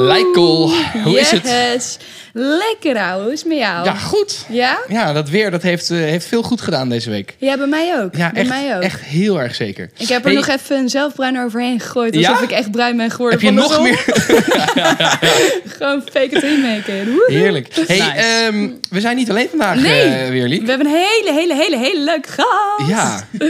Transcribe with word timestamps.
Lijkel, 0.00 0.70
hoe 1.04 1.18
is 1.20 1.30
het? 1.30 1.98
Lekker 2.40 2.96
ouwe, 2.96 3.32
is 3.32 3.44
met 3.44 3.58
jou? 3.58 3.84
Ja, 3.84 3.94
goed. 3.94 4.44
Ja? 4.48 4.78
Ja, 4.88 5.12
dat 5.12 5.28
weer 5.28 5.50
dat 5.50 5.62
heeft, 5.62 5.90
eh, 5.90 5.98
heeft 5.98 6.26
veel 6.26 6.42
goed 6.42 6.60
gedaan 6.60 6.88
deze 6.88 7.10
week. 7.10 7.34
Ja, 7.38 7.56
bij 7.56 7.66
mij 7.66 8.00
ook. 8.02 8.16
Ja, 8.16 8.30
bij 8.32 8.40
echt, 8.40 8.50
mij 8.50 8.76
ook. 8.76 8.82
echt 8.82 9.00
heel 9.00 9.40
erg 9.40 9.54
zeker. 9.54 9.90
Ik 9.96 10.08
heb 10.08 10.18
er 10.24 10.26
Hey, 10.26 10.34
nog 10.34 10.46
even 10.48 10.76
een 10.76 10.88
zelfbruin 10.88 11.40
overheen 11.40 11.80
gegooid. 11.80 12.14
Ja? 12.14 12.28
Alsof 12.30 12.44
ik 12.44 12.50
echt 12.50 12.70
bruin 12.70 12.96
ben 12.96 13.10
geworden 13.10 13.38
Heb 13.40 13.48
je 13.48 13.54
nog 13.60 13.82
meer? 13.82 14.04
Gewoon 15.78 16.02
fake 16.12 16.36
it 16.36 16.42
in 16.42 16.60
maken. 16.60 17.04
Woehoe. 17.04 17.24
Heerlijk. 17.32 17.68
Hey, 17.86 17.98
Nice. 17.98 18.10
ehm, 18.12 18.68
we 18.90 19.00
zijn 19.00 19.16
niet 19.16 19.30
alleen 19.30 19.48
vandaag 19.48 19.76
Nee. 19.80 20.02
eh, 20.02 20.28
weer, 20.28 20.46
Liek. 20.48 20.62
We 20.62 20.68
hebben 20.68 20.86
een 20.86 20.92
hele, 21.22 21.32
hele, 21.40 21.54
hele, 21.54 21.76
hele 21.78 22.00
leuke 22.04 22.28
gast. 22.28 22.90
Ja, 22.90 23.24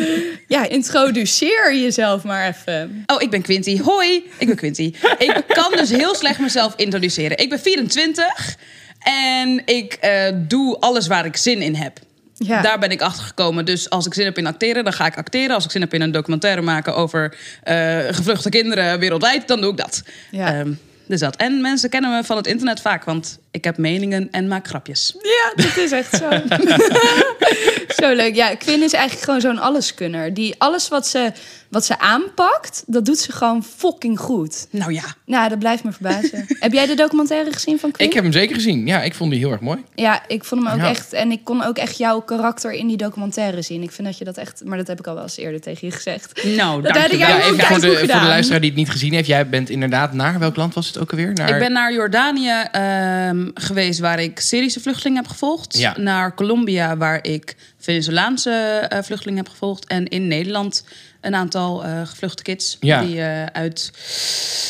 Ja, 0.46 0.68
introduceer 0.68 1.74
jezelf 1.77 2.23
maar 2.24 2.48
even. 2.48 3.02
Oh, 3.07 3.23
ik 3.23 3.30
ben 3.30 3.43
Quinty. 3.43 3.80
Hoi, 3.82 4.30
ik 4.38 4.46
ben 4.46 4.57
Quinty. 4.57 4.93
Ik 5.18 5.43
kan 5.48 5.73
dus 5.77 5.91
heel 5.91 6.15
slecht 6.15 6.38
mezelf 6.38 6.73
introduceren. 6.77 7.38
Ik 7.38 7.49
ben 7.49 7.60
24 7.60 8.57
en 8.99 9.63
ik 9.65 9.93
eh, 9.93 10.32
doe 10.35 10.79
alles 10.79 11.07
waar 11.07 11.24
ik 11.24 11.37
zin 11.37 11.63
in 11.63 11.74
heb. 11.74 11.99
Ja. 12.38 12.63
Daar 12.63 12.79
ben 12.79 12.91
ik 12.91 13.01
achter 13.01 13.24
gekomen. 13.24 13.65
Dus 13.65 13.90
als 13.90 14.07
ik 14.07 14.15
zin 14.15 14.24
heb 14.24 14.38
in 14.38 14.46
acteren, 14.46 14.85
dan 14.85 14.93
ga 14.93 15.07
ik 15.07 15.16
acteren. 15.16 15.55
Als 15.55 15.65
ik 15.65 15.71
zin 15.71 15.80
heb 15.80 15.95
in 15.95 16.01
een 16.01 16.10
documentaire 16.10 16.60
maken 16.60 16.95
over 16.95 17.37
eh, 17.63 17.99
gevluchte 18.10 18.49
kinderen 18.49 18.99
wereldwijd, 18.99 19.49
dan 19.49 19.60
doe 19.60 19.71
ik 19.71 19.77
dat. 19.77 20.02
Ja. 20.30 20.55
Ehm, 20.55 20.73
dus 21.07 21.21
dat. 21.21 21.37
En 21.37 21.60
mensen 21.60 21.90
kennen 21.90 22.10
me 22.10 22.24
van 22.24 22.37
het 22.37 22.46
internet 22.46 22.80
vaak, 22.80 23.05
want 23.05 23.38
ik 23.51 23.65
heb 23.65 23.77
meningen 23.77 24.29
en 24.30 24.49
maak 24.49 24.68
grapjes. 24.68 25.16
Ja, 25.23 25.65
dat 25.65 25.77
is 25.77 25.90
echt 25.90 26.16
zo. 26.16 26.29
zo 28.02 28.14
leuk. 28.14 28.34
Ja, 28.34 28.54
Quinn 28.54 28.82
is 28.82 28.92
eigenlijk 28.92 29.24
gewoon 29.24 29.40
zo'n 29.40 29.58
alleskunner. 29.58 30.34
Die 30.34 30.54
alles 30.58 30.88
wat 30.88 31.06
ze, 31.06 31.32
wat 31.68 31.84
ze 31.84 31.98
aanpakt, 31.98 32.82
dat 32.86 33.04
doet 33.04 33.18
ze 33.18 33.32
gewoon 33.32 33.64
fucking 33.76 34.18
goed. 34.20 34.66
Nou 34.70 34.92
ja. 34.92 35.02
Nou, 35.26 35.48
dat 35.48 35.59
blijft 35.59 35.84
me 35.84 35.92
verbazen. 35.92 36.46
Heb 36.60 36.72
jij 36.72 36.86
de 36.86 36.94
documentaire 36.94 37.52
gezien 37.52 37.78
van 37.78 37.90
Quinn? 37.90 38.09
ik 38.09 38.14
heb 38.14 38.24
hem 38.24 38.32
zeker 38.32 38.54
gezien. 38.54 38.86
Ja, 38.86 39.02
ik 39.02 39.14
vond 39.14 39.30
die 39.30 39.40
heel 39.40 39.50
erg 39.50 39.60
mooi. 39.60 39.84
Ja, 39.94 40.22
ik 40.26 40.44
vond 40.44 40.64
hem 40.64 40.72
ook 40.72 40.80
Ja. 40.80 40.88
echt... 40.88 41.12
En 41.12 41.30
ik 41.32 41.44
kon 41.44 41.64
ook 41.64 41.76
echt 41.78 41.98
jouw 41.98 42.20
karakter 42.20 42.72
in 42.72 42.86
die 42.86 42.96
documentaire 42.96 43.62
zien. 43.62 43.82
Ik 43.82 43.90
vind 43.90 44.06
dat 44.06 44.18
je 44.18 44.24
dat 44.24 44.36
echt... 44.36 44.62
Maar 44.64 44.78
dat 44.78 44.86
heb 44.86 44.98
ik 44.98 45.06
al 45.06 45.14
wel 45.14 45.22
eens 45.22 45.36
eerder 45.36 45.60
tegen 45.60 45.86
je 45.88 45.94
gezegd. 45.94 46.44
Nou, 46.44 46.82
Dat 46.82 46.94
dank 46.94 47.10
je 47.10 47.16
wel. 47.16 47.28
Ja, 47.28 47.36
ook 47.36 47.42
even 47.42 47.64
voor 47.66 47.80
de, 47.80 47.96
voor 47.98 48.06
de 48.06 48.26
luisteraar 48.26 48.60
die 48.60 48.70
het 48.70 48.78
niet 48.78 48.90
gezien 48.90 49.12
heeft. 49.12 49.26
Jij 49.26 49.48
bent 49.48 49.70
inderdaad 49.70 50.12
naar 50.12 50.38
welk 50.38 50.56
land 50.56 50.74
was 50.74 50.86
het 50.86 50.98
ook 50.98 51.10
alweer? 51.10 51.32
Naar... 51.32 51.48
Ik 51.48 51.59
ben 51.59 51.72
naar 51.72 51.92
Jordanië 51.92 52.52
ehm, 52.72 53.48
geweest, 53.54 54.00
waar 54.00 54.20
ik 54.20 54.40
Syrische 54.40 54.80
vluchtelingen 54.80 55.22
heb 55.22 55.30
gevolgd. 55.30 55.78
Ja. 55.78 55.94
Naar 55.98 56.34
Colombia, 56.34 56.96
waar 56.96 57.18
ik 57.29 57.57
Venezolaanse 57.79 58.51
eh, 58.51 59.02
vluchtelingen 59.02 59.43
heb 59.43 59.52
gevolgd. 59.52 59.87
En 59.87 60.07
in 60.07 60.26
Nederland 60.29 60.84
een 61.21 61.34
aantal 61.34 61.84
eh, 61.84 62.07
gevluchte 62.07 62.43
kids. 62.43 62.76
Ja. 62.80 63.02
Die 63.02 63.21
eh, 63.21 63.45
uit 63.45 63.90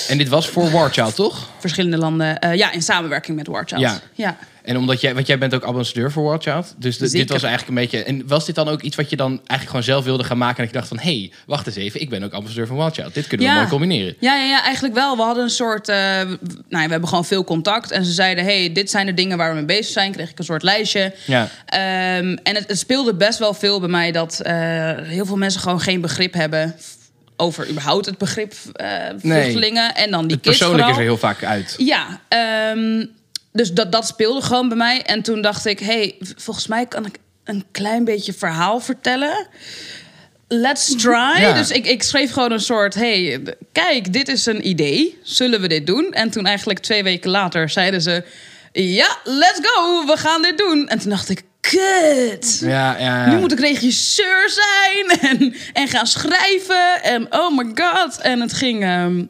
En 0.08 0.18
dit 0.18 0.28
was 0.28 0.48
voor 0.48 0.70
War 0.70 0.92
Child, 0.92 1.14
toch? 1.14 1.50
verschillende 1.58 1.98
landen... 1.98 2.56
ja, 2.56 2.72
in 2.72 2.82
samenwerking 2.82 3.36
met 3.36 3.46
War 3.46 3.64
Child. 3.66 3.80
Ja. 3.80 4.00
ja. 4.14 4.36
En 4.68 4.76
omdat 4.76 5.00
jij, 5.00 5.14
want 5.14 5.26
jij 5.26 5.38
bent 5.38 5.54
ook 5.54 5.62
ambassadeur 5.64 6.12
voor 6.12 6.22
War 6.24 6.40
Child. 6.40 6.74
Dus 6.78 6.98
de- 6.98 7.10
dit 7.10 7.30
was 7.30 7.42
eigenlijk 7.42 7.68
een 7.68 7.82
beetje... 7.84 8.04
En 8.04 8.26
was 8.26 8.46
dit 8.46 8.54
dan 8.54 8.68
ook 8.68 8.82
iets 8.82 8.96
wat 8.96 9.10
je 9.10 9.16
dan 9.16 9.28
eigenlijk 9.30 9.68
gewoon 9.68 9.82
zelf 9.82 10.04
wilde 10.04 10.24
gaan 10.24 10.38
maken? 10.38 10.56
En 10.56 10.62
dat 10.64 10.72
je 10.72 10.78
dacht 10.78 10.88
van, 10.88 10.98
hé, 10.98 11.18
hey, 11.18 11.32
wacht 11.46 11.66
eens 11.66 11.76
even. 11.76 12.00
Ik 12.00 12.08
ben 12.08 12.22
ook 12.22 12.32
ambassadeur 12.32 12.66
van 12.66 12.76
War 12.76 12.90
Child. 12.90 13.14
Dit 13.14 13.26
kunnen 13.26 13.46
we 13.48 13.52
mooi 13.54 13.66
combineren. 13.68 14.16
Ja, 14.20 14.36
ja, 14.36 14.44
ja, 14.44 14.62
eigenlijk 14.62 14.94
wel. 14.94 15.16
We 15.16 15.22
hadden 15.22 15.44
een 15.44 15.50
soort. 15.50 15.88
eh, 15.88 15.96
nou, 15.96 16.84
we 16.84 16.90
hebben 16.90 17.08
gewoon 17.08 17.24
veel 17.24 17.44
contact. 17.44 17.90
En 17.90 18.04
ze 18.04 18.12
zeiden: 18.12 18.44
hey, 18.44 18.72
dit 18.72 18.90
zijn 18.90 19.06
de 19.06 19.14
dingen 19.14 19.36
waar 19.38 19.48
we 19.50 19.54
mee 19.56 19.64
bezig 19.64 19.92
zijn. 19.92 20.12
Kreeg 20.12 20.30
ik 20.30 20.38
een 20.38 20.44
soort 20.44 20.62
lijstje. 20.62 21.14
Ja. 21.26 21.48
Ehm, 21.66 22.36
en 22.42 22.54
het, 22.54 22.64
het 22.66 22.78
speelde 22.78 23.14
best 23.14 23.38
wel 23.38 23.54
veel 23.54 23.80
bij 23.80 23.88
mij 23.88 24.12
dat 24.12 24.40
eh, 24.40 24.54
heel 24.96 25.26
veel 25.26 25.36
mensen 25.36 25.60
gewoon 25.60 25.80
geen 25.80 26.00
begrip 26.00 26.32
hebben 26.34 26.74
over 27.36 27.68
überhaupt 27.70 28.06
het 28.06 28.18
begrip 28.18 28.52
eh 28.72 28.88
vluchtelingen. 29.18 29.94
En 29.94 30.10
dan 30.10 30.26
die 30.26 30.36
Het 30.36 30.44
kids 30.44 30.58
persoonlijk 30.58 30.88
is 30.88 30.96
er 30.96 31.02
heel 31.02 31.16
vaak 31.16 31.44
uit. 31.44 31.74
Ja, 31.76 32.20
ehm, 32.28 33.04
dus 33.58 33.72
dat, 33.72 33.92
dat 33.92 34.06
speelde 34.06 34.42
gewoon 34.42 34.68
bij 34.68 34.76
mij. 34.76 35.02
En 35.02 35.22
toen 35.22 35.40
dacht 35.40 35.66
ik, 35.66 35.80
hey, 35.80 36.14
volgens 36.36 36.66
mij 36.66 36.86
kan 36.86 37.06
ik 37.06 37.16
een 37.44 37.64
klein 37.70 38.04
beetje 38.04 38.32
verhaal 38.32 38.80
vertellen. 38.80 39.46
Let's 40.48 40.96
try. 40.96 41.40
Ja. 41.40 41.52
Dus 41.52 41.70
ik, 41.70 41.86
ik 41.86 42.02
schreef 42.02 42.32
gewoon 42.32 42.52
een 42.52 42.60
soort, 42.60 42.94
hey, 42.94 43.42
kijk, 43.72 44.12
dit 44.12 44.28
is 44.28 44.46
een 44.46 44.68
idee. 44.68 45.18
Zullen 45.22 45.60
we 45.60 45.68
dit 45.68 45.86
doen? 45.86 46.12
En 46.12 46.30
toen 46.30 46.46
eigenlijk 46.46 46.78
twee 46.78 47.02
weken 47.02 47.30
later 47.30 47.68
zeiden 47.68 48.02
ze, 48.02 48.24
ja, 48.72 49.16
let's 49.24 49.60
go, 49.62 50.06
we 50.06 50.16
gaan 50.16 50.42
dit 50.42 50.58
doen. 50.58 50.88
En 50.88 50.98
toen 50.98 51.10
dacht 51.10 51.28
ik, 51.28 51.42
kut. 51.60 52.58
Ja, 52.60 52.98
ja, 52.98 52.98
ja. 52.98 53.30
Nu 53.30 53.38
moet 53.38 53.52
ik 53.52 53.60
regisseur 53.60 54.50
zijn 54.50 55.18
en, 55.20 55.54
en 55.72 55.88
gaan 55.88 56.06
schrijven. 56.06 57.02
En 57.02 57.26
oh 57.32 57.56
my 57.56 57.72
god. 57.74 58.20
En 58.20 58.40
het 58.40 58.52
ging, 58.52 58.82
ehm, 58.82 59.24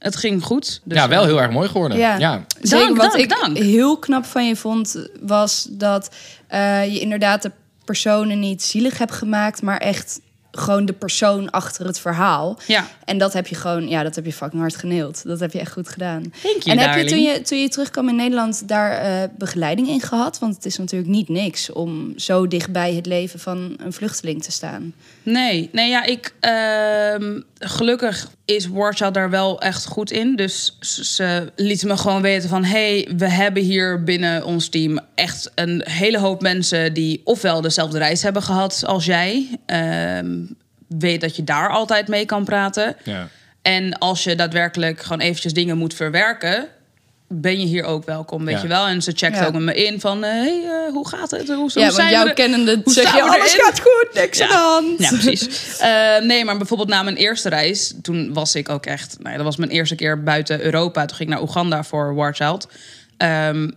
het 0.00 0.16
ging 0.16 0.42
goed. 0.42 0.80
Dus, 0.84 0.98
ja, 0.98 1.08
wel 1.08 1.20
eh, 1.22 1.26
heel 1.26 1.40
erg 1.40 1.50
mooi 1.50 1.68
geworden. 1.68 1.98
Ja. 1.98 2.18
ja. 2.18 2.44
Zeker, 2.60 2.86
Dank, 2.86 2.96
wat 2.96 3.12
dank, 3.12 3.22
ik 3.22 3.40
dank. 3.40 3.56
heel 3.56 3.98
knap 3.98 4.24
van 4.24 4.46
je 4.46 4.56
vond, 4.56 5.08
was 5.20 5.66
dat 5.70 6.14
eh, 6.46 6.92
je 6.92 7.00
inderdaad 7.00 7.42
de 7.42 7.52
personen 7.84 8.38
niet 8.38 8.62
zielig 8.62 8.98
hebt 8.98 9.12
gemaakt, 9.12 9.62
maar 9.62 9.78
echt 9.78 10.20
gewoon 10.52 10.84
de 10.86 10.92
persoon 10.92 11.50
achter 11.50 11.86
het 11.86 12.00
verhaal. 12.00 12.58
Ja. 12.66 12.86
En 13.04 13.18
dat 13.18 13.32
heb 13.32 13.46
je 13.46 13.54
gewoon, 13.54 13.88
ja, 13.88 14.02
dat 14.02 14.14
heb 14.14 14.24
je 14.24 14.32
fucking 14.32 14.60
hard 14.60 14.76
geneeld. 14.76 15.22
Dat 15.24 15.40
heb 15.40 15.52
je 15.52 15.58
echt 15.60 15.72
goed 15.72 15.88
gedaan. 15.88 16.32
You, 16.42 16.60
en 16.64 16.78
heb 16.78 16.96
je 16.96 17.04
toen, 17.04 17.22
je 17.22 17.40
toen 17.42 17.60
je 17.60 17.68
terugkwam 17.68 18.08
in 18.08 18.16
Nederland 18.16 18.68
daar 18.68 18.90
eh, 18.92 19.28
begeleiding 19.38 19.88
in 19.88 20.00
gehad? 20.00 20.38
Want 20.38 20.54
het 20.54 20.64
is 20.64 20.78
natuurlijk 20.78 21.10
niet 21.10 21.28
niks 21.28 21.72
om 21.72 22.12
zo 22.16 22.48
dichtbij 22.48 22.94
het 22.94 23.06
leven 23.06 23.40
van 23.40 23.74
een 23.78 23.92
vluchteling 23.92 24.42
te 24.42 24.52
staan. 24.52 24.92
Nee, 25.22 25.68
nee 25.72 25.88
ja, 25.88 26.04
ik. 26.04 26.34
ehm, 26.40 27.40
gelukkig 27.58 28.28
is 28.44 28.66
Warchild 28.68 29.14
daar 29.14 29.30
wel 29.30 29.60
echt 29.60 29.86
goed 29.86 30.10
in. 30.10 30.36
Dus 30.36 30.76
ze- 30.80 31.04
ze 31.04 31.52
lieten 31.56 31.88
me 31.88 31.96
gewoon 31.96 32.22
weten 32.22 32.48
van... 32.48 32.64
hey, 32.64 33.08
we 33.16 33.28
hebben 33.28 33.62
hier 33.62 34.04
binnen 34.04 34.44
ons 34.44 34.68
team 34.68 34.98
echt 35.14 35.50
een 35.54 35.82
hele 35.84 36.18
hoop 36.18 36.42
mensen... 36.42 36.94
die 36.94 37.20
ofwel 37.24 37.60
dezelfde 37.60 37.98
reis 37.98 38.22
hebben 38.22 38.42
gehad 38.42 38.82
als 38.86 39.04
jij. 39.04 39.58
ehm, 39.66 40.39
weet 40.98 41.20
dat 41.20 41.36
je 41.36 41.44
daar 41.44 41.68
altijd 41.70 42.08
mee 42.08 42.24
kan 42.24 42.44
praten. 42.44 42.96
Ja. 43.04 43.28
En 43.62 43.98
als 43.98 44.24
je 44.24 44.34
daadwerkelijk 44.34 45.02
gewoon 45.02 45.20
eventjes 45.20 45.52
dingen 45.52 45.78
moet 45.78 45.94
verwerken... 45.94 46.68
ben 47.28 47.60
je 47.60 47.66
hier 47.66 47.84
ook 47.84 48.04
welkom, 48.04 48.44
weet 48.44 48.54
Ja. 48.56 48.62
je 48.62 48.68
wel. 48.68 48.86
En 48.86 49.02
ze 49.02 49.12
checkt 49.14 49.36
Ja. 49.36 49.46
ook 49.46 49.52
met 49.52 49.62
me 49.62 49.74
in 49.74 50.00
van... 50.00 50.24
eh, 50.24 50.30
hey, 50.30 50.62
eh, 50.64 50.92
hoe 50.92 51.08
gaat 51.08 51.30
het? 51.30 51.48
Hoe, 51.48 51.70
ja, 51.74 51.90
want 51.92 52.10
jouw 52.10 52.32
kennende 52.32 52.80
hoe 52.84 52.92
zeg 52.92 53.14
je, 53.14 53.22
alles 53.22 53.36
erin?" 53.52 53.64
gaat 53.64 53.80
goed, 53.80 54.08
niks 54.14 54.40
aan 54.40 54.48
de 54.48 54.52
Ja. 54.54 54.60
hand. 54.60 54.98
Ja, 55.00 55.08
precies. 55.08 55.48
Eh, 55.80 56.20
nee, 56.26 56.44
maar 56.44 56.56
bijvoorbeeld 56.56 56.88
na 56.88 57.02
mijn 57.02 57.16
eerste 57.16 57.48
reis, 57.48 57.94
toen 58.02 58.32
was 58.32 58.54
ik 58.54 58.68
ook 58.68 58.86
echt, 58.86 59.16
nou, 59.18 59.30
ja, 59.30 59.36
dat 59.36 59.44
was 59.44 59.56
mijn 59.56 59.70
eerste 59.70 59.94
keer 59.94 60.22
buiten 60.22 60.60
Europa. 60.60 61.04
Toen 61.04 61.16
ging 61.16 61.28
ik 61.28 61.34
naar 61.34 61.44
Oeganda 61.44 61.84
voor 61.84 62.14
War 62.14 62.34
Child. 62.34 62.68
Ehm, 63.16 63.70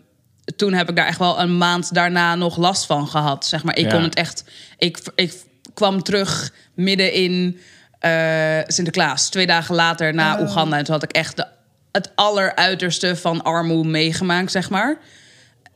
toen 0.55 0.73
heb 0.73 0.89
ik 0.89 0.95
daar 0.95 1.07
echt 1.07 1.19
wel 1.19 1.39
een 1.39 1.57
maand 1.57 1.93
daarna 1.93 2.35
nog 2.35 2.57
last 2.57 2.85
van 2.85 3.07
gehad. 3.07 3.45
Zeg 3.45 3.63
maar, 3.63 3.77
ik 3.77 3.85
Ja. 3.85 3.91
kon 3.91 4.03
het 4.03 4.15
echt. 4.15 4.43
Ik, 4.77 4.97
ik 5.15 5.33
kwam 5.73 6.03
terug 6.03 6.53
midden 6.73 7.13
in 7.13 7.59
eh, 7.99 8.59
Sinterklaas, 8.67 9.29
twee 9.29 9.45
dagen 9.45 9.75
later 9.75 10.13
na 10.13 10.41
Oeganda. 10.41 10.77
En 10.77 10.83
toen 10.83 10.93
had 10.93 11.03
ik 11.03 11.11
echt 11.11 11.35
de, 11.35 11.47
het 11.91 12.11
alleruiterste 12.15 13.15
van 13.15 13.43
armoede 13.43 13.89
meegemaakt, 13.89 14.51
zeg 14.51 14.69
maar. 14.69 14.97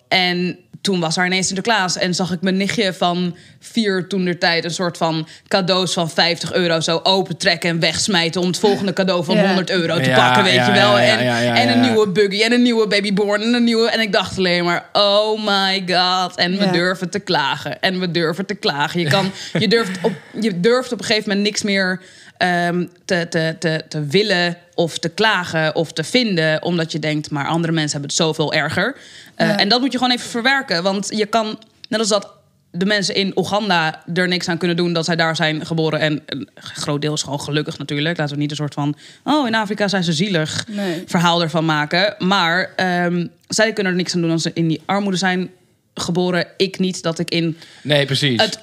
En 0.07 0.59
toen 0.88 1.00
was 1.00 1.18
er 1.18 1.25
ineens 1.25 1.45
Sinterklaas 1.48 1.98
en 1.98 2.13
zag 2.16 2.31
ik 2.31 2.42
mijn 2.42 2.57
nichtje 2.57 2.94
van 2.94 3.36
vier 3.60 4.07
toen 4.07 4.25
der 4.25 4.39
tijd 4.39 4.63
een 4.63 4.72
soort 4.72 4.98
van 4.98 5.28
cadeaus 5.48 5.94
van 5.94 6.10
50 6.10 6.54
euro 6.54 6.80
zo 6.80 7.00
opentrekken 7.04 7.69
en 7.69 7.80
wegsmijten 7.80 8.42
om 8.42 8.48
het 8.48 8.60
volgende 8.60 8.94
cadeau 8.94 9.24
van 9.24 9.36
Ja. 9.36 9.45
100 9.45 9.69
euro 9.69 9.95
te 10.00 10.10
Ja, 10.10 10.16
pakken, 10.16 10.44
weet 10.44 10.54
ja, 10.54 10.66
je 10.68 10.72
wel. 10.74 10.98
ja, 11.00 11.04
ja, 11.06 11.18
en 11.18 11.24
ja, 11.25 11.39
ja, 11.39 11.56
en 11.57 11.69
een 11.69 11.81
nieuwe 11.81 12.07
buggy 12.10 12.42
en 12.42 12.51
een 12.51 12.62
nieuwe 12.62 12.88
babyborn 12.88 13.42
en 13.42 13.54
een 13.54 13.63
nieuwe. 13.63 13.89
En 13.89 14.00
ik 14.00 14.12
dacht 14.12 14.38
alleen 14.38 14.63
maar, 14.63 14.89
oh 14.94 15.45
my 15.45 15.84
god. 15.88 16.36
En 16.36 16.57
we 16.57 16.63
Ja. 16.66 16.72
durven 16.72 17.10
te 17.10 17.19
klagen. 17.19 17.81
En 17.81 18.00
we 18.00 18.12
durven 18.12 18.45
te 18.45 18.56
klagen. 18.56 19.00
Je, 19.00 19.07
kan, 19.07 19.31
je, 19.60 19.68
durft, 19.68 19.98
op, 20.01 20.12
je 20.39 20.60
durft 20.60 20.92
op 20.92 21.00
een 21.00 21.06
gegeven 21.06 21.30
moment 21.30 21.48
niks 21.48 21.63
meer 21.63 22.01
ehm, 22.38 22.86
te, 23.06 23.28
te, 23.30 23.56
te, 23.60 23.84
te 23.89 24.06
willen 24.06 24.57
of 24.75 24.98
te 24.98 25.10
klagen 25.10 25.75
of 25.75 25.92
te 25.94 26.04
vinden. 26.04 26.63
Omdat 26.63 26.92
je 26.92 27.00
denkt, 27.00 27.30
maar 27.31 27.48
andere 27.48 27.74
mensen 27.74 27.92
hebben 27.92 28.10
het 28.10 28.18
zoveel 28.25 28.54
erger. 28.54 28.95
Eh, 29.36 29.48
Ja. 29.48 29.57
En 29.57 29.69
dat 29.69 29.80
moet 29.81 29.92
je 29.92 29.98
gewoon 29.98 30.13
even 30.13 30.30
verwerken. 30.30 30.84
Want 30.84 31.07
je 31.16 31.25
kan, 31.25 31.60
net 31.89 32.00
als 32.00 32.10
dat 32.10 32.36
de 32.72 32.86
mensen 32.86 33.16
in 33.16 33.31
Oeganda 33.36 34.04
er 34.13 34.28
niks 34.28 34.48
aan 34.50 34.57
kunnen 34.57 34.78
doen 34.78 34.94
dat 34.94 35.06
zij 35.06 35.16
daar 35.16 35.36
zijn 35.36 35.66
geboren. 35.66 36.00
En 36.00 36.22
een 36.25 36.50
groot 36.56 37.01
deel 37.01 37.13
is 37.13 37.22
gewoon 37.24 37.42
gelukkig 37.42 37.78
natuurlijk. 37.78 38.18
Laten 38.18 38.36
we 38.36 38.42
niet 38.42 38.50
een 38.51 38.57
soort 38.57 38.74
van, 38.74 38.95
oh 39.24 39.48
in 39.48 39.56
Afrika 39.56 39.88
zijn 39.88 40.04
ze 40.04 40.13
zielig 40.13 40.66
Nee. 40.69 41.04
verhaal 41.06 41.42
ervan 41.42 41.66
maken. 41.66 42.16
Maar 42.18 42.72
ehm, 42.75 43.28
zij 43.48 43.74
kunnen 43.74 43.92
er 43.92 43.98
niks 43.98 44.16
aan 44.16 44.22
doen 44.22 44.31
als 44.31 44.42
ze 44.42 44.51
in 44.54 44.68
die 44.68 44.81
armoede 44.86 45.18
zijn 45.18 45.50
geboren. 45.94 46.48
Ik 46.57 46.80
niet 46.80 47.01
dat 47.04 47.19
ik 47.19 47.30
in 47.30 47.57
Nee, 47.84 48.06
precies. 48.06 48.42
het 48.42 48.60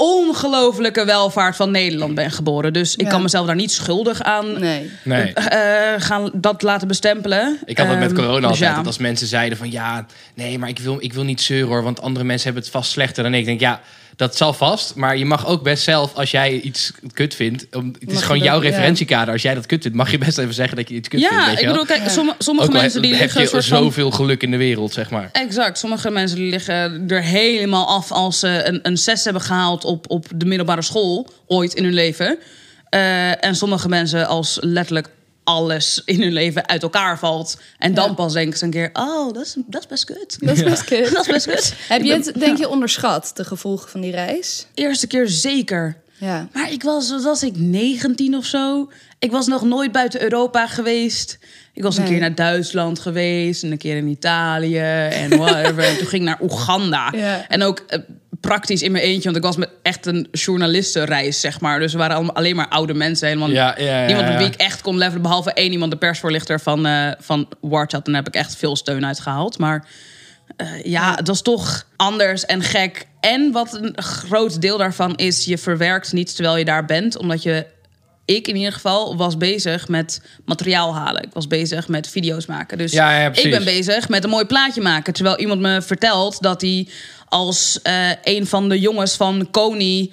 ongelofelijke 0.00 1.04
welvaart 1.04 1.56
van 1.56 1.70
Nederland 1.70 2.14
ben 2.14 2.30
geboren. 2.30 2.72
Dus 2.72 2.96
ik 2.96 3.04
Ja. 3.04 3.08
kan 3.10 3.22
mezelf 3.22 3.46
daar 3.46 3.54
niet 3.54 3.72
schuldig 3.72 4.22
aan 4.22 4.60
Nee. 4.60 4.90
nee. 5.02 5.32
eh, 5.32 6.00
gaan 6.02 6.30
dat 6.34 6.62
laten 6.62 6.88
bestempelen. 6.88 7.58
Ik 7.64 7.78
had 7.78 7.86
het 7.88 7.98
met 7.98 8.08
Ehm, 8.08 8.16
corona 8.16 8.34
dus 8.40 8.44
altijd. 8.46 8.70
ja. 8.70 8.76
Dat 8.76 8.86
als 8.86 8.98
mensen 8.98 9.26
zeiden 9.26 9.58
van 9.58 9.70
ja, 9.70 10.06
nee, 10.34 10.58
maar 10.58 10.68
ik 10.68 10.78
wil, 10.78 10.96
ik 11.00 11.12
wil 11.12 11.24
niet 11.24 11.40
zeuren 11.40 11.68
hoor. 11.68 11.82
Want 11.82 12.00
andere 12.00 12.24
mensen 12.24 12.44
hebben 12.44 12.62
het 12.62 12.72
vast 12.72 12.90
slechter 12.90 13.22
dan 13.22 13.32
ik. 13.34 13.40
Ik 13.40 13.46
denk 13.46 13.60
ja, 13.60 13.80
dat 14.20 14.36
zal 14.36 14.52
vast. 14.52 14.94
Maar 14.94 15.16
je 15.16 15.24
mag 15.24 15.46
ook 15.46 15.62
best 15.62 15.82
zelf, 15.82 16.14
als 16.14 16.30
jij 16.30 16.60
iets 16.60 16.92
kut 17.12 17.34
vindt. 17.34 17.66
Om, 17.76 17.94
het 18.00 18.12
is 18.12 18.22
gewoon 18.22 18.38
jouw 18.38 18.62
ja. 18.62 18.68
referentiekader. 18.68 19.32
Als 19.32 19.42
jij 19.42 19.54
dat 19.54 19.66
kut 19.66 19.82
vindt, 19.82 19.96
mag 19.96 20.10
je 20.10 20.18
best 20.18 20.38
even 20.38 20.54
zeggen 20.54 20.76
dat 20.76 20.88
je 20.88 20.94
iets 20.94 21.08
kut 21.08 21.20
vindt. 21.20 21.34
Ja, 21.34 21.46
weet 21.46 21.54
je 21.54 21.62
ik 21.62 21.68
bedoel, 21.68 21.84
kijk, 21.84 22.08
sommige, 22.38 22.68
Ook 22.68 22.72
mensen 22.72 23.02
die 23.02 23.10
heb 23.10 23.20
liggen 23.20 23.40
een 23.40 23.46
je 23.46 23.52
van... 23.52 23.62
zoveel 23.62 24.10
geluk 24.10 24.42
in 24.42 24.50
de 24.50 24.56
wereld, 24.56 24.92
zeg 24.92 25.10
maar. 25.10 25.28
Exact. 25.32 25.78
Sommige 25.78 26.10
mensen 26.10 26.36
die 26.36 26.50
liggen 26.50 27.04
er 27.08 27.22
helemaal 27.22 27.86
af 27.86 28.12
als 28.12 28.38
ze 28.38 28.62
een, 28.64 28.80
een 28.82 28.98
6 28.98 29.24
hebben 29.24 29.42
gehaald 29.42 29.84
op, 29.84 30.10
op 30.10 30.26
de 30.34 30.46
middelbare 30.46 30.82
school 30.82 31.28
ooit 31.46 31.74
in 31.74 31.84
hun 31.84 31.94
leven. 31.94 32.38
Eh, 32.88 33.44
en 33.44 33.56
sommige 33.56 33.88
mensen 33.88 34.26
als 34.26 34.58
letterlijk 34.60 35.08
alles 35.44 36.02
in 36.04 36.22
hun 36.22 36.32
leven 36.32 36.68
uit 36.68 36.82
elkaar 36.82 37.18
valt. 37.18 37.58
En 37.78 37.94
dan 37.94 38.08
Ja. 38.08 38.14
pas 38.14 38.32
denken 38.32 38.58
ze 38.58 38.64
een 38.64 38.70
keer: 38.70 38.90
oh, 38.92 39.32
dat 39.32 39.44
is, 39.44 39.54
dat 39.66 39.80
is 39.80 39.86
best 39.86 40.04
kut. 40.04 40.36
Dat 40.40 40.56
is 40.56 40.62
best 40.62 40.84
kut. 40.84 41.12
dat 41.14 41.28
is 41.28 41.32
best 41.46 41.46
kut. 41.46 41.74
Heb 41.88 42.02
je 42.02 42.12
het, 42.12 42.32
denk 42.38 42.58
je, 42.58 42.68
onderschat, 42.68 43.30
de 43.34 43.44
gevolgen 43.44 43.88
van 43.88 44.00
die 44.00 44.10
reis? 44.10 44.66
Eerste 44.74 45.06
keer 45.06 45.28
zeker. 45.28 45.96
Ja. 46.18 46.48
Maar 46.52 46.72
ik 46.72 46.82
was, 46.82 47.22
was 47.22 47.42
ik, 47.42 47.56
19 47.56 48.36
of 48.36 48.44
zo. 48.44 48.90
Ik 49.18 49.30
was 49.30 49.46
nog 49.46 49.62
nooit 49.62 49.92
buiten 49.92 50.22
Europa 50.22 50.66
geweest. 50.66 51.38
Ik 51.74 51.82
was 51.82 51.96
een 51.96 52.04
keer 52.04 52.20
naar 52.20 52.34
Duitsland 52.34 52.98
geweest 52.98 53.62
en 53.62 53.70
een 53.70 53.78
keer 53.78 53.96
in 53.96 54.06
Italië 54.06 54.78
en 55.08 55.38
whatever. 55.38 55.84
en 55.88 55.96
toen 55.98 56.06
ging 56.06 56.22
ik 56.22 56.28
naar 56.28 56.40
Oeganda. 56.42 57.12
Ja. 57.16 57.48
En 57.48 57.62
ook 57.62 57.78
eh, 57.86 57.98
praktisch 58.40 58.82
in 58.82 58.92
mijn 58.92 59.04
eentje, 59.04 59.24
want 59.24 59.36
ik 59.36 59.42
was 59.42 59.56
met 59.56 59.70
echt 59.82 60.06
een 60.06 60.28
journalistenreis, 60.32 61.40
zeg 61.40 61.60
maar. 61.60 61.78
Dus 61.78 61.92
we 61.92 61.98
waren 61.98 62.34
alleen 62.34 62.56
maar 62.56 62.68
oude 62.68 62.94
mensen. 62.94 63.28
Helemaal 63.28 63.50
Ja, 63.50 63.74
ja, 63.78 64.00
ja, 64.00 64.06
niemand 64.06 64.38
wie 64.38 64.46
ik 64.46 64.54
echt 64.54 64.80
kon 64.82 64.98
levelen, 64.98 65.22
behalve 65.22 65.52
één 65.52 65.72
iemand, 65.72 65.90
de 65.90 65.98
persvoorlichter 65.98 66.60
van, 66.60 66.86
eh 66.86 67.10
van 67.18 67.48
Warchat. 67.60 68.06
En 68.06 68.12
daar 68.12 68.22
heb 68.22 68.34
ik 68.34 68.40
echt 68.40 68.56
veel 68.56 68.76
steun 68.76 69.06
uit 69.06 69.20
gehaald. 69.20 69.58
Maar 69.58 69.86
eh, 70.56 70.84
ja, 70.84 71.14
het 71.14 71.26
was 71.26 71.42
toch 71.42 71.86
anders 71.96 72.44
en 72.46 72.62
gek. 72.62 73.06
En 73.20 73.52
wat 73.52 73.74
een 73.74 74.02
groot 74.02 74.60
deel 74.60 74.78
daarvan 74.78 75.16
is, 75.16 75.44
je 75.44 75.58
verwerkt 75.58 76.12
niet 76.12 76.34
terwijl 76.34 76.56
je 76.56 76.64
daar 76.64 76.84
bent, 76.84 77.16
omdat 77.16 77.42
je. 77.42 77.66
Ik 78.24 78.48
in 78.48 78.56
ieder 78.56 78.72
geval 78.72 79.16
was 79.16 79.36
bezig 79.36 79.88
met 79.88 80.22
materiaal 80.44 80.94
halen. 80.94 81.22
Ik 81.22 81.32
was 81.32 81.46
bezig 81.46 81.88
met 81.88 82.08
video's 82.08 82.46
maken. 82.46 82.78
Dus 82.78 82.92
Ja, 82.92 83.20
ja, 83.20 83.30
precies. 83.30 83.44
ik 83.44 83.50
ben 83.50 83.64
bezig 83.64 84.08
met 84.08 84.24
een 84.24 84.30
mooi 84.30 84.44
plaatje 84.44 84.80
maken. 84.80 85.12
Terwijl 85.12 85.38
iemand 85.38 85.60
me 85.60 85.82
vertelt 85.82 86.42
dat 86.42 86.60
hij 86.60 86.88
als 87.30 87.78
eh, 87.82 88.10
een 88.22 88.46
van 88.46 88.68
de 88.68 88.80
jongens 88.80 89.16
van 89.16 89.48
Kony 89.50 90.10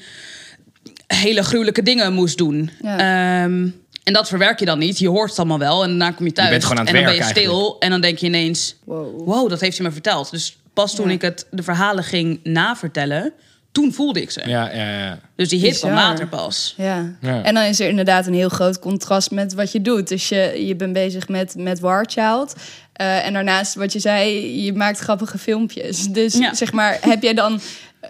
hele 1.07 1.43
gruwelijke 1.43 1.83
dingen 1.83 2.13
moest 2.13 2.37
doen. 2.37 2.69
Ja. 2.81 2.97
Ehm, 2.97 3.67
en 4.03 4.13
dat 4.13 4.27
verwerk 4.27 4.59
je 4.59 4.65
dan 4.65 4.79
niet. 4.79 4.99
Je 4.99 5.09
hoort 5.09 5.29
het 5.29 5.39
allemaal 5.39 5.59
wel. 5.59 5.83
En 5.83 5.89
daarna 5.89 6.11
kom 6.11 6.25
je 6.25 6.31
thuis. 6.31 6.49
bent 6.49 6.63
gewoon 6.63 6.79
aan 6.79 6.85
het 6.85 6.95
en 6.95 7.01
dan 7.03 7.11
ben 7.15 7.23
je 7.25 7.29
stil. 7.29 7.75
En 7.79 7.89
dan 7.89 8.01
denk 8.01 8.17
je 8.17 8.25
ineens... 8.25 8.75
Wow. 8.83 9.27
Wow, 9.27 9.49
dat 9.49 9.61
heeft 9.61 9.77
hij 9.77 9.87
me 9.87 9.93
verteld. 9.93 10.31
Dus 10.31 10.57
pas 10.73 10.95
toen 10.95 11.07
Ja. 11.07 11.13
ik 11.13 11.21
het, 11.21 11.47
de 11.51 11.63
verhalen 11.63 12.03
ging 12.03 12.39
navertellen... 12.43 13.33
toen 13.77 13.93
voelde 13.93 14.21
ik 14.21 14.31
ze. 14.31 14.41
Ja, 14.45 14.71
ja, 14.73 14.99
ja. 14.99 15.19
Dus 15.35 15.49
die 15.49 15.59
hit 15.59 15.77
kwam 15.77 15.91
Bizar. 15.91 16.07
later 16.09 16.27
pas. 16.27 16.73
Ja. 16.77 17.05
Ja. 17.21 17.43
en 17.43 17.53
dan 17.53 17.63
is 17.63 17.79
er 17.79 17.89
inderdaad 17.89 18.27
een 18.27 18.33
heel 18.33 18.49
groot 18.49 18.79
contrast 18.79 19.31
met 19.31 19.53
wat 19.53 19.71
je 19.71 19.81
doet. 19.81 20.07
Dus 20.07 20.29
je, 20.29 20.65
je 20.65 20.75
bent 20.75 20.93
bezig 20.93 21.27
met, 21.27 21.55
met 21.57 21.79
Warchild. 21.79 22.53
Eh, 22.93 23.25
en 23.25 23.33
daarnaast, 23.33 23.75
wat 23.75 23.93
je 23.93 23.99
zei, 23.99 24.63
je 24.63 24.73
maakt 24.73 24.99
grappige 24.99 25.37
filmpjes. 25.37 26.07
Dus 26.07 26.33
Ja. 26.33 26.53
zeg 26.53 26.71
maar, 26.73 26.97
heb 27.01 27.23
jij 27.23 27.33
dan 27.33 27.59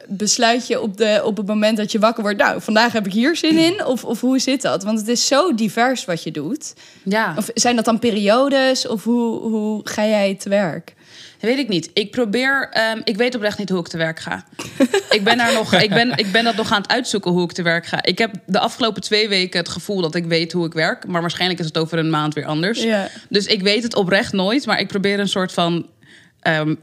besluit 0.08 0.68
je 0.68 0.82
op, 0.82 0.98
de, 0.98 1.22
op 1.24 1.38
het 1.38 1.48
moment 1.48 1.78
dat 1.78 1.92
je 1.92 2.00
wakker 2.00 2.24
wordt... 2.24 2.38
nou, 2.38 2.62
vandaag 2.62 2.92
heb 2.94 3.06
ik 3.06 3.14
hier 3.14 3.36
zin 3.36 3.58
in? 3.58 3.86
Of, 3.86 4.04
of 4.04 4.22
hoe 4.22 4.40
zit 4.40 4.62
dat? 4.62 4.84
Want 4.84 5.00
het 5.00 5.08
is 5.08 5.28
zo 5.28 5.56
divers 5.56 6.06
wat 6.06 6.24
je 6.24 6.32
doet. 6.32 6.74
Ja. 7.04 7.34
Of 7.38 7.50
zijn 7.54 7.76
dat 7.76 7.86
dan 7.86 8.00
periodes? 8.00 8.88
Of 8.88 9.04
hoe, 9.04 9.40
hoe 9.42 9.82
ga 9.84 10.06
jij 10.06 10.36
te 10.36 10.50
werk? 10.50 10.96
Dat 11.40 11.50
weet 11.50 11.58
ik 11.58 11.68
niet. 11.68 11.90
Ik 11.94 12.12
probeer. 12.12 12.70
ehm, 12.72 13.02
ik 13.04 13.18
weet 13.18 13.36
oprecht 13.36 13.58
niet 13.58 13.70
hoe 13.70 13.80
ik 13.80 13.88
te 13.88 13.98
werk 13.98 14.20
ga. 14.20 14.46
ik, 15.10 15.24
ben 15.24 15.38
daar 15.38 15.54
nog, 15.54 15.74
ik, 15.74 15.90
ben, 15.90 16.18
ik 16.18 16.32
ben 16.32 16.44
dat 16.44 16.56
nog 16.56 16.72
aan 16.72 16.82
het 16.82 16.92
uitzoeken 16.92 17.32
hoe 17.32 17.44
ik 17.44 17.52
te 17.52 17.62
werk 17.62 17.86
ga. 17.86 18.04
Ik 18.04 18.18
heb 18.18 18.34
de 18.46 18.60
afgelopen 18.60 19.02
twee 19.02 19.30
weken 19.30 19.60
het 19.60 19.70
gevoel 19.70 20.02
dat 20.02 20.16
ik 20.16 20.26
weet 20.26 20.52
hoe 20.52 20.66
ik 20.66 20.74
werk. 20.74 21.08
Maar 21.08 21.22
waarschijnlijk 21.22 21.60
is 21.60 21.66
het 21.66 21.78
over 21.78 21.98
een 21.98 22.10
maand 22.10 22.34
weer 22.34 22.46
anders. 22.46 22.84
Ja. 22.84 23.08
Dus 23.30 23.46
ik 23.46 23.62
weet 23.62 23.84
het 23.84 23.96
oprecht 23.96 24.34
nooit. 24.34 24.66
Maar 24.66 24.80
ik 24.80 24.88
probeer 24.88 25.20
een 25.20 25.28
soort 25.30 25.52
van. 25.52 25.88
ehm, 26.40 26.76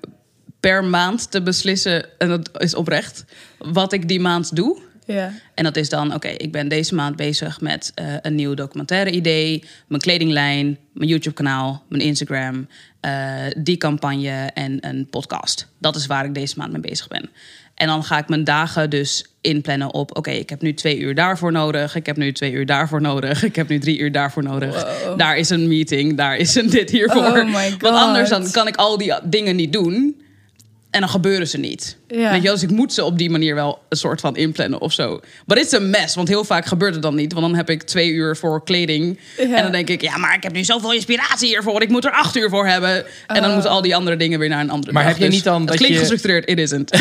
per 0.60 0.84
maand 0.84 1.30
te 1.30 1.42
beslissen. 1.42 2.06
En 2.18 2.28
dat 2.28 2.50
is 2.62 2.74
oprecht. 2.74 3.24
Wat 3.58 3.92
ik 3.92 4.08
die 4.08 4.20
maand 4.20 4.56
doe. 4.56 4.78
Ja. 5.04 5.32
En 5.54 5.64
dat 5.64 5.76
is 5.76 5.88
dan, 5.88 6.14
oké, 6.14 6.28
ik 6.28 6.52
ben 6.52 6.68
deze 6.68 6.94
maand 6.94 7.16
bezig 7.16 7.60
met 7.60 7.92
eh, 7.94 8.06
een 8.22 8.34
nieuw 8.34 8.54
documentaire 8.54 9.10
idee, 9.10 9.64
mijn 9.86 10.00
kledinglijn, 10.00 10.78
mijn 10.92 11.08
YouTube-kanaal, 11.08 11.84
mijn 11.88 12.02
Instagram, 12.02 12.68
eh, 13.00 13.34
die 13.56 13.76
campagne 13.76 14.50
en 14.54 14.78
een 14.80 15.06
podcast. 15.10 15.68
Dat 15.78 15.96
is 15.96 16.06
waar 16.06 16.24
ik 16.24 16.34
deze 16.34 16.54
maand 16.58 16.72
mee 16.72 16.80
bezig 16.80 17.08
ben. 17.08 17.30
En 17.74 17.86
dan 17.86 18.04
ga 18.04 18.18
ik 18.18 18.28
mijn 18.28 18.44
dagen 18.44 18.90
dus 18.90 19.26
inplannen 19.40 19.94
op, 19.94 20.16
oké, 20.16 20.30
ik 20.30 20.50
heb 20.50 20.62
nu 20.62 20.74
twee 20.74 20.98
uur 20.98 21.14
daarvoor 21.14 21.52
nodig, 21.52 21.94
ik 21.94 22.06
heb 22.06 22.16
nu 22.16 22.32
twee 22.32 22.52
uur 22.52 22.66
daarvoor 22.66 23.00
nodig, 23.00 23.42
ik 23.44 23.56
heb 23.56 23.68
nu 23.68 23.78
drie 23.78 23.98
uur 23.98 24.12
daarvoor 24.12 24.42
nodig. 24.42 24.82
Wow. 25.04 25.18
Daar 25.18 25.36
is 25.36 25.50
een 25.50 25.68
meeting, 25.68 26.16
daar 26.16 26.36
is 26.36 26.54
een 26.54 26.70
dit 26.70 26.90
hiervoor. 26.90 27.38
Oh 27.38 27.54
my 27.54 27.70
God. 27.70 27.80
Want 27.80 27.96
anders 27.96 28.28
dan 28.28 28.50
kan 28.50 28.66
ik 28.66 28.76
al 28.76 28.98
die 28.98 29.14
dingen 29.24 29.56
niet 29.56 29.72
doen. 29.72 30.22
En 30.94 31.00
dan 31.00 31.08
gebeuren 31.08 31.48
ze 31.48 31.58
niet. 31.58 31.96
Ja. 32.08 32.30
Weet 32.30 32.42
je, 32.42 32.50
dus 32.50 32.62
ik 32.62 32.70
moet 32.70 32.92
ze 32.92 33.04
op 33.04 33.18
die 33.18 33.30
manier 33.30 33.54
wel 33.54 33.78
een 33.88 33.96
soort 33.96 34.20
van 34.20 34.36
inplannen 34.36 34.80
of 34.80 34.92
zo. 34.92 35.20
Maar 35.46 35.56
dit 35.56 35.66
is 35.66 35.72
een 35.72 35.90
mes, 35.90 36.14
want 36.14 36.28
heel 36.28 36.44
vaak 36.44 36.66
gebeurt 36.66 36.92
het 36.94 37.02
dan 37.02 37.14
niet. 37.14 37.32
Want 37.32 37.46
dan 37.46 37.54
heb 37.56 37.70
ik 37.70 37.82
twee 37.82 38.10
uur 38.10 38.36
voor 38.36 38.64
kleding. 38.64 39.18
Ja. 39.36 39.56
En 39.56 39.62
dan 39.62 39.72
denk 39.72 39.88
ik, 39.88 40.00
ja, 40.00 40.16
maar 40.16 40.34
ik 40.34 40.42
heb 40.42 40.52
nu 40.52 40.64
zoveel 40.64 40.92
inspiratie 40.92 41.48
hiervoor. 41.48 41.82
Ik 41.82 41.88
moet 41.88 42.04
er 42.04 42.10
acht 42.10 42.36
uur 42.36 42.48
voor 42.50 42.66
hebben. 42.66 42.96
En 43.26 43.34
dan 43.34 43.44
Oh. 43.44 43.52
moeten 43.52 43.70
al 43.70 43.82
die 43.82 43.96
andere 43.96 44.16
dingen 44.16 44.38
weer 44.38 44.48
naar 44.48 44.60
een 44.60 44.70
andere 44.70 44.92
Maar 44.92 45.02
dag. 45.02 45.12
heb 45.12 45.20
je 45.20 45.26
Dus 45.26 45.34
niet 45.34 45.44
dan 45.44 45.58
het 45.60 45.68
dat 45.68 45.76
klinkt 45.76 45.94
je- 45.94 46.00
gestructureerd, 46.00 46.48
it 46.50 46.58
isn't. 46.58 46.90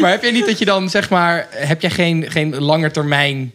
Maar 0.00 0.10
heb 0.10 0.22
je 0.24 0.32
niet 0.32 0.46
dat 0.46 0.58
je 0.58 0.64
dan, 0.64 0.90
zeg 0.90 1.10
maar, 1.10 1.46
heb 1.50 1.80
je 1.82 1.90
geen, 1.90 2.30
geen 2.30 2.58
langetermijn 2.58 3.52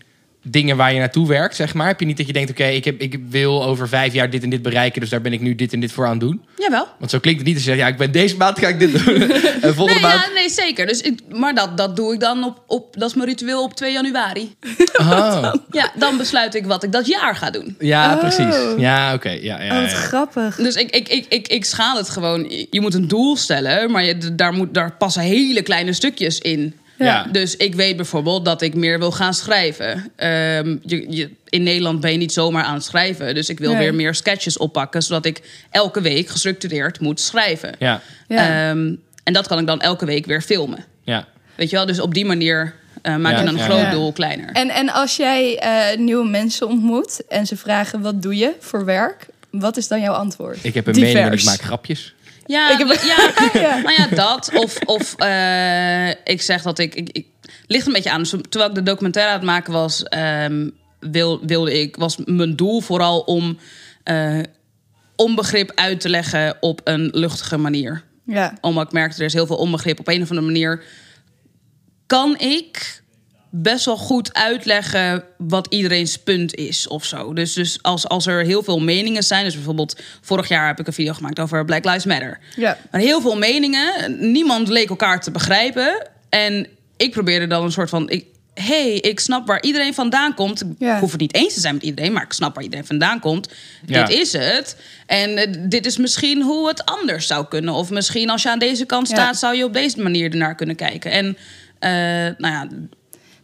dingen 0.49 0.77
waar 0.77 0.93
je 0.93 0.99
naartoe 0.99 1.27
werkt, 1.27 1.55
zeg 1.55 1.73
maar? 1.73 1.87
Heb 1.87 1.99
je 1.99 2.05
niet 2.05 2.17
dat 2.17 2.27
je 2.27 2.33
denkt, 2.33 2.49
oké, 2.49 2.65
ik 2.65 2.85
ik, 2.85 3.01
ik 3.01 3.19
wil 3.29 3.63
over 3.65 3.87
vijf 3.87 4.13
jaar 4.13 4.29
dit 4.29 4.43
en 4.43 4.49
dit 4.49 4.61
bereiken, 4.61 5.01
dus 5.01 5.09
daar 5.09 5.21
ben 5.21 5.33
ik 5.33 5.41
nu 5.41 5.55
dit 5.55 5.73
en 5.73 5.79
dit 5.79 5.91
voor 5.91 6.05
aan 6.05 6.11
het 6.11 6.19
doen? 6.19 6.41
Jawel. 6.57 6.87
Want 6.99 7.11
zo 7.11 7.19
klinkt 7.19 7.39
het 7.39 7.47
niet 7.47 7.57
als 7.57 7.65
je 7.65 7.71
zegt, 7.71 7.81
ja, 7.83 7.87
ik 7.87 7.97
ben 7.97 8.11
deze 8.11 8.37
maand 8.37 8.59
ga 8.59 8.67
ik 8.67 8.79
dit 8.79 8.91
doen. 9.05 9.21
en 9.61 9.75
volgende 9.75 9.93
Nee, 9.93 10.01
maand... 10.01 10.25
ja, 10.27 10.33
nee, 10.33 10.49
zeker. 10.49 10.85
Dus 10.85 11.01
ik, 11.01 11.19
maar 11.31 11.55
dat, 11.55 11.77
dat 11.77 11.95
doe 11.95 12.13
ik 12.13 12.19
dan 12.19 12.43
op, 12.43 12.63
op... 12.67 12.99
Dat 12.99 13.09
is 13.09 13.15
mijn 13.15 13.27
ritueel 13.29 13.63
op 13.63 13.73
2 13.75 13.91
januari. 13.91 14.55
Oh. 14.97 15.53
Ja, 15.71 15.91
dan 15.95 16.17
besluit 16.17 16.55
ik 16.55 16.65
wat 16.65 16.83
ik 16.83 16.91
dat 16.91 17.07
jaar 17.07 17.35
ga 17.35 17.49
doen. 17.49 17.75
Ja, 17.79 18.13
Oh. 18.13 18.19
precies. 18.19 18.55
Ja, 18.77 19.13
oké. 19.13 19.29
Ja, 19.29 19.61
ja, 19.61 19.75
Oh, 19.75 19.81
wat 19.81 19.91
ja. 19.91 19.97
grappig. 19.97 20.55
Dus 20.55 20.75
ik, 20.75 20.89
ik, 20.95 21.07
ik, 21.07 21.25
ik, 21.29 21.47
ik 21.47 21.65
schaal 21.65 21.97
het 21.97 22.09
gewoon. 22.09 22.49
Je 22.69 22.81
moet 22.81 22.93
een 22.93 23.07
doel 23.07 23.35
stellen, 23.35 23.91
maar 23.91 24.03
je, 24.03 24.35
daar, 24.35 24.53
moet, 24.53 24.73
daar 24.73 24.91
passen 24.97 25.21
hele 25.21 25.61
kleine 25.61 25.93
stukjes 25.93 26.39
in. 26.39 26.73
Ja. 26.97 27.23
Dus 27.31 27.55
ik 27.57 27.75
weet 27.75 27.95
bijvoorbeeld 27.95 28.45
dat 28.45 28.61
ik 28.61 28.73
meer 28.75 28.99
wil 28.99 29.11
gaan 29.11 29.33
schrijven. 29.33 30.11
Ehm, 30.15 30.77
je, 30.81 31.05
je, 31.11 31.29
in 31.49 31.63
Nederland 31.63 31.99
ben 32.01 32.11
je 32.11 32.17
niet 32.17 32.33
zomaar 32.33 32.63
aan 32.63 32.73
het 32.73 32.83
schrijven. 32.83 33.35
Dus 33.35 33.49
ik 33.49 33.59
wil 33.59 33.69
Nee. 33.71 33.79
weer 33.79 33.95
meer 33.95 34.15
sketches 34.15 34.57
oppakken, 34.57 35.01
zodat 35.01 35.25
ik 35.25 35.41
elke 35.71 36.01
week 36.01 36.27
gestructureerd 36.29 36.99
moet 36.99 37.19
schrijven. 37.19 37.75
Ja, 37.79 38.01
Ja. 38.27 38.69
Ehm, 38.69 38.93
en 39.23 39.33
dat 39.33 39.47
kan 39.47 39.59
ik 39.59 39.67
dan 39.67 39.81
elke 39.81 40.05
week 40.05 40.25
weer 40.25 40.41
filmen. 40.41 40.85
ja. 41.03 41.27
Weet 41.55 41.69
je 41.69 41.75
wel? 41.75 41.85
Dus 41.85 41.99
op 41.99 42.13
die 42.13 42.25
manier 42.25 42.73
eh, 43.01 43.15
maak 43.15 43.31
Ja, 43.37 43.41
je 43.41 43.47
een 43.47 43.55
ja, 43.57 43.63
groot 43.63 43.79
ja. 43.79 43.91
doel 43.91 44.11
kleiner. 44.11 44.49
En, 44.53 44.69
en 44.69 44.89
als 44.89 45.15
jij 45.15 45.57
eh, 45.59 45.97
nieuwe 45.97 46.27
mensen 46.29 46.67
ontmoet 46.67 47.21
en 47.29 47.45
ze 47.45 47.57
vragen 47.57 48.01
wat 48.01 48.21
doe 48.21 48.35
je 48.37 48.53
voor 48.59 48.85
werk, 48.85 49.25
wat 49.49 49.77
is 49.77 49.87
dan 49.87 50.01
jouw 50.01 50.13
antwoord? 50.13 50.57
Ik 50.61 50.73
heb 50.73 50.87
een 50.87 50.93
Divers. 50.93 51.13
mening 51.13 51.31
en 51.31 51.37
ik 51.39 51.45
maak 51.45 51.61
grapjes. 51.61 52.13
Ja, 52.47 52.71
Ik 52.71 52.77
heb- 52.77 53.01
ja, 53.53 53.59
Ja. 53.61 53.77
nou 53.77 53.93
ja, 53.97 54.07
dat. 54.15 54.51
Of, 54.53 54.77
of 54.85 55.15
eh, 55.17 56.09
ik 56.09 56.41
zeg 56.41 56.61
dat 56.61 56.79
ik, 56.79 56.95
ik, 56.95 57.09
ik... 57.11 57.25
Ligt 57.67 57.87
een 57.87 57.93
beetje 57.93 58.11
aan. 58.11 58.19
Dus 58.19 58.29
terwijl 58.49 58.69
ik 58.69 58.75
de 58.75 58.83
documentaire 58.83 59.31
aan 59.31 59.37
het 59.39 59.47
maken 59.47 59.73
was... 59.73 60.03
ehm, 60.03 60.69
wil, 60.99 61.45
wilde 61.45 61.79
ik... 61.81 61.95
Was 61.95 62.17
mijn 62.25 62.55
doel 62.55 62.81
vooral 62.81 63.19
om... 63.19 63.57
eh, 64.03 64.39
onbegrip 65.15 65.71
uit 65.75 65.99
te 65.99 66.09
leggen 66.09 66.57
op 66.59 66.81
een 66.83 67.09
luchtige 67.13 67.57
manier. 67.57 68.03
Ja. 68.25 68.57
Omdat 68.61 68.85
ik 68.85 68.91
merkte, 68.91 69.19
er 69.19 69.25
is 69.25 69.33
heel 69.33 69.45
veel 69.47 69.55
onbegrip. 69.57 69.99
Op 69.99 70.07
een 70.07 70.21
of 70.21 70.29
andere 70.29 70.47
manier 70.47 70.83
kan 72.07 72.37
ik 72.39 73.03
best 73.61 73.85
wel 73.85 73.97
goed 73.97 74.33
uitleggen 74.33 75.23
wat 75.37 75.67
iedereen's 75.69 76.17
punt 76.17 76.55
is 76.55 76.87
of 76.87 77.05
zo. 77.05 77.33
Dus, 77.33 77.53
dus 77.53 77.79
als, 77.81 78.07
als 78.07 78.27
er 78.27 78.45
heel 78.45 78.63
veel 78.63 78.79
meningen 78.79 79.23
zijn, 79.23 79.43
dus 79.43 79.53
bijvoorbeeld 79.53 79.99
vorig 80.21 80.47
jaar 80.47 80.67
heb 80.67 80.79
ik 80.79 80.87
een 80.87 80.93
video 80.93 81.13
gemaakt 81.13 81.39
over 81.39 81.65
Black 81.65 81.85
Lives 81.85 82.05
Matter. 82.05 82.39
Ja. 82.55 82.77
Maar 82.91 83.01
heel 83.01 83.21
veel 83.21 83.37
meningen, 83.37 84.17
niemand 84.31 84.67
leek 84.67 84.89
elkaar 84.89 85.21
te 85.21 85.31
begrijpen. 85.31 86.07
En 86.29 86.67
ik 86.97 87.11
probeerde 87.11 87.47
dan 87.47 87.63
een 87.63 87.71
soort 87.71 87.89
van. 87.89 88.09
Ik, 88.09 88.25
hey, 88.53 88.93
ik 88.93 89.19
snap 89.19 89.47
waar 89.47 89.61
iedereen 89.61 89.93
vandaan 89.93 90.33
komt. 90.33 90.63
Ja. 90.79 90.93
Ik 90.93 90.99
hoef 90.99 91.11
het 91.11 91.19
niet 91.19 91.33
eens 91.35 91.53
te 91.53 91.59
zijn 91.59 91.73
met 91.73 91.83
iedereen, 91.83 92.13
maar 92.13 92.23
ik 92.23 92.33
snap 92.33 92.55
waar 92.55 92.63
iedereen 92.63 92.85
vandaan 92.85 93.19
komt. 93.19 93.49
Ja. 93.85 94.05
Dit 94.05 94.17
is 94.17 94.33
het. 94.33 94.77
En 95.05 95.37
eh, 95.37 95.53
dit 95.69 95.85
is 95.85 95.97
misschien 95.97 96.41
hoe 96.41 96.67
het 96.67 96.85
anders 96.85 97.27
zou 97.27 97.45
kunnen. 97.47 97.73
Of 97.73 97.89
misschien 97.89 98.29
als 98.29 98.43
je 98.43 98.49
aan 98.49 98.59
deze 98.59 98.85
kant 98.85 99.09
Ja. 99.09 99.15
staat, 99.15 99.37
zou 99.37 99.55
je 99.55 99.63
op 99.63 99.73
deze 99.73 100.01
manier 100.01 100.31
ernaar 100.31 100.55
kunnen 100.55 100.75
kijken. 100.75 101.11
En 101.11 101.37
eh, 101.79 101.91
nou 102.37 102.53
ja, 102.53 102.67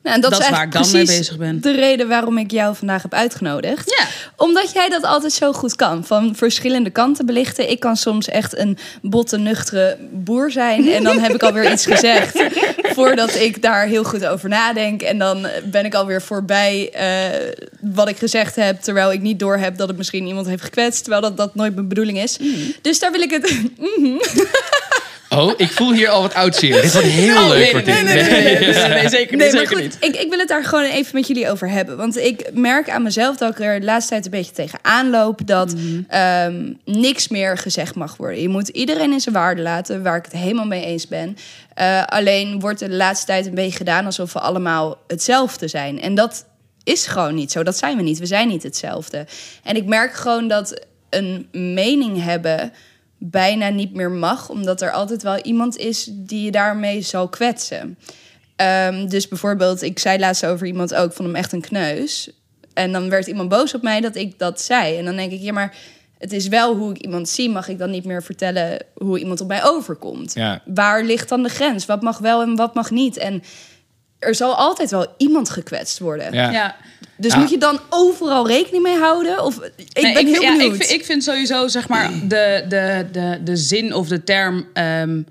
Nou, 0.03 0.15
en 0.15 0.21
dat, 0.21 0.31
Dat 0.31 0.39
is 0.39 0.45
is 0.45 0.51
waar 0.51 0.63
ik 0.63 0.71
dan 0.71 0.91
mee 0.91 1.05
bezig 1.05 1.37
ben. 1.37 1.61
de 1.61 1.71
reden 1.71 2.07
waarom 2.07 2.37
ik 2.37 2.51
jou 2.51 2.75
vandaag 2.75 3.01
heb 3.01 3.13
uitgenodigd. 3.13 3.95
Ja. 3.97 4.07
Omdat 4.35 4.71
jij 4.73 4.89
dat 4.89 5.03
altijd 5.03 5.33
zo 5.33 5.53
goed 5.53 5.75
kan. 5.75 6.05
Van 6.05 6.35
verschillende 6.35 6.89
kanten 6.89 7.25
belichten. 7.25 7.69
Ik 7.69 7.79
kan 7.79 7.95
soms 7.97 8.27
echt 8.27 8.57
een 8.57 8.77
botte, 9.01 9.37
nuchtere 9.37 9.97
boer 10.11 10.51
zijn. 10.51 10.91
En 10.91 11.03
dan 11.03 11.19
heb 11.19 11.33
ik 11.33 11.43
alweer 11.43 11.71
iets 11.71 11.85
gezegd. 11.85 12.43
Voordat 12.95 13.35
ik 13.35 13.61
daar 13.61 13.85
heel 13.85 14.03
goed 14.03 14.25
over 14.25 14.49
nadenk. 14.49 15.01
En 15.01 15.17
dan 15.17 15.47
ben 15.63 15.85
ik 15.85 15.93
alweer 15.93 16.21
voorbij 16.21 16.91
eh, 16.91 17.65
wat 17.81 18.09
ik 18.09 18.17
gezegd 18.17 18.55
heb. 18.55 18.81
Terwijl 18.81 19.11
ik 19.11 19.21
niet 19.21 19.39
doorheb 19.39 19.77
dat 19.77 19.87
het 19.87 19.97
misschien 19.97 20.27
iemand 20.27 20.47
heeft 20.47 20.63
gekwetst. 20.63 21.01
Terwijl 21.01 21.21
dat, 21.21 21.37
dat 21.37 21.55
nooit 21.55 21.75
mijn 21.75 21.87
bedoeling 21.87 22.17
is. 22.19 22.37
Dus 22.81 22.99
daar 22.99 23.11
wil 23.11 23.21
ik 23.21 23.31
het... 23.31 23.51
Oh, 25.37 25.53
ik 25.57 25.71
voel 25.71 25.93
hier 25.93 26.09
al 26.09 26.21
wat 26.21 26.33
oud 26.33 26.55
zeer. 26.55 26.81
Dit 26.81 26.93
wordt 26.93 27.07
heel 27.07 27.37
Oh, 27.37 27.47
leuk. 27.47 27.57
nee, 27.57 27.73
nee, 27.73 27.83
dit. 27.83 27.85
nee, 27.85 28.03
nee, 28.03 28.23
nee, 28.23 28.43
nee, 28.43 28.73
nee, 28.73 28.87
nee, 28.89 29.09
zeker, 29.09 29.37
Nee, 29.37 29.67
goed, 29.67 29.81
niet. 29.81 29.97
ik, 29.99 30.15
ik 30.15 30.29
wil 30.29 30.39
het 30.39 30.47
daar 30.47 30.63
gewoon 30.63 30.83
even 30.83 31.15
met 31.15 31.27
jullie 31.27 31.49
over 31.49 31.69
hebben. 31.69 31.97
Want 31.97 32.17
ik 32.17 32.49
merk 32.53 32.89
aan 32.89 33.03
mezelf 33.03 33.37
dat 33.37 33.51
ik 33.51 33.59
er 33.59 33.79
de 33.79 33.85
laatste 33.85 34.11
tijd 34.11 34.25
een 34.25 34.31
beetje 34.31 34.51
tegenaan 34.51 35.09
loop... 35.09 35.47
dat 35.47 35.75
ehm, 36.07 36.73
niks 36.85 37.27
meer 37.27 37.57
gezegd 37.57 37.95
mag 37.95 38.17
worden. 38.17 38.41
Je 38.41 38.49
moet 38.49 38.67
iedereen 38.67 39.11
in 39.11 39.19
zijn 39.19 39.35
waarde 39.35 39.61
laten, 39.61 40.03
waar 40.03 40.17
ik 40.17 40.25
het 40.25 40.33
helemaal 40.33 40.65
mee 40.65 40.85
eens 40.85 41.07
ben. 41.07 41.37
Eh, 41.73 42.03
alleen 42.05 42.59
wordt 42.59 42.81
er 42.81 42.89
de 42.89 42.95
laatste 42.95 43.25
tijd 43.25 43.45
een 43.45 43.53
beetje 43.55 43.77
gedaan... 43.77 44.05
alsof 44.05 44.33
we 44.33 44.39
allemaal 44.39 44.97
hetzelfde 45.07 45.67
zijn. 45.67 46.01
En 46.01 46.15
dat 46.15 46.45
is 46.83 47.05
gewoon 47.07 47.35
niet 47.35 47.51
zo. 47.51 47.63
Dat 47.63 47.77
zijn 47.77 47.97
we 47.97 48.03
niet. 48.03 48.19
We 48.19 48.25
zijn 48.25 48.47
niet 48.47 48.63
hetzelfde. 48.63 49.25
En 49.63 49.75
ik 49.75 49.85
merk 49.85 50.13
gewoon 50.13 50.47
dat 50.47 50.79
een 51.09 51.47
mening 51.51 52.23
hebben 52.23 52.73
bijna 53.29 53.69
niet 53.69 53.93
meer 53.93 54.11
mag, 54.11 54.49
omdat 54.49 54.81
er 54.81 54.91
altijd 54.91 55.23
wel 55.23 55.37
iemand 55.37 55.77
is 55.77 56.09
die 56.11 56.43
je 56.43 56.51
daarmee 56.51 57.01
zal 57.01 57.27
kwetsen. 57.27 57.97
Ehm, 58.55 59.07
dus 59.07 59.27
bijvoorbeeld, 59.27 59.81
ik 59.81 59.99
zei 59.99 60.19
laatst 60.19 60.45
over 60.45 60.67
iemand 60.67 60.95
ook, 60.95 61.13
vond 61.13 61.27
hem 61.27 61.37
echt 61.37 61.51
een 61.51 61.61
kneus. 61.61 62.29
En 62.73 62.91
dan 62.91 63.09
werd 63.09 63.27
iemand 63.27 63.49
boos 63.49 63.73
op 63.73 63.81
mij 63.81 64.01
dat 64.01 64.15
ik 64.15 64.39
dat 64.39 64.61
zei. 64.61 64.97
En 64.97 65.05
dan 65.05 65.15
denk 65.15 65.31
ik, 65.31 65.41
ja, 65.41 65.53
maar 65.53 65.75
het 66.17 66.31
is 66.31 66.47
wel 66.47 66.75
hoe 66.75 66.91
ik 66.91 66.97
iemand 66.97 67.29
zie. 67.29 67.49
Mag 67.49 67.67
ik 67.67 67.77
dan 67.77 67.89
niet 67.89 68.05
meer 68.05 68.23
vertellen 68.23 68.79
hoe 68.93 69.19
iemand 69.19 69.41
op 69.41 69.47
mij 69.47 69.63
overkomt? 69.63 70.33
Ja. 70.33 70.61
Waar 70.65 71.03
ligt 71.03 71.29
dan 71.29 71.43
de 71.43 71.49
grens? 71.49 71.85
Wat 71.85 72.01
mag 72.01 72.17
wel 72.17 72.41
en 72.41 72.55
wat 72.55 72.73
mag 72.73 72.91
niet? 72.91 73.17
En 73.17 73.43
er 74.23 74.35
zal 74.35 74.55
altijd 74.55 74.89
wel 74.91 75.07
iemand 75.17 75.49
gekwetst 75.49 75.99
worden. 75.99 76.33
Ja. 76.33 76.51
Ja. 76.51 76.75
Dus 77.17 77.33
Ja. 77.33 77.39
moet 77.39 77.49
je 77.49 77.57
dan 77.57 77.79
overal 77.89 78.47
rekening 78.47 78.83
mee 78.83 78.97
houden? 78.97 79.43
Of, 79.43 79.59
ik 79.75 80.01
Nee, 80.01 80.13
ben 80.13 80.25
heel 80.27 80.41
ja, 80.41 80.51
benieuwd. 80.57 80.75
ik, 80.75 80.81
vind- 80.83 80.99
ik 80.99 81.05
vind 81.05 81.23
sowieso, 81.23 81.67
zeg 81.67 81.87
maar, 81.87 82.11
de, 82.27 82.65
de, 82.69 83.05
de, 83.11 83.39
de 83.43 83.55
zin 83.55 83.93
of 83.93 84.07
de 84.07 84.23
term... 84.23 84.67
ehm, 84.73 85.21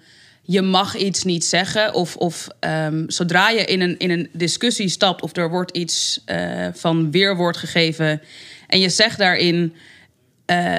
je 0.43 0.63
mag 0.63 0.97
iets 0.97 1.25
niet 1.25 1.45
zeggen. 1.45 1.95
Of, 1.95 2.17
of 2.17 2.49
ehm, 2.61 3.05
zodra 3.07 3.49
je 3.51 3.65
in 3.65 3.81
een, 3.81 3.99
in 3.99 4.11
een 4.11 4.29
discussie 4.33 4.89
stapt... 4.89 5.23
of 5.23 5.37
er 5.37 5.51
wordt 5.51 5.77
iets 5.77 6.23
eh, 6.25 6.67
van 6.73 7.11
weerwoord 7.11 7.57
gegeven... 7.57 8.23
en 8.67 8.81
je 8.81 8.89
zegt 8.89 9.19
daarin... 9.19 9.75
eh, 10.47 10.79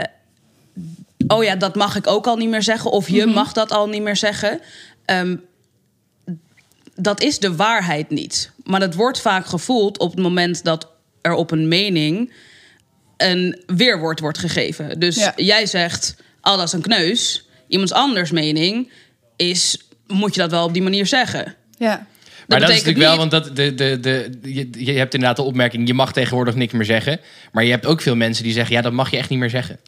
oh 1.28 1.44
ja, 1.44 1.56
dat 1.56 1.76
mag 1.76 1.96
ik 1.96 2.08
ook 2.08 2.28
al 2.28 2.38
niet 2.38 2.50
meer 2.50 2.64
zeggen. 2.64 2.92
Of 2.92 3.10
je 3.10 3.26
mag 3.26 3.52
dat 3.54 3.72
al 3.72 3.88
niet 3.88 4.02
meer 4.02 4.16
zeggen. 4.16 4.60
Ehm, 5.06 5.36
dat 6.96 7.22
is 7.22 7.40
de 7.40 7.56
waarheid 7.56 8.10
niet. 8.10 8.52
Maar 8.64 8.80
dat 8.80 8.96
wordt 8.96 9.22
vaak 9.22 9.46
gevoeld 9.46 9.98
op 10.00 10.12
het 10.12 10.20
moment 10.20 10.64
dat 10.64 10.88
er 11.22 11.34
op 11.34 11.52
een 11.52 11.68
mening 11.68 12.34
een 13.18 13.62
weerwoord 13.66 14.20
wordt 14.20 14.38
gegeven. 14.38 15.00
Dus 15.00 15.16
Ja. 15.16 15.34
jij 15.36 15.66
zegt, 15.66 16.16
oh, 16.42 16.58
dat 16.58 16.68
is 16.68 16.74
een 16.74 16.82
kneus. 16.82 17.48
Iemands 17.68 17.92
anders 17.94 18.32
mening 18.32 18.92
is, 19.36 19.78
moet 20.08 20.36
je 20.36 20.42
dat 20.42 20.52
wel 20.52 20.66
op 20.66 20.74
die 20.74 20.82
manier 20.82 21.06
zeggen? 21.06 21.56
ja. 21.78 22.08
Maar 22.48 22.60
dat 22.60 22.70
is 22.70 22.76
betekent 22.84 22.98
natuurlijk 23.00 23.32
wel, 23.32 23.46
want 23.46 23.56
dat, 23.56 23.76
de, 23.76 24.00
de, 24.00 24.00
de, 24.42 24.54
je, 24.54 24.86
je 24.86 24.92
hebt 24.98 25.14
inderdaad 25.14 25.38
de 25.38 25.44
opmerking... 25.44 25.88
je 25.88 25.94
mag 25.94 26.14
tegenwoordig 26.14 26.56
niks 26.56 26.74
meer 26.74 26.86
zeggen. 26.86 27.20
Maar 27.52 27.64
je 27.64 27.72
hebt 27.72 27.86
ook 27.86 28.02
veel 28.02 28.16
mensen 28.16 28.44
die 28.44 28.54
zeggen... 28.54 28.76
ja, 28.76 28.82
dat 28.82 28.94
mag 28.94 29.12
je 29.12 29.18
echt 29.18 29.30
niet 29.30 29.40
meer 29.40 29.50
zeggen. 29.50 29.80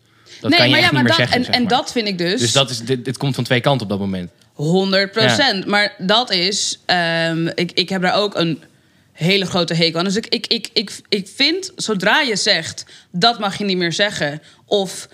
Dat 0.41 0.55
kan 0.55 0.65
je 0.65 0.71
maar 0.71 0.81
ja, 0.81 0.91
maar 0.91 1.03
dat, 1.03 1.15
zeggen. 1.15 1.37
en, 1.37 1.43
zeg 1.43 1.55
en 1.55 1.61
maar. 1.61 1.71
dat 1.71 1.91
vind 1.91 2.07
ik 2.07 2.17
dus... 2.17 2.39
Dus 2.39 2.51
dat 2.51 2.69
is, 2.69 2.79
dit, 2.79 3.05
dit 3.05 3.17
komt 3.17 3.35
van 3.35 3.43
twee 3.43 3.61
kanten 3.61 3.81
op 3.81 3.89
dat 3.89 3.99
moment. 3.99 4.31
100 4.53 5.11
procent. 5.11 5.65
Maar 5.65 5.93
dat 5.97 6.31
is. 6.31 6.79
ehm, 6.85 7.47
ik, 7.47 7.71
ik 7.71 7.89
heb 7.89 8.01
daar 8.01 8.15
ook 8.15 8.35
een 8.35 8.63
hele 9.11 9.45
grote 9.45 9.73
hekel 9.73 9.99
aan. 9.99 10.05
Dus 10.05 10.15
ik, 10.15 10.27
ik, 10.27 10.47
ik, 10.47 10.69
ik, 10.73 10.91
ik 11.09 11.27
vind, 11.35 11.71
zodra 11.75 12.21
je 12.21 12.35
zegt 12.35 12.85
dat 13.11 13.39
mag 13.39 13.57
je 13.57 13.63
niet 13.65 13.77
meer 13.77 13.93
zeggen. 13.93 14.41
Of 14.65 15.07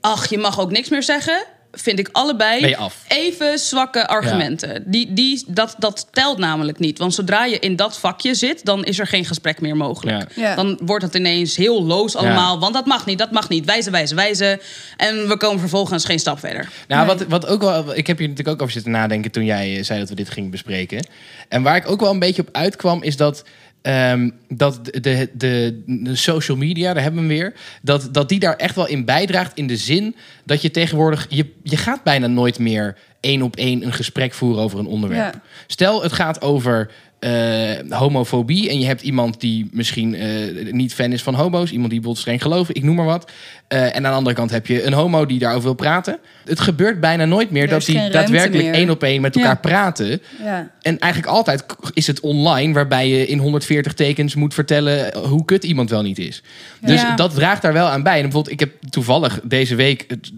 ach, 0.00 0.30
je 0.30 0.38
mag 0.38 0.60
ook 0.60 0.70
niks 0.70 0.88
meer 0.88 1.02
zeggen. 1.02 1.44
Vind 1.80 1.98
ik 1.98 2.08
allebei 2.12 2.76
even 3.08 3.58
zwakke 3.58 4.06
argumenten. 4.06 4.82
Die, 4.86 5.12
die, 5.12 5.44
dat, 5.46 5.74
dat 5.78 6.06
telt 6.10 6.38
namelijk 6.38 6.78
niet. 6.78 6.98
Want 6.98 7.14
zodra 7.14 7.44
je 7.44 7.58
in 7.58 7.76
dat 7.76 7.98
vakje 7.98 8.34
zit, 8.34 8.64
dan 8.64 8.84
is 8.84 8.98
er 8.98 9.06
geen 9.06 9.24
gesprek 9.24 9.60
meer 9.60 9.76
mogelijk. 9.76 10.32
Ja. 10.34 10.42
Ja. 10.42 10.54
Dan 10.54 10.78
wordt 10.82 11.04
het 11.04 11.14
ineens 11.14 11.56
heel 11.56 11.84
loos 11.84 12.16
allemaal. 12.16 12.58
Want 12.60 12.74
dat 12.74 12.86
mag 12.86 13.06
niet, 13.06 13.18
dat 13.18 13.30
mag 13.30 13.48
niet. 13.48 13.64
Wijzen, 13.64 13.92
wijzen, 13.92 14.16
wijzen. 14.16 14.60
En 14.96 15.28
we 15.28 15.36
komen 15.36 15.60
vervolgens 15.60 16.04
geen 16.04 16.18
stap 16.18 16.38
verder. 16.38 16.68
Nou, 16.88 17.06
Nee. 17.06 17.16
wat, 17.16 17.26
wat 17.28 17.46
ook 17.46 17.60
wel, 17.60 17.96
ik 17.96 18.06
heb 18.06 18.18
hier 18.18 18.28
natuurlijk 18.28 18.56
ook 18.56 18.62
over 18.62 18.72
zitten 18.72 18.92
nadenken 18.92 19.30
toen 19.30 19.44
jij 19.44 19.76
eh, 19.76 19.84
zei 19.84 19.98
dat 19.98 20.08
we 20.08 20.14
dit 20.14 20.30
gingen 20.30 20.50
bespreken. 20.50 21.06
En 21.48 21.62
waar 21.62 21.76
ik 21.76 21.90
ook 21.90 22.00
wel 22.00 22.10
een 22.10 22.18
beetje 22.18 22.42
op 22.42 22.48
uitkwam, 22.52 23.02
is 23.02 23.16
dat, 23.16 23.44
ehm, 23.82 24.30
dat 24.48 24.84
de, 24.84 25.00
de, 25.00 25.30
de, 25.32 25.82
de 25.86 26.14
social 26.16 26.56
media, 26.56 26.92
daar 26.92 27.02
hebben 27.02 27.22
we 27.22 27.28
hem 27.28 27.38
weer, 27.38 27.54
dat, 27.82 28.08
dat 28.12 28.28
die 28.28 28.38
daar 28.38 28.56
echt 28.56 28.74
wel 28.74 28.88
in 28.88 29.04
bijdraagt 29.04 29.56
in 29.56 29.66
de 29.66 29.76
zin 29.76 30.16
dat 30.44 30.62
je 30.62 30.70
tegenwoordig, 30.70 31.26
je, 31.28 31.52
je 31.62 31.76
gaat 31.76 32.02
bijna 32.02 32.26
nooit 32.26 32.58
meer 32.58 32.96
één 33.20 33.42
op 33.42 33.56
één 33.56 33.84
een 33.84 33.92
gesprek 33.92 34.32
voeren 34.34 34.62
over 34.62 34.78
een 34.78 34.86
onderwerp. 34.86 35.34
Ja. 35.34 35.42
Stel, 35.66 36.02
het 36.02 36.12
gaat 36.12 36.42
over 36.42 36.90
eh, 37.26 37.98
homofobie 37.98 38.68
en 38.70 38.80
je 38.80 38.86
hebt 38.86 39.02
iemand 39.02 39.40
die 39.40 39.68
misschien 39.72 40.14
eh, 40.14 40.72
niet 40.72 40.94
fan 40.94 41.12
is 41.12 41.22
van 41.22 41.34
homo's, 41.34 41.70
iemand 41.70 41.90
die 41.90 42.00
bijvoorbeeld 42.00 42.18
streng 42.18 42.42
gelooft, 42.42 42.76
ik 42.76 42.82
noem 42.82 42.94
maar 42.96 43.04
wat. 43.04 43.30
Eh, 43.68 43.82
en 43.84 43.94
aan 43.94 44.02
de 44.02 44.08
andere 44.08 44.34
kant 44.36 44.50
heb 44.50 44.66
je 44.66 44.82
een 44.84 44.92
homo 44.92 45.26
die 45.26 45.38
daarover 45.38 45.64
wil 45.64 45.74
praten. 45.74 46.18
Het 46.44 46.60
gebeurt 46.60 47.00
bijna 47.00 47.24
nooit 47.24 47.50
meer 47.50 47.62
Er 47.62 47.68
dat 47.68 47.84
die 47.84 48.08
daadwerkelijk 48.10 48.74
één 48.74 48.90
op 48.90 49.02
één 49.02 49.20
met 49.20 49.36
elkaar 49.36 49.50
Ja. 49.50 49.58
praten. 49.60 50.22
Ja. 50.42 50.70
En 50.82 50.98
eigenlijk 50.98 51.32
altijd 51.32 51.64
is 51.92 52.06
het 52.06 52.20
online, 52.20 52.72
waarbij 52.72 53.08
je 53.08 53.26
in 53.26 53.38
140 53.38 53.94
tekens 53.94 54.34
moet 54.34 54.54
vertellen 54.54 55.18
hoe 55.18 55.44
kut 55.44 55.64
iemand 55.64 55.90
wel 55.90 56.02
niet 56.02 56.18
is. 56.18 56.42
Dus 56.80 57.00
Ja. 57.00 57.16
dat 57.16 57.34
draagt 57.34 57.62
daar 57.62 57.72
wel 57.72 57.86
aan 57.86 58.02
bij. 58.02 58.14
En 58.16 58.22
bijvoorbeeld, 58.22 58.52
ik 58.54 58.60
heb 58.60 58.70
toevallig 58.90 59.40
deze 59.44 59.74
week 59.74 60.04
het- 60.08 60.32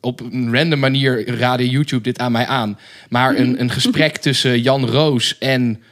op 0.00 0.20
een 0.20 0.54
random 0.56 0.78
manier 0.78 1.38
raadde 1.38 1.68
YouTube 1.68 2.02
dit 2.02 2.18
aan 2.18 2.32
mij 2.32 2.46
aan. 2.46 2.78
Maar 3.08 3.36
een, 3.38 3.60
een 3.60 3.70
gesprek 3.70 4.16
tussen 4.16 4.60
Jan 4.60 4.86
Roos 4.86 5.38
en. 5.38 5.82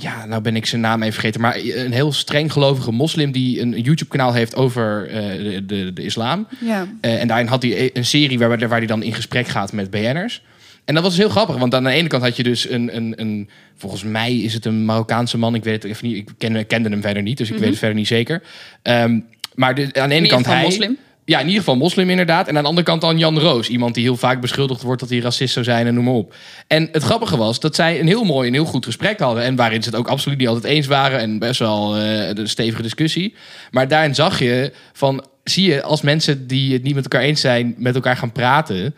Ja, 0.00 0.26
nou 0.26 0.42
ben 0.42 0.56
ik 0.56 0.66
zijn 0.66 0.80
naam 0.80 1.02
even 1.02 1.12
vergeten. 1.12 1.40
Maar 1.40 1.56
een 1.56 1.92
heel 1.92 2.12
streng 2.12 2.52
gelovige 2.52 2.92
moslim 2.92 3.32
die 3.32 3.60
een 3.60 3.80
YouTube-kanaal 3.80 4.32
heeft 4.32 4.56
over 4.56 5.08
eh, 5.08 5.16
de, 5.16 5.66
de, 5.66 5.92
de 5.92 6.02
islam. 6.02 6.46
Ja. 6.60 6.86
Eh, 7.00 7.20
en 7.20 7.28
daarin 7.28 7.46
had 7.46 7.62
hij 7.62 7.90
een 7.92 8.04
serie 8.04 8.38
waar, 8.38 8.68
waar 8.68 8.78
hij 8.78 8.86
dan 8.86 9.02
in 9.02 9.14
gesprek 9.14 9.46
gaat 9.46 9.72
met 9.72 9.90
BN'ers. 9.90 10.42
En 10.84 10.94
dat 10.94 11.02
was 11.02 11.16
heel 11.16 11.28
grappig, 11.28 11.56
want 11.56 11.74
aan 11.74 11.84
de 11.84 11.90
ene 11.90 12.08
kant 12.08 12.22
had 12.22 12.36
je 12.36 12.42
dus 12.42 12.68
een, 12.68 12.96
een, 12.96 13.12
een 13.16 13.48
volgens 13.76 14.02
mij 14.02 14.36
is 14.36 14.54
het 14.54 14.64
een 14.64 14.84
Marokkaanse 14.84 15.38
man, 15.38 15.54
ik 15.54 15.64
weet 15.64 15.82
het 15.82 15.92
even 15.92 16.08
niet, 16.08 16.16
ik 16.16 16.28
ken, 16.38 16.66
kende 16.66 16.88
hem 16.88 17.02
verder 17.02 17.22
niet, 17.22 17.38
dus 17.38 17.50
ik 17.50 17.58
weet 17.58 17.68
het 17.68 17.78
verder 17.78 17.96
niet 17.96 18.06
zeker. 18.06 18.42
Ehm, 18.82 19.20
maar 19.54 19.74
de, 19.74 19.88
aan 19.92 20.08
de 20.08 20.14
ene 20.14 20.28
kant 20.28 20.46
hij, 20.46 20.62
moslim. 20.62 20.96
Ja, 21.28 21.38
in 21.38 21.46
ieder 21.46 21.58
geval 21.58 21.76
moslim 21.76 22.10
inderdaad. 22.10 22.48
En 22.48 22.56
aan 22.56 22.62
de 22.62 22.68
andere 22.68 22.86
kant 22.86 23.00
dan 23.00 23.18
Jan 23.18 23.38
Roos. 23.38 23.68
Iemand 23.68 23.94
die 23.94 24.02
heel 24.02 24.16
vaak 24.16 24.40
beschuldigd 24.40 24.82
wordt 24.82 25.00
dat 25.00 25.10
hij 25.10 25.18
racist 25.18 25.52
zou 25.52 25.64
zijn 25.64 25.86
en 25.86 25.94
noem 25.94 26.04
maar 26.04 26.14
op. 26.14 26.34
En 26.66 26.88
het 26.92 27.02
grappige 27.02 27.36
was 27.36 27.60
dat 27.60 27.74
zij 27.74 28.00
een 28.00 28.06
heel 28.06 28.24
mooi 28.24 28.48
en 28.48 28.54
heel 28.54 28.64
goed 28.64 28.84
gesprek 28.84 29.20
hadden. 29.20 29.42
En 29.42 29.56
waarin 29.56 29.82
ze 29.82 29.88
het 29.88 29.98
ook 29.98 30.08
absoluut 30.08 30.38
niet 30.38 30.48
altijd 30.48 30.64
eens 30.64 30.86
waren. 30.86 31.18
En 31.18 31.38
best 31.38 31.58
wel 31.58 31.96
eh, 31.96 32.28
een 32.28 32.48
stevige 32.48 32.82
discussie. 32.82 33.34
Maar 33.70 33.88
daarin 33.88 34.14
zag 34.14 34.38
je 34.38 34.72
van, 34.92 35.24
zie 35.44 35.70
je, 35.70 35.82
als 35.82 36.00
mensen 36.00 36.46
die 36.46 36.72
het 36.72 36.82
niet 36.82 36.94
met 36.94 37.04
elkaar 37.04 37.22
eens 37.22 37.40
zijn, 37.40 37.74
met 37.78 37.94
elkaar 37.94 38.16
gaan 38.16 38.32
praten 38.32 38.94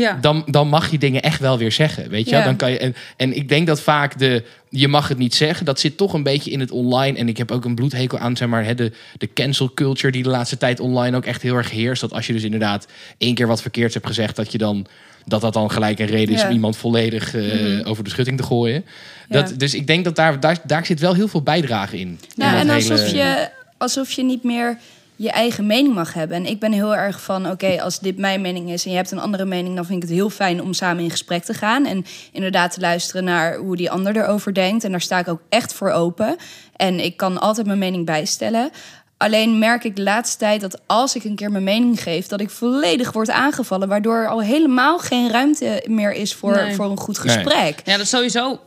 Ja. 0.00 0.18
dan, 0.20 0.42
dan 0.46 0.68
mag 0.68 0.90
je 0.90 0.98
dingen 0.98 1.22
echt 1.22 1.40
wel 1.40 1.58
weer 1.58 1.72
zeggen. 1.72 2.10
Weet 2.10 2.28
je? 2.28 2.36
Ja. 2.36 2.44
Dan 2.44 2.56
kan 2.56 2.70
je, 2.70 2.78
en, 2.78 2.94
en 3.16 3.36
ik 3.36 3.48
denk 3.48 3.66
dat 3.66 3.80
vaak 3.80 4.18
de 4.18 4.44
je 4.68 4.88
mag 4.88 5.08
het 5.08 5.18
niet 5.18 5.34
zeggen, 5.34 5.64
dat 5.66 5.80
zit 5.80 5.96
toch 5.96 6.12
een 6.12 6.22
beetje 6.22 6.50
in 6.50 6.60
het 6.60 6.70
online. 6.70 7.18
En 7.18 7.28
ik 7.28 7.36
heb 7.36 7.50
ook 7.50 7.64
een 7.64 7.74
bloedhekel 7.74 8.18
aan 8.18 8.36
zeg 8.36 8.48
maar, 8.48 8.64
hè, 8.64 8.74
de, 8.74 8.92
de 9.18 9.32
cancel 9.32 9.70
culture 9.74 10.12
die 10.12 10.22
de 10.22 10.28
laatste 10.28 10.56
tijd 10.56 10.80
online 10.80 11.16
ook 11.16 11.24
echt 11.24 11.42
heel 11.42 11.56
erg 11.56 11.70
heerst. 11.70 12.00
Dat 12.00 12.12
als 12.12 12.26
je 12.26 12.32
dus 12.32 12.42
inderdaad 12.42 12.86
één 13.18 13.34
keer 13.34 13.46
wat 13.46 13.62
verkeerds 13.62 13.94
hebt 13.94 14.06
gezegd, 14.06 14.36
dat 14.36 14.52
je 14.52 14.58
dan 14.58 14.86
dat 15.26 15.40
dat 15.40 15.52
dan 15.52 15.70
gelijk 15.70 15.98
een 15.98 16.06
reden 16.06 16.34
is 16.34 16.40
Ja. 16.40 16.46
om 16.46 16.52
iemand 16.52 16.76
volledig 16.76 17.34
eh, 17.34 17.88
over 17.88 18.04
de 18.04 18.10
schutting 18.10 18.36
te 18.36 18.42
gooien. 18.42 18.84
Dat, 19.28 19.50
Ja. 19.50 19.56
Dus 19.56 19.74
ik 19.74 19.86
denk 19.86 20.04
dat 20.04 20.16
daar, 20.16 20.40
daar, 20.40 20.58
daar 20.64 20.86
zit 20.86 21.00
wel 21.00 21.14
heel 21.14 21.28
veel 21.28 21.42
bijdrage 21.42 21.98
in. 21.98 22.18
Ja, 22.34 22.52
In 22.52 22.68
en 22.68 22.74
alsof, 22.74 23.12
je, 23.12 23.48
alsof 23.78 24.10
je 24.10 24.24
niet 24.24 24.42
meer 24.42 24.78
je 25.16 25.30
eigen 25.30 25.66
mening 25.66 25.94
mag 25.94 26.14
hebben. 26.14 26.36
En 26.36 26.46
ik 26.46 26.60
ben 26.60 26.72
heel 26.72 26.96
erg 26.96 27.20
van, 27.20 27.50
oké, 27.50 27.82
als 27.82 27.98
dit 28.00 28.18
mijn 28.18 28.40
mening 28.40 28.70
is 28.70 28.84
en 28.84 28.90
je 28.90 28.96
hebt 28.96 29.10
een 29.10 29.18
andere 29.18 29.44
mening, 29.44 29.74
dan 29.76 29.84
vind 29.84 30.02
ik 30.02 30.08
het 30.08 30.18
heel 30.18 30.30
fijn 30.30 30.62
om 30.62 30.72
samen 30.72 31.02
in 31.02 31.10
gesprek 31.10 31.44
te 31.44 31.54
gaan. 31.54 31.86
En 31.86 32.04
inderdaad 32.32 32.72
te 32.72 32.80
luisteren 32.80 33.24
naar 33.24 33.56
hoe 33.56 33.76
die 33.76 33.90
ander 33.90 34.16
erover 34.16 34.54
denkt. 34.54 34.84
En 34.84 34.90
daar 34.90 35.00
sta 35.00 35.18
ik 35.18 35.28
ook 35.28 35.40
echt 35.48 35.72
voor 35.74 35.90
open. 35.90 36.36
En 36.76 37.00
ik 37.04 37.16
kan 37.16 37.40
altijd 37.40 37.66
mijn 37.66 37.78
mening 37.78 38.06
bijstellen. 38.06 38.70
Alleen 39.16 39.58
merk 39.58 39.84
ik 39.84 39.96
de 39.96 40.02
laatste 40.02 40.38
tijd 40.38 40.60
dat 40.60 40.80
als 40.86 41.16
ik 41.16 41.24
een 41.24 41.34
keer 41.34 41.50
mijn 41.50 41.64
mening 41.64 42.02
geef, 42.02 42.26
dat 42.26 42.40
ik 42.40 42.50
volledig 42.50 43.12
word 43.12 43.30
aangevallen. 43.30 43.88
Waardoor 43.88 44.16
er 44.16 44.28
al 44.28 44.42
helemaal 44.42 44.98
geen 44.98 45.30
ruimte 45.30 45.84
meer 45.88 46.12
is 46.12 46.34
voor, 46.34 46.54
Nee. 46.54 46.74
voor 46.74 46.84
een 46.90 46.96
goed 46.98 47.24
Nee. 47.24 47.34
gesprek. 47.34 47.80
Ja, 47.84 47.96
dat 47.96 48.06
sowieso. 48.06 48.60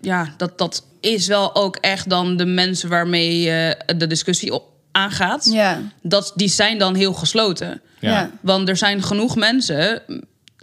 Ja, 0.00 0.34
dat, 0.36 0.58
dat 0.58 0.84
is 1.00 1.26
wel 1.26 1.54
ook 1.54 1.76
echt 1.76 2.08
dan 2.10 2.36
de 2.36 2.46
mensen 2.46 2.88
waarmee 2.88 3.40
je 3.40 3.76
de 3.96 4.06
discussie 4.06 4.52
op 4.52 4.64
aangaat. 4.94 5.48
Ja, 5.52 5.80
Dat, 6.02 6.32
die 6.34 6.48
zijn 6.48 6.78
dan 6.78 6.94
heel 6.94 7.12
gesloten. 7.12 7.80
Ja. 8.00 8.10
ja. 8.10 8.30
Want 8.40 8.68
er 8.68 8.76
zijn 8.76 9.02
genoeg 9.02 9.36
mensen. 9.36 10.02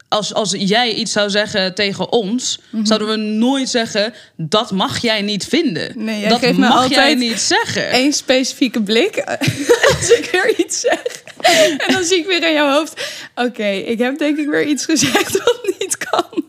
Als, 0.07 0.33
als 0.33 0.55
jij 0.57 0.93
iets 0.93 1.11
zou 1.11 1.29
zeggen 1.29 1.75
tegen 1.75 2.11
ons, 2.11 2.59
Mhm. 2.69 2.85
zouden 2.85 3.07
we 3.07 3.15
nooit 3.15 3.69
zeggen: 3.69 4.13
dat 4.37 4.71
mag 4.71 5.01
jij 5.01 5.21
niet 5.21 5.45
vinden. 5.45 5.91
Nee, 5.95 6.19
jij 6.19 6.29
dat 6.29 6.39
geeft 6.39 6.57
me 6.57 6.67
mag 6.67 6.89
jij 6.89 7.15
niet 7.15 7.39
zeggen. 7.39 7.89
één 7.89 8.13
specifieke 8.13 8.81
blik 8.81 9.17
als 9.97 10.09
ik 10.11 10.29
weer 10.31 10.53
iets 10.59 10.79
zeg. 10.79 11.01
En 11.77 11.93
dan 11.93 12.03
zie 12.03 12.17
ik 12.17 12.25
weer 12.25 12.47
in 12.47 12.53
jouw 12.53 12.71
hoofd... 12.73 13.01
Oké, 13.35 13.67
ik 13.67 13.99
heb 13.99 14.17
denk 14.17 14.37
ik 14.37 14.47
weer 14.49 14.65
iets 14.65 14.85
gezegd 14.85 15.31
wat 15.37 15.59
niet 15.79 15.97
kan. 15.97 16.43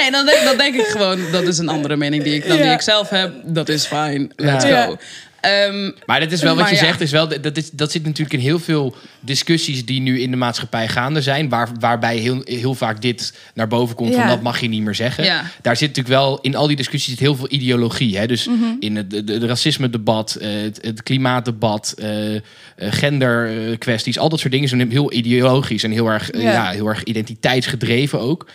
Nee, 0.00 0.10
dan 0.10 0.26
denk, 0.26 0.44
dan 0.44 0.56
denk 0.56 0.74
ik 0.74 0.86
gewoon: 0.86 1.20
dat 1.32 1.42
is 1.42 1.58
een 1.58 1.68
andere 1.68 1.96
mening 1.96 2.22
die 2.22 2.34
ik, 2.34 2.48
dan 2.48 2.56
die 2.56 2.70
ik 2.70 2.80
zelf 2.80 3.08
heb. 3.08 3.32
Dat 3.44 3.68
is 3.68 3.86
fijn. 3.86 4.32
Let's 4.36 4.64
Ja. 4.64 4.84
go. 4.84 4.96
Ehm, 5.40 5.90
Maar 6.06 6.20
dat 6.20 6.32
is 6.32 6.42
wel 6.42 6.56
wat 6.56 6.68
je 6.68 6.74
ja. 6.74 6.80
zegt, 6.80 7.00
is 7.00 7.10
wel, 7.10 7.28
dat, 7.40 7.56
is, 7.56 7.70
dat 7.70 7.92
zit 7.92 8.04
natuurlijk 8.04 8.32
in 8.32 8.40
heel 8.40 8.58
veel 8.58 8.96
discussies 9.20 9.84
die 9.86 10.00
nu 10.00 10.20
in 10.20 10.30
de 10.30 10.36
maatschappij 10.36 10.88
gaande 10.88 11.22
zijn. 11.22 11.48
Waar, 11.48 11.68
waarbij 11.80 12.16
heel, 12.16 12.40
heel 12.44 12.74
vaak 12.74 13.02
dit 13.02 13.34
naar 13.54 13.68
boven 13.68 13.96
komt 13.96 14.14
van 14.14 14.26
dat 14.28 14.42
mag 14.42 14.60
je 14.60 14.68
niet 14.68 14.82
meer 14.82 14.94
zeggen. 14.94 15.24
Ja. 15.24 15.44
Daar 15.62 15.76
zit 15.76 15.88
natuurlijk 15.88 16.14
wel, 16.14 16.38
in 16.40 16.56
al 16.56 16.66
die 16.66 16.76
discussies 16.76 17.10
zit 17.10 17.18
heel 17.18 17.36
veel 17.36 17.50
ideologie. 17.50 18.18
Hè? 18.18 18.26
Dus 18.26 18.46
Mhm. 18.46 18.64
in 18.80 18.96
het 18.96 19.10
de 19.10 19.46
racisme-debat, 19.46 20.34
eh, 20.34 20.50
het, 20.50 20.78
het 20.82 21.02
klimaatdebat, 21.02 21.94
eh, 21.98 22.34
eh, 22.36 22.42
genderkwesties, 22.76 24.18
al 24.18 24.28
dat 24.28 24.40
soort 24.40 24.52
dingen 24.52 24.68
zijn 24.68 24.90
heel 24.90 25.12
ideologisch 25.12 25.82
en 25.82 25.90
heel 25.90 26.08
erg, 26.08 26.30
ja, 26.36 26.70
heel 26.70 26.86
erg 26.86 27.02
identiteitsgedreven 27.02 28.20
ook. 28.20 28.46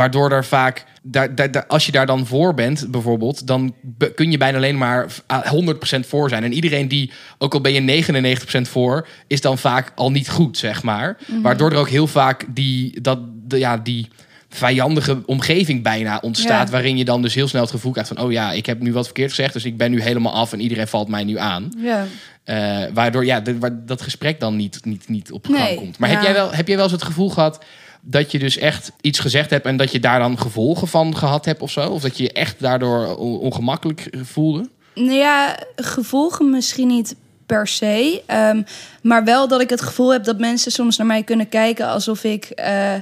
Waardoor 0.00 0.32
er 0.32 0.44
vaak, 0.44 0.84
daar, 1.02 1.34
daar, 1.34 1.50
daar- 1.50 1.66
als 1.66 1.86
je 1.86 1.92
daar 1.92 2.06
dan 2.06 2.26
voor 2.26 2.54
bent, 2.54 2.86
bijvoorbeeld, 2.90 3.46
dan 3.46 3.74
be- 3.80 4.14
kun 4.14 4.30
je 4.30 4.36
bijna 4.38 4.56
alleen 4.56 4.78
maar 4.78 5.06
ah, 5.26 5.52
100% 5.52 6.06
voor 6.06 6.28
zijn. 6.28 6.44
En 6.44 6.52
iedereen 6.52 6.88
die, 6.88 7.10
ook 7.38 7.54
al 7.54 7.60
ben 7.60 7.72
je 7.72 7.80
99% 8.04 8.60
voor, 8.62 9.08
is 9.26 9.40
dan 9.40 9.58
vaak 9.58 9.92
al 9.94 10.10
niet 10.10 10.28
goed, 10.30 10.58
zeg 10.58 10.82
maar. 10.82 11.16
Waardoor 11.42 11.70
er 11.72 11.78
ook 11.78 11.88
heel 11.88 12.06
vaak 12.06 12.44
die, 12.48 13.00
dat, 13.00 13.18
de, 13.48 13.58
ja, 13.58 13.76
die 13.76 14.08
vijandige 14.48 15.22
omgeving 15.26 15.82
bijna 15.82 16.18
ontstaat. 16.22 16.66
Ja. 16.66 16.72
Waarin 16.72 16.96
je 16.96 17.04
dan 17.04 17.22
dus 17.22 17.34
heel 17.34 17.48
snel 17.48 17.62
het 17.62 17.70
gevoel 17.70 17.92
krijgt 17.92 18.10
van, 18.14 18.24
oh 18.24 18.32
ja, 18.32 18.52
ik 18.52 18.66
heb 18.66 18.80
nu 18.80 18.92
wat 18.92 19.04
verkeerd 19.04 19.28
gezegd, 19.30 19.52
dus 19.52 19.64
ik 19.64 19.76
ben 19.76 19.90
nu 19.90 20.02
helemaal 20.02 20.32
af 20.32 20.52
en 20.52 20.60
iedereen 20.60 20.88
valt 20.88 21.08
mij 21.08 21.24
nu 21.24 21.38
aan. 21.38 21.68
Ja. 21.78 22.06
Eh, 22.44 22.78
waardoor 22.94 23.24
ja, 23.24 23.40
de- 23.40 23.58
waar 23.58 23.86
dat 23.86 24.02
gesprek 24.02 24.40
dan 24.40 24.56
niet, 24.56 24.84
niet, 24.84 25.08
niet 25.08 25.32
op 25.32 25.46
gang 25.46 25.58
Nee, 25.58 25.74
komt. 25.74 25.98
Maar 25.98 26.10
heb, 26.10 26.22
jij 26.22 26.32
wel, 26.32 26.52
heb 26.52 26.66
jij 26.66 26.76
wel 26.76 26.84
eens 26.84 26.92
het 26.94 27.02
gevoel 27.02 27.30
gehad 27.30 27.64
dat 28.00 28.32
je 28.32 28.38
dus 28.38 28.56
echt 28.58 28.92
iets 29.00 29.18
gezegd 29.18 29.50
hebt 29.50 29.66
en 29.66 29.76
dat 29.76 29.92
je 29.92 30.00
daar 30.00 30.18
dan 30.18 30.38
gevolgen 30.38 30.88
van 30.88 31.16
gehad 31.16 31.44
hebt 31.44 31.60
of 31.62 31.70
zo? 31.70 31.88
Of 31.90 32.02
dat 32.02 32.16
je 32.16 32.22
je 32.22 32.32
echt 32.32 32.60
daardoor 32.60 33.16
on- 33.16 33.38
ongemakkelijk 33.38 34.08
voelde? 34.22 34.68
Nou 34.94 35.12
ja, 35.12 35.56
gevolgen 35.76 36.50
misschien 36.50 36.88
niet 36.88 37.16
per 37.46 37.66
se. 37.66 38.22
ehm, 38.26 38.62
maar 39.02 39.24
wel 39.24 39.48
dat 39.48 39.60
ik 39.60 39.70
het 39.70 39.80
gevoel 39.82 40.12
heb 40.12 40.24
dat 40.24 40.38
mensen 40.38 40.72
soms 40.72 40.96
naar 40.96 41.06
mij 41.06 41.22
kunnen 41.22 41.48
kijken 41.48 41.86
alsof 41.88 42.24
ik 42.24 42.44
eh, 42.44 42.94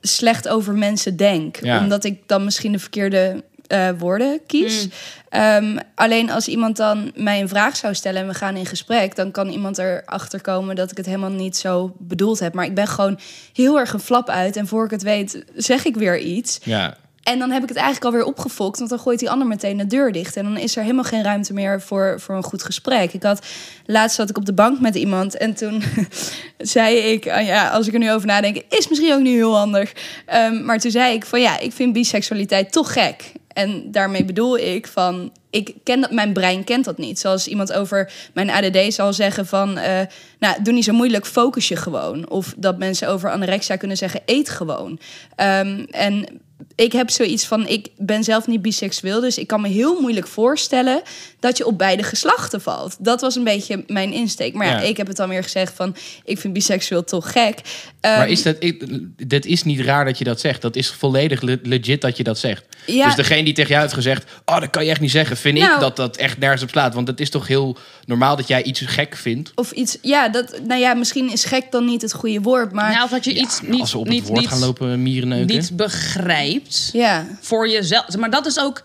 slecht 0.00 0.48
over 0.48 0.74
mensen 0.74 1.16
denk. 1.16 1.56
Ja. 1.62 1.80
Omdat 1.80 2.04
ik 2.04 2.18
dan 2.26 2.44
misschien 2.44 2.72
de 2.72 2.78
verkeerde 2.78 3.44
eh, 3.68 3.88
woorden 3.98 4.40
kies. 4.46 4.88
Ehm, 5.28 5.78
alleen 5.94 6.30
als 6.30 6.48
iemand 6.48 6.76
dan 6.76 7.12
mij 7.14 7.40
een 7.40 7.48
vraag 7.48 7.76
zou 7.76 7.94
stellen 7.94 8.22
en 8.22 8.28
we 8.28 8.34
gaan 8.34 8.56
in 8.56 8.66
gesprek, 8.66 9.16
dan 9.16 9.30
kan 9.30 9.48
iemand 9.48 9.78
erachter 9.78 10.40
komen 10.40 10.76
dat 10.76 10.90
ik 10.90 10.96
het 10.96 11.06
helemaal 11.06 11.30
niet 11.30 11.56
zo 11.56 11.94
bedoeld 11.98 12.38
heb. 12.38 12.54
Maar 12.54 12.64
ik 12.64 12.74
ben 12.74 12.86
gewoon 12.86 13.18
heel 13.52 13.78
erg 13.78 13.92
een 13.92 14.00
flap 14.00 14.28
uit. 14.28 14.56
En 14.56 14.66
voor 14.66 14.84
ik 14.84 14.90
het 14.90 15.02
weet, 15.02 15.44
zeg 15.54 15.84
ik 15.84 15.96
weer 15.96 16.18
iets. 16.18 16.58
Ja. 16.62 16.96
En 17.28 17.38
dan 17.38 17.50
heb 17.50 17.62
ik 17.62 17.68
het 17.68 17.78
eigenlijk 17.78 18.06
alweer 18.06 18.24
opgefokt, 18.24 18.78
want 18.78 18.90
dan 18.90 18.98
gooit 18.98 19.18
die 19.18 19.30
ander 19.30 19.46
meteen 19.46 19.76
de 19.76 19.86
deur 19.86 20.12
dicht. 20.12 20.36
En 20.36 20.44
dan 20.44 20.56
is 20.56 20.76
er 20.76 20.82
helemaal 20.82 21.04
geen 21.04 21.22
ruimte 21.22 21.52
meer 21.52 21.80
voor, 21.80 22.20
voor 22.20 22.36
een 22.36 22.42
goed 22.42 22.62
gesprek. 22.62 23.12
Ik 23.12 23.22
had 23.22 23.46
laatst 23.86 24.16
zat 24.16 24.30
ik 24.30 24.36
op 24.36 24.44
de 24.44 24.52
bank 24.52 24.80
met 24.80 24.94
iemand 24.94 25.36
en 25.36 25.54
toen 25.54 25.82
zei 26.58 26.96
ik, 26.96 27.28
ah 27.28 27.46
ja, 27.46 27.68
als 27.68 27.86
ik 27.86 27.92
er 27.92 27.98
nu 27.98 28.12
over 28.12 28.26
nadenk, 28.26 28.62
is 28.68 28.88
misschien 28.88 29.12
ook 29.12 29.20
niet 29.20 29.34
heel 29.34 29.56
handig. 29.56 29.92
Ehm, 30.26 30.64
maar 30.64 30.78
toen 30.78 30.90
zei 30.90 31.14
ik 31.14 31.24
van 31.24 31.40
ja, 31.40 31.58
ik 31.58 31.72
vind 31.72 31.92
biseksualiteit 31.92 32.72
toch 32.72 32.92
gek. 32.92 33.32
En 33.52 33.90
daarmee 33.90 34.24
bedoel 34.24 34.58
ik 34.58 34.86
van, 34.86 35.32
ik 35.50 35.74
ken 35.84 36.00
dat, 36.00 36.10
mijn 36.10 36.32
brein 36.32 36.64
kent 36.64 36.84
dat 36.84 36.98
niet. 36.98 37.18
Zoals 37.18 37.48
iemand 37.48 37.72
over 37.72 38.12
mijn 38.34 38.50
ADD 38.50 38.94
zal 38.94 39.12
zeggen 39.12 39.46
van, 39.46 39.78
eh, 39.78 40.00
nou, 40.38 40.62
doe 40.62 40.72
niet 40.72 40.84
zo 40.84 40.92
moeilijk, 40.92 41.26
focus 41.26 41.68
je 41.68 41.76
gewoon. 41.76 42.28
Of 42.28 42.54
dat 42.56 42.78
mensen 42.78 43.08
over 43.08 43.30
anorexia 43.30 43.76
kunnen 43.76 43.96
zeggen, 43.96 44.20
eet 44.26 44.48
gewoon. 44.48 44.98
Ehm, 45.36 45.84
en 45.90 46.40
ik 46.74 46.92
heb 46.92 47.10
zoiets 47.10 47.46
van, 47.46 47.66
ik 47.66 47.88
ben 47.96 48.24
zelf 48.24 48.46
niet 48.46 48.62
biseksueel, 48.62 49.20
dus 49.20 49.38
ik 49.38 49.46
kan 49.46 49.60
me 49.60 49.68
heel 49.68 50.00
moeilijk 50.00 50.26
voorstellen 50.26 51.02
dat 51.40 51.56
je 51.56 51.66
op 51.66 51.78
beide 51.78 52.02
geslachten 52.02 52.60
valt. 52.60 52.96
Dat 52.98 53.20
was 53.20 53.34
een 53.36 53.44
beetje 53.44 53.84
mijn 53.86 54.12
insteek. 54.12 54.54
Maar 54.54 54.66
ja, 54.66 54.72
Ja. 54.72 54.80
ik 54.80 54.96
heb 54.96 55.06
het 55.06 55.16
dan 55.16 55.28
weer 55.28 55.42
gezegd 55.42 55.72
van, 55.76 55.96
ik 56.24 56.38
vind 56.38 56.52
biseksueel 56.52 57.04
toch 57.04 57.32
gek. 57.32 57.60
Ehm, 58.00 58.16
Maar 58.18 58.28
is 58.28 58.42
dat, 58.42 58.56
ik, 58.58 58.84
dat 59.28 59.44
is 59.44 59.62
niet 59.62 59.80
raar 59.80 60.04
dat 60.04 60.18
je 60.18 60.24
dat 60.24 60.40
zegt. 60.40 60.62
Dat 60.62 60.76
is 60.76 60.88
volledig 60.90 61.40
le- 61.40 61.58
legit 61.62 62.00
dat 62.00 62.16
je 62.16 62.22
dat 62.24 62.38
zegt. 62.38 62.64
Ja. 62.86 63.06
Dus 63.06 63.14
degene 63.14 63.44
die 63.44 63.54
tegen 63.54 63.70
jou 63.70 63.82
heeft 63.82 63.94
gezegd... 63.94 64.24
oh, 64.44 64.60
dat 64.60 64.70
kan 64.70 64.84
je 64.84 64.90
echt 64.90 65.00
niet 65.00 65.10
zeggen, 65.10 65.36
vind 65.36 65.56
ik 65.58 65.62
Nou. 65.62 65.80
dat 65.80 65.96
dat 65.96 66.16
echt 66.16 66.38
nergens 66.38 66.62
op 66.62 66.70
slaat. 66.70 66.94
Want 66.94 67.08
het 67.08 67.20
is 67.20 67.30
toch 67.30 67.46
heel 67.46 67.76
normaal 68.08 68.36
dat 68.36 68.48
jij 68.48 68.62
iets 68.62 68.80
gek 68.80 69.16
vindt. 69.16 69.52
Of 69.54 69.70
iets, 69.70 69.98
ja, 70.02 70.28
dat, 70.28 70.60
nou 70.66 70.80
ja, 70.80 70.94
misschien 70.94 71.32
is 71.32 71.44
gek 71.44 71.70
dan 71.70 71.84
niet 71.84 72.02
het 72.02 72.12
goede 72.12 72.40
woord, 72.40 72.72
maar 72.72 72.90
nou, 72.92 73.04
of 73.04 73.10
dat 73.10 73.24
je 73.24 73.34
iets 73.34 73.60
niet, 73.60 73.80
Als 73.80 73.90
ze 73.90 73.98
op 73.98 74.08
niet, 74.08 74.18
het 74.18 74.28
woord 74.28 74.40
niet, 74.40 74.48
gaan 74.48 74.58
lopen 74.58 75.02
mierenneuken. 75.02 75.56
niet 75.56 75.76
begrijpt. 75.76 76.90
ja. 76.92 77.26
voor 77.40 77.68
jezelf. 77.68 78.16
Maar 78.16 78.30
dat 78.30 78.46
is 78.46 78.58
ook. 78.60 78.82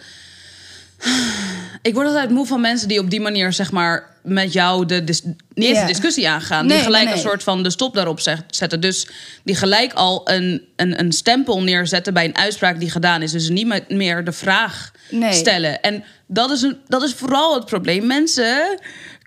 Ik 1.81 1.93
word 1.93 2.07
altijd 2.07 2.29
moe 2.29 2.45
van 2.45 2.61
mensen 2.61 2.87
die 2.87 2.99
op 2.99 3.09
die 3.09 3.21
manier, 3.21 3.53
zeg 3.53 3.71
maar, 3.71 4.11
met 4.23 4.53
jou 4.53 4.85
de 4.85 5.03
dis- 5.03 5.21
niet 5.23 5.35
eens 5.53 5.77
Ja. 5.77 5.81
de 5.85 5.91
discussie 5.91 6.29
aangaan. 6.29 6.65
Nee, 6.65 6.75
die 6.75 6.85
gelijk 6.85 7.05
nee, 7.05 7.13
een 7.13 7.19
soort 7.19 7.43
van 7.43 7.63
de 7.63 7.69
stop 7.69 7.93
daarop 7.95 8.19
zet- 8.19 8.43
zetten. 8.47 8.79
Dus 8.79 9.07
die 9.43 9.55
gelijk 9.55 9.93
al 9.93 10.21
een, 10.29 10.61
een, 10.75 10.99
een 10.99 11.11
stempel 11.11 11.61
neerzetten 11.63 12.13
bij 12.13 12.25
een 12.25 12.37
uitspraak 12.37 12.79
die 12.79 12.89
gedaan 12.91 13.21
is. 13.21 13.31
Dus 13.31 13.49
niet 13.49 13.89
meer 13.89 14.23
de 14.23 14.31
vraag 14.31 14.91
Nee. 15.09 15.33
stellen. 15.33 15.81
En 15.81 16.03
dat 16.27 16.51
is, 16.51 16.61
een, 16.61 16.77
dat 16.87 17.03
is 17.03 17.13
vooral 17.13 17.55
het 17.55 17.65
probleem. 17.65 18.05
Mensen 18.07 18.79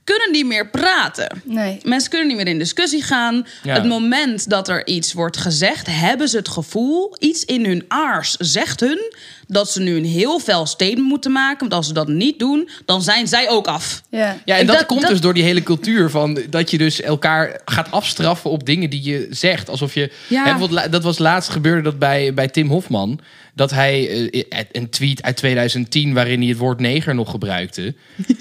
kunnen 0.07 0.33
niet 0.33 0.47
meer 0.47 0.69
praten. 0.71 1.41
Nee. 1.45 1.79
Mensen 1.83 2.11
kunnen 2.11 2.27
niet 2.29 2.37
meer 2.37 2.47
in 2.47 2.59
discussie 2.59 3.03
gaan. 3.03 3.47
Ja. 3.63 3.75
Het 3.75 3.85
moment 3.85 4.51
dat 4.51 4.69
er 4.69 4.87
iets 4.87 5.13
wordt 5.13 5.37
gezegd, 5.37 5.87
hebben 5.91 6.29
ze 6.29 6.37
het 6.37 6.49
gevoel, 6.49 7.17
iets 7.19 7.45
in 7.45 7.65
hun 7.65 7.85
aars 7.89 8.37
zegt 8.37 8.81
hun 8.81 9.13
dat 9.47 9.71
ze 9.71 9.81
nu 9.81 9.97
een 9.97 10.05
heel 10.05 10.39
fel 10.41 10.67
statement 10.67 11.09
moeten 11.09 11.33
maken. 11.33 11.59
Want 11.61 11.73
als 11.73 11.87
ze 11.87 11.93
dat 11.93 12.09
niet 12.09 12.39
doen, 12.39 12.69
dan 12.85 13.03
zijn 13.03 13.29
zij 13.29 13.49
ook 13.51 13.67
af. 13.67 14.03
Ja. 14.11 14.37
Ja, 14.45 14.57
en 14.57 14.67
dat, 14.67 14.77
dat- 14.77 14.87
komt 14.87 15.01
dat- 15.01 15.11
dus 15.11 15.21
door 15.21 15.35
die 15.35 15.43
hele 15.43 15.63
cultuur 15.63 16.11
van 16.11 16.39
dat 16.51 16.71
je 16.71 16.79
dus 16.79 17.01
elkaar 17.01 17.61
gaat 17.65 17.91
afstraffen 17.91 18.51
op 18.51 18.67
dingen 18.67 18.91
die 18.91 19.03
je 19.03 19.27
zegt. 19.31 19.69
Alsof 19.71 19.95
je. 19.95 20.13
Ja. 20.29 20.59
Hè, 20.59 20.89
dat 20.91 21.03
was 21.03 21.19
laatst 21.19 21.51
gebeurde 21.51 21.83
dat 21.83 21.99
bij, 21.99 22.35
bij 22.35 22.49
Tim 22.49 22.69
Hofman. 22.69 23.21
Dat 23.57 23.71
hij 23.71 24.29
eh, 24.31 24.61
een 24.73 24.91
tweet 24.91 25.23
uit 25.23 25.37
2010 25.37 26.15
waarin 26.15 26.39
hij 26.41 26.49
het 26.49 26.59
woord 26.59 26.81
neger 26.81 27.15
nog 27.15 27.31
gebruikte. 27.31 27.95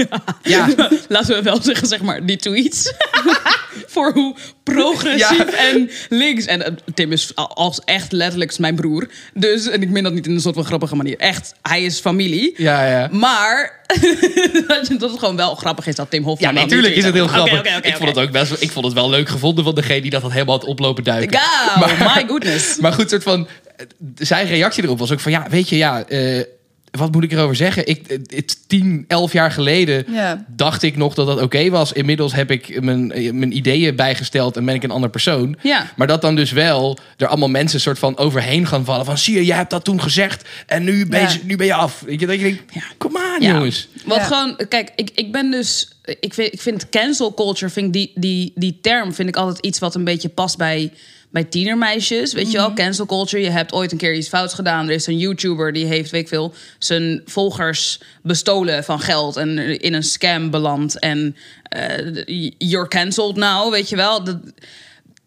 Ja, 0.43 0.69
Laten 1.07 1.35
we 1.35 1.41
wel 1.41 1.61
zeggen, 1.61 1.87
zeg 1.87 2.01
maar, 2.01 2.25
die 2.25 2.37
tweets. 2.37 2.93
Voor 3.87 4.11
hoe 4.13 4.35
progressief 4.63 5.37
Ja. 5.51 5.69
en 5.71 5.89
links. 6.09 6.45
En 6.45 6.65
eh, 6.65 6.71
Tim 6.93 7.11
is 7.11 7.31
al- 7.35 7.55
als 7.55 7.79
echt 7.85 8.11
letterlijk 8.11 8.59
mijn 8.59 8.75
broer. 8.75 9.07
Dus, 9.33 9.67
en 9.69 9.81
ik 9.81 9.89
meen 9.89 10.03
dat 10.03 10.13
niet 10.13 10.27
in 10.27 10.33
een 10.33 10.41
soort 10.41 10.55
van 10.55 10.65
grappige 10.65 10.95
manier. 10.95 11.17
Echt, 11.17 11.53
hij 11.61 11.83
is 11.83 11.99
familie. 11.99 12.53
ja, 12.57 12.87
ja. 12.89 13.07
Maar 13.11 13.83
dat 14.67 15.11
het 15.11 15.19
gewoon 15.19 15.35
wel 15.35 15.55
grappig 15.55 15.87
is 15.87 15.95
dat 15.95 16.09
Tim 16.09 16.23
Hofman... 16.23 16.53
Ja, 16.53 16.59
natuurlijk 16.61 16.95
is 16.95 17.03
het 17.03 17.13
heel 17.13 17.27
grappig. 17.27 17.61
Ik 17.81 17.95
vond 17.95 18.09
het 18.09 18.17
ook 18.19 18.31
best 18.31 18.49
wel, 18.49 18.57
ik 18.61 18.71
vond 18.71 18.85
het 18.85 18.93
wel 18.93 19.09
leuk 19.09 19.29
gevonden 19.29 19.63
van 19.63 19.75
degene 19.75 20.01
die 20.01 20.11
dat 20.11 20.21
had 20.21 20.31
helemaal 20.31 20.55
had 20.57 20.67
oplopen 20.67 21.03
duiken. 21.03 21.39
Go, 21.39 21.85
my 21.87 22.25
goodness. 22.27 22.77
Maar 22.77 22.93
goed, 22.93 23.09
soort 23.09 23.23
van. 23.23 23.47
Eh, 23.77 23.85
Zijn 24.17 24.47
reactie 24.47 24.83
erop 24.83 24.99
was 24.99 25.11
ook 25.11 25.19
van: 25.19 25.31
ja, 25.31 25.45
weet 25.49 25.69
je, 25.69 25.77
ja. 25.77 26.03
eh, 26.07 26.43
wat 26.91 27.11
moet 27.11 27.23
ik 27.23 27.31
erover 27.31 27.55
zeggen? 27.55 27.87
Ik, 27.87 28.01
het- 28.07 28.33
het, 28.35 28.57
10, 28.67 29.05
11 29.07 29.33
jaar 29.33 29.51
geleden 29.51 30.05
Ja. 30.11 30.45
dacht 30.47 30.83
ik 30.83 30.97
nog 30.97 31.13
dat 31.13 31.27
dat 31.27 31.41
oké 31.41 31.69
was. 31.69 31.91
Inmiddels 31.93 32.33
heb 32.33 32.51
ik 32.51 32.81
mijn, 32.81 33.11
eh, 33.11 33.31
mijn 33.31 33.55
ideeën 33.57 33.95
bijgesteld 33.95 34.57
en 34.57 34.65
ben 34.65 34.75
ik 34.75 34.83
een 34.83 34.91
ander 34.91 35.09
persoon. 35.09 35.57
Ja. 35.61 35.91
Maar 35.95 36.07
dat 36.07 36.21
dan 36.21 36.35
dus 36.35 36.51
wel 36.51 36.97
er 37.17 37.27
allemaal 37.27 37.49
mensen 37.49 37.79
soort 37.81 37.99
van 37.99 38.17
overheen 38.17 38.67
gaan 38.67 38.85
vallen. 38.85 39.05
Van 39.05 39.17
zie 39.17 39.35
je, 39.35 39.45
jij 39.45 39.55
hebt 39.57 39.69
dat 39.69 39.83
toen 39.83 40.01
gezegd 40.01 40.47
en 40.67 40.83
nu 40.83 41.05
ben 41.05 41.21
je, 41.21 41.27
Ja. 41.27 41.35
nu 41.43 41.55
ben 41.55 41.65
je 41.65 41.73
af. 41.73 42.03
Weet 42.05 42.19
je, 42.19 42.25
dat 42.27 42.35
je 42.35 42.41
denkt, 42.43 42.73
ja, 42.73 42.83
kom 42.97 43.17
aan 43.17 43.41
Ja. 43.41 43.51
jongens. 43.53 43.87
Wat 44.05 44.17
Ja. 44.17 44.23
gewoon, 44.23 44.59
kijk, 44.69 44.91
ik, 44.95 45.09
ik 45.15 45.31
ben 45.31 45.51
dus. 45.51 45.89
Ik 46.19 46.33
vind, 46.33 46.53
ik 46.53 46.61
vind 46.61 46.89
cancel 46.89 47.33
culture, 47.33 47.71
vind 47.71 47.85
ik 47.87 47.93
die, 47.93 48.11
die, 48.15 48.51
die 48.55 48.77
term, 48.81 49.13
vind 49.13 49.29
ik 49.29 49.35
altijd 49.35 49.65
iets 49.65 49.79
wat 49.79 49.95
een 49.95 50.03
beetje 50.03 50.29
past 50.29 50.57
bij, 50.57 50.91
bij 51.35 51.43
tienermeisjes. 51.43 52.33
Weet 52.33 52.51
je 52.51 52.57
wel, 52.57 52.73
cancel 52.73 53.05
culture. 53.05 53.43
Je 53.43 53.49
hebt 53.49 53.73
ooit 53.73 53.91
een 53.91 53.97
keer 53.97 54.15
iets 54.15 54.27
fouts 54.27 54.53
gedaan. 54.53 54.87
Er 54.87 54.93
is 54.93 55.07
een 55.07 55.17
YouTuber 55.17 55.73
die 55.73 55.85
heeft, 55.85 56.11
weet 56.11 56.21
ik 56.21 56.27
veel, 56.27 56.53
zijn 56.79 57.21
volgers 57.25 57.99
bestolen 58.21 58.83
van 58.83 58.99
geld 58.99 59.35
en 59.35 59.79
in 59.79 59.93
een 59.93 60.03
scam 60.03 60.49
beland. 60.49 60.99
En 60.99 61.35
eh, 61.63 62.51
you're 62.57 62.87
cancelled 62.87 63.35
now, 63.35 63.71
weet 63.71 63.89
je 63.89 63.95
wel. 63.95 64.23
Dat, 64.23 64.37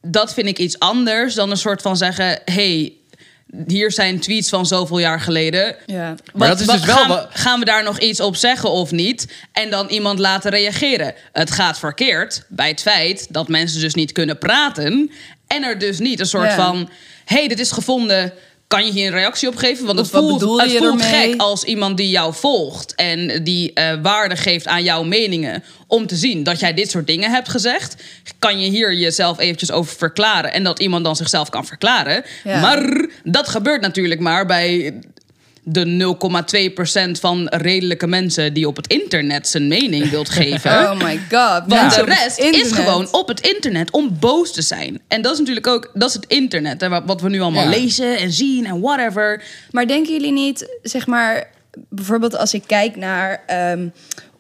dat 0.01 0.35
vind 0.35 0.49
ik 0.49 0.59
iets 0.59 0.79
anders 0.79 1.35
dan 1.35 1.51
een 1.51 1.57
soort 1.57 1.83
van 1.83 1.97
zeggen: 1.97 2.41
hey, 2.45 2.93
hier 3.67 3.93
zijn 3.93 4.21
tweets 4.21 4.49
van 4.49 4.67
zoveel 4.67 4.99
jaar 4.99 5.21
geleden. 5.21 5.77
Ja. 5.87 6.15
Maar 6.35 6.49
dat 6.49 6.61
is 6.61 6.67
dus 6.67 6.85
wel 6.85 7.27
gaan 7.31 7.59
we 7.59 7.65
daar 7.65 7.83
nog 7.83 7.99
iets 7.99 8.21
op 8.21 8.37
zeggen 8.37 8.71
of 8.71 8.91
niet? 8.91 9.33
En 9.53 9.71
dan 9.71 9.89
iemand 9.89 10.19
laten 10.19 10.51
reageren. 10.51 11.15
Het 11.33 11.51
gaat 11.51 11.79
verkeerd 11.79 12.45
bij 12.49 12.69
het 12.69 12.81
feit 12.83 13.27
dat 13.31 13.49
mensen 13.49 13.81
dus 13.81 13.95
niet 13.95 14.13
kunnen 14.13 14.39
praten. 14.39 15.11
En 15.49 15.65
er 15.65 15.79
dus 15.79 15.99
niet 15.99 16.21
een 16.21 16.27
soort 16.27 16.49
Ja. 16.49 16.55
van... 16.57 16.91
hey, 17.25 17.49
dit 17.49 17.59
is 17.59 17.73
gevonden, 17.73 18.33
kan 18.67 18.87
je 18.87 18.93
hier 18.93 19.07
een 19.07 19.13
reactie 19.13 19.49
op 19.49 19.57
geven? 19.57 19.87
Want 19.87 19.99
het 19.99 20.11
wat 20.11 20.23
voelt, 20.23 20.39
bedoel 20.39 20.61
het 20.61 20.73
je 20.73 20.79
voelt 20.79 21.03
gek 21.03 21.35
als 21.37 21.65
iemand 21.65 21.97
die 21.97 22.11
jou 22.11 22.35
volgt... 22.35 22.95
en 22.95 23.45
die 23.45 23.73
eh, 23.73 23.95
waarde 24.03 24.37
geeft 24.37 24.67
aan 24.67 24.83
jouw 24.83 25.03
meningen... 25.03 25.65
om 25.87 26.07
te 26.07 26.17
zien 26.17 26.43
dat 26.43 26.61
jij 26.61 26.75
dit 26.75 26.91
soort 26.91 27.07
dingen 27.07 27.31
hebt 27.31 27.49
gezegd. 27.49 28.03
Kan 28.39 28.61
je 28.61 28.71
hier 28.71 28.95
jezelf 28.95 29.39
eventjes 29.39 29.71
over 29.71 29.97
verklaren... 29.97 30.53
en 30.53 30.63
dat 30.65 30.79
iemand 30.79 31.05
dan 31.05 31.17
zichzelf 31.17 31.49
kan 31.49 31.67
verklaren. 31.67 32.25
Ja. 32.45 32.61
Maar 32.61 33.09
dat 33.25 33.49
gebeurt 33.49 33.81
natuurlijk 33.81 34.21
maar 34.21 34.47
bij 34.47 35.01
de 35.71 36.17
0,2% 37.15 37.21
van 37.21 37.47
redelijke 37.49 38.07
mensen 38.07 38.55
die 38.55 38.69
op 38.69 38.77
het 38.77 38.87
internet 38.87 39.49
zijn 39.49 39.69
mening 39.69 40.11
wilt 40.11 40.29
geven. 40.29 40.71
Oh 40.91 41.03
my 41.03 41.21
god. 41.31 41.63
Want 41.67 41.95
de 41.95 42.05
rest 42.05 42.39
is 42.39 42.73
gewoon 42.73 43.09
op 43.13 43.29
het 43.29 43.41
internet 43.41 43.91
om 43.91 44.17
boos 44.21 44.53
te 44.53 44.63
zijn. 44.63 45.01
En 45.09 45.23
dat 45.23 45.33
is 45.33 45.39
natuurlijk 45.39 45.67
ook, 45.67 45.91
dat 45.95 46.09
is 46.09 46.15
het 46.15 46.27
internet. 46.27 46.81
Hè, 46.81 46.89
wat- 47.05 47.21
we 47.21 47.29
nu 47.29 47.41
allemaal 47.41 47.63
Ja. 47.65 47.69
lezen 47.71 48.17
en 48.19 48.33
zien 48.33 48.67
en 48.67 48.81
whatever. 48.81 49.43
Maar 49.71 49.87
denken 49.87 50.13
jullie 50.13 50.33
niet, 50.33 50.79
zeg 50.83 51.07
maar, 51.07 51.51
bijvoorbeeld 51.89 52.37
als 52.37 52.55
ik 52.55 52.63
kijk 52.67 52.97
naar 52.97 53.43
ehm, 53.47 53.89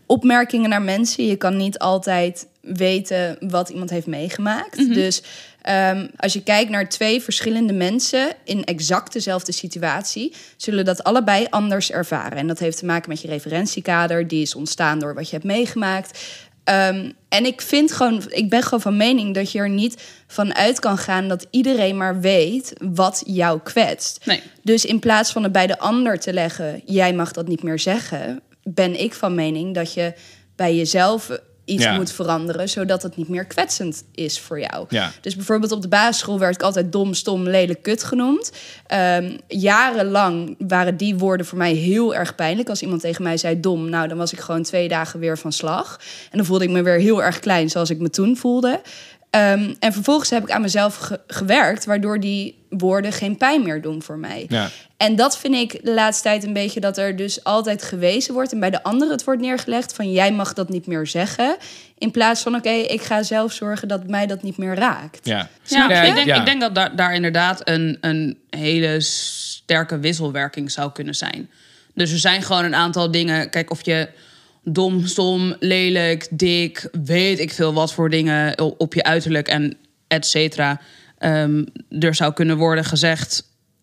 opmerkingen 0.07 0.69
naar 0.71 0.83
mensen, 0.83 1.27
je 1.27 1.37
kan 1.37 1.57
niet 1.57 1.79
altijd 1.79 2.47
weten 2.61 3.37
wat 3.41 3.69
iemand 3.69 3.91
heeft 3.91 4.07
meegemaakt. 4.07 4.95
Dus 4.95 5.23
ehm, 5.69 6.07
als 6.17 6.33
je 6.33 6.43
kijkt 6.43 6.71
naar 6.71 6.89
twee 6.89 7.23
verschillende 7.23 7.73
mensen 7.73 8.33
in 8.45 8.65
exact 8.65 9.13
dezelfde 9.13 9.53
situatie, 9.53 10.35
zullen 10.57 10.85
dat 10.85 11.05
allebei 11.05 11.47
anders 11.51 11.91
ervaren. 11.91 12.39
En 12.39 12.47
dat 12.47 12.59
heeft 12.59 12.79
te 12.79 12.85
maken 12.85 13.09
met 13.09 13.21
je 13.21 13.29
referentiekader, 13.29 14.29
die 14.29 14.43
is 14.43 14.55
ontstaan 14.55 14.99
door 14.99 15.15
wat 15.15 15.27
je 15.27 15.33
hebt 15.33 15.45
meegemaakt. 15.45 16.19
Ehm, 16.65 17.11
en 17.29 17.47
ik 17.47 17.61
vind 17.61 17.93
gewoon, 17.93 18.23
ik 18.29 18.51
ben 18.51 18.63
gewoon 18.63 18.81
van 18.81 18.97
mening 18.97 19.35
dat 19.35 19.53
je 19.53 19.59
er 19.59 19.69
niet 19.69 20.03
van 20.27 20.55
uit 20.55 20.81
kan 20.81 20.99
gaan 20.99 21.29
dat 21.29 21.47
iedereen 21.51 21.97
maar 21.97 22.21
weet 22.21 22.73
wat 22.79 23.23
jou 23.27 23.61
kwetst. 23.61 24.27
Nee. 24.27 24.43
Dus 24.63 24.85
in 24.85 24.99
plaats 24.99 25.33
van 25.33 25.43
het 25.43 25.53
bij 25.53 25.67
de 25.67 25.79
ander 25.79 26.19
te 26.19 26.33
leggen, 26.33 26.83
jij 26.85 27.13
mag 27.13 27.33
dat 27.33 27.49
niet 27.49 27.63
meer 27.63 27.79
zeggen, 27.79 28.41
ben 28.63 29.01
ik 29.01 29.15
van 29.15 29.35
mening 29.35 29.75
dat 29.75 29.95
je 29.95 30.15
bij 30.57 30.77
jezelf 30.77 31.31
iets 31.69 31.85
Ja. 31.85 31.95
moet 31.95 32.13
veranderen, 32.13 32.69
zodat 32.69 33.03
het 33.03 33.17
niet 33.17 33.29
meer 33.29 33.45
kwetsend 33.45 34.05
is 34.15 34.41
voor 34.41 34.61
jou. 34.61 34.87
Ja. 34.89 35.11
Dus 35.21 35.37
bijvoorbeeld 35.37 35.73
op 35.73 35.83
de 35.83 35.89
basisschool 35.89 36.39
werd 36.39 36.55
ik 36.55 36.63
altijd 36.63 36.93
dom, 36.93 37.15
stom, 37.15 37.49
lelijk, 37.49 37.83
kut 37.83 38.05
genoemd. 38.05 38.53
Ehm, 38.87 39.37
jarenlang 39.49 40.55
waren 40.59 40.97
die 40.97 41.17
woorden 41.17 41.47
voor 41.47 41.59
mij 41.59 41.73
heel 41.73 42.15
erg 42.15 42.35
pijnlijk. 42.35 42.69
Als 42.69 42.83
iemand 42.83 43.01
tegen 43.01 43.23
mij 43.23 43.37
zei 43.37 43.61
dom, 43.61 43.89
nou 43.89 44.09
dan 44.09 44.17
was 44.17 44.33
ik 44.33 44.41
gewoon 44.41 44.63
twee 44.63 44.89
dagen 44.89 45.21
weer 45.21 45.39
van 45.39 45.53
slag. 45.53 46.01
En 46.31 46.37
dan 46.37 46.47
voelde 46.47 46.65
ik 46.65 46.71
me 46.71 46.83
weer 46.83 46.99
heel 46.99 47.23
erg 47.23 47.39
klein, 47.41 47.71
zoals 47.71 47.91
ik 47.91 47.99
me 47.99 48.11
toen 48.11 48.37
voelde. 48.37 48.81
Ehm, 49.31 49.75
en 49.79 49.93
vervolgens 49.93 50.31
heb 50.31 50.43
ik 50.43 50.51
aan 50.51 50.61
mezelf 50.61 50.97
ge- 50.97 51.21
gewerkt, 51.27 51.85
waardoor 51.85 52.21
die 52.21 52.57
woorden 52.69 53.13
geen 53.13 53.37
pijn 53.37 53.63
meer 53.63 53.83
doen 53.83 54.03
voor 54.03 54.19
mij. 54.19 54.47
Ja. 54.49 54.69
En 54.97 55.17
dat 55.17 55.39
vind 55.39 55.55
ik 55.55 55.85
de 55.85 55.95
laatste 55.95 56.23
tijd 56.23 56.45
een 56.45 56.53
beetje 56.53 56.81
dat 56.81 56.99
er 56.99 57.17
dus 57.17 57.45
altijd 57.45 57.83
gewezen 57.83 58.35
wordt 58.35 58.53
en 58.53 58.61
bij 58.61 58.71
de 58.71 58.83
anderen 58.83 59.13
het 59.15 59.25
wordt 59.25 59.41
neergelegd 59.41 59.93
van 59.95 60.13
jij 60.13 60.33
mag 60.33 60.53
dat 60.53 60.69
niet 60.69 60.87
meer 60.87 61.07
zeggen. 61.07 61.57
In 61.99 62.11
plaats 62.11 62.43
van 62.43 62.55
oké, 62.55 62.69
ik 62.71 63.03
ga 63.03 63.23
zelf 63.23 63.53
zorgen 63.53 63.89
dat 63.89 64.07
mij 64.09 64.27
dat 64.27 64.43
niet 64.43 64.57
meer 64.57 64.75
raakt. 64.75 65.27
Ja. 65.27 65.49
Ja, 65.63 65.89
Ja, 65.91 66.03
ik, 66.03 66.15
denk, 66.15 66.27
ja. 66.27 66.37
ik 66.37 66.45
denk 66.45 66.61
dat 66.61 66.75
daar, 66.75 66.97
daar 66.97 67.15
inderdaad 67.15 67.69
een, 67.69 67.99
een 68.01 68.39
hele 68.51 69.01
sterke 69.01 69.99
wisselwerking 69.99 70.71
zou 70.71 70.93
kunnen 70.93 71.15
zijn. 71.15 71.51
Dus 71.95 72.13
er 72.13 72.19
zijn 72.19 72.43
gewoon 72.43 72.65
een 72.65 72.75
aantal 72.75 73.11
dingen. 73.11 73.51
Kijk, 73.51 73.71
of 73.71 73.85
je 73.85 74.09
dom, 74.65 75.07
stom, 75.07 75.57
lelijk, 75.59 76.27
dik, 76.31 76.89
weet 77.05 77.39
ik 77.39 77.53
veel 77.53 77.73
wat 77.73 77.93
voor 77.93 78.11
dingen 78.11 78.59
op 78.79 78.95
je 78.95 79.03
uiterlijk 79.03 79.49
en 79.49 79.77
et 80.09 80.27
cetera. 80.27 80.81
ehm, 81.19 81.65
er 81.99 82.15
zou 82.15 82.33
kunnen 82.33 82.57
worden 82.57 82.85
gezegd. 82.85 83.43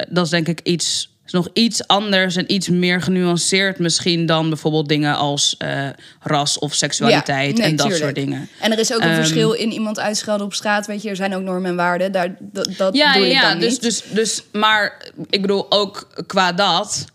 Dat 0.09 0.25
is 0.25 0.31
denk 0.31 0.47
ik 0.47 0.59
iets. 0.63 1.13
Is 1.25 1.31
nog 1.31 1.47
iets 1.53 1.87
anders 1.87 2.35
en 2.35 2.51
iets 2.53 2.69
meer 2.69 3.01
genuanceerd 3.01 3.79
misschien 3.79 4.25
dan 4.25 4.49
bijvoorbeeld 4.49 4.87
dingen 4.89 5.15
als 5.15 5.55
eh, 5.57 5.87
ras 6.19 6.59
of 6.59 6.73
seksualiteit 6.73 7.57
nee, 7.57 7.65
en 7.65 7.75
dat 7.75 7.85
tuurlijk. 7.87 8.03
soort 8.03 8.15
dingen. 8.15 8.49
En 8.59 8.71
er 8.71 8.79
is 8.79 8.93
ook 8.93 9.01
een 9.01 9.07
Ehm, 9.07 9.15
verschil 9.15 9.51
in 9.51 9.71
iemand 9.71 9.99
uitschelden 9.99 10.45
op 10.45 10.53
straat. 10.53 10.85
Weet 10.87 11.01
je, 11.01 11.09
er 11.09 11.15
zijn 11.15 11.35
ook 11.35 11.41
normen 11.41 11.69
en 11.69 11.75
waarden. 11.75 12.11
Daar, 12.11 12.35
dat 12.39 12.69
dat 12.77 12.95
Ja, 12.95 13.13
doe 13.13 13.21
ja, 13.21 13.27
ik 13.27 13.33
ja. 13.41 13.49
dan 13.49 13.59
Dus, 13.59 13.71
niet. 13.71 13.81
dus, 13.81 14.03
dus, 14.11 14.43
maar 14.51 15.05
ik 15.29 15.41
bedoel 15.41 15.71
ook 15.71 16.07
qua 16.27 16.51
dat. 16.53 17.05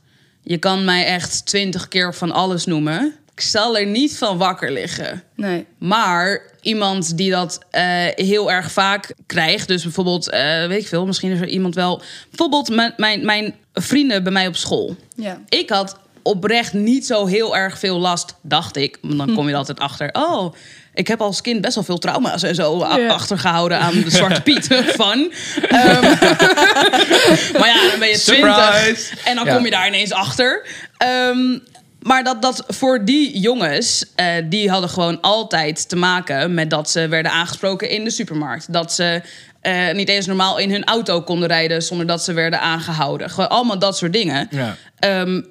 Je 0.42 0.58
kan 0.58 0.84
mij 0.84 1.04
echt 1.04 1.46
twintig 1.46 1.88
keer 1.88 2.14
van 2.14 2.32
alles 2.32 2.66
noemen. 2.66 3.14
Ik 3.40 3.46
zal 3.46 3.78
er 3.78 3.86
niet 3.86 4.16
van 4.18 4.38
wakker 4.38 4.72
liggen. 4.72 5.22
Nee. 5.36 5.66
Maar 5.78 6.40
iemand 6.60 7.16
die 7.16 7.30
dat 7.30 7.58
eh, 7.70 7.82
heel 8.14 8.50
erg 8.52 8.72
vaak 8.72 9.14
krijgt, 9.26 9.68
dus 9.68 9.82
bijvoorbeeld, 9.82 10.30
eh, 10.30 10.66
weet 10.66 10.80
ik 10.82 10.88
veel, 10.88 11.06
misschien 11.06 11.30
is 11.32 11.40
er 11.40 11.48
iemand 11.48 11.74
wel. 11.74 12.02
Bijvoorbeeld 12.28 12.68
mijn, 12.68 12.92
mijn, 12.96 13.24
mijn 13.24 13.54
vrienden 13.74 14.22
bij 14.22 14.32
mij 14.32 14.46
op 14.46 14.56
school. 14.56 14.96
Ja. 15.16 15.40
Ik 15.48 15.70
had 15.70 15.96
oprecht 16.22 16.72
niet 16.72 17.06
zo 17.06 17.26
heel 17.26 17.56
erg 17.56 17.78
veel 17.78 17.98
last, 17.98 18.34
dacht 18.42 18.76
ik. 18.76 18.98
Want 19.02 19.18
Dan 19.18 19.34
kom 19.34 19.44
je 19.46 19.52
er 19.52 19.58
altijd 19.58 19.80
achter. 19.80 20.08
Oh, 20.12 20.54
ik 20.94 21.08
heb 21.08 21.20
als 21.20 21.40
kind 21.40 21.60
best 21.60 21.74
wel 21.74 21.84
veel 21.84 21.98
trauma's 21.98 22.42
en 22.42 22.54
zo 22.54 22.80
achtergehouden 23.08 23.78
aan 23.78 24.00
de 24.00 24.10
Zwarte 24.10 24.40
Piet. 24.42 24.66
Van. 25.02 25.32
Ehm, 25.68 26.02
maar 27.58 27.68
ja, 27.68 27.88
dan 27.90 27.98
ben 27.98 28.08
je 28.08 28.18
Surprise. 28.18 28.94
20 28.94 29.24
en 29.24 29.34
dan 29.36 29.44
Ja. 29.44 29.54
kom 29.54 29.64
je 29.64 29.70
daar 29.70 29.86
ineens 29.86 30.12
achter. 30.12 30.66
Ehm, 30.96 31.58
maar 32.00 32.24
dat, 32.24 32.42
dat 32.42 32.64
voor 32.68 33.04
die 33.04 33.38
jongens, 33.38 34.04
eh, 34.14 34.26
die 34.44 34.70
hadden 34.70 34.90
gewoon 34.90 35.20
altijd 35.20 35.88
te 35.88 35.96
maken 35.96 36.54
met 36.54 36.70
dat 36.70 36.90
ze 36.90 37.08
werden 37.08 37.32
aangesproken 37.32 37.90
in 37.90 38.04
de 38.04 38.10
supermarkt. 38.10 38.72
Dat 38.72 38.92
ze 38.92 39.22
eh, 39.60 39.92
niet 39.92 40.08
eens 40.08 40.26
normaal 40.26 40.58
in 40.58 40.70
hun 40.70 40.84
auto 40.84 41.22
konden 41.22 41.48
rijden 41.48 41.82
zonder 41.82 42.06
dat 42.06 42.24
ze 42.24 42.32
werden 42.32 42.60
aangehouden. 42.60 43.30
Gewoon 43.30 43.48
allemaal 43.48 43.78
dat 43.78 43.96
soort 43.96 44.12
dingen. 44.12 44.48
Ja. 44.50 44.76
Ehm, 44.98 45.42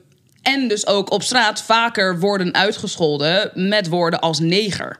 en 0.41 0.67
dus 0.67 0.87
ook 0.87 1.11
op 1.11 1.23
straat 1.23 1.61
vaker 1.61 2.19
worden 2.19 2.53
uitgescholden 2.53 3.51
met 3.53 3.87
woorden 3.87 4.19
als 4.19 4.39
neger. 4.39 4.99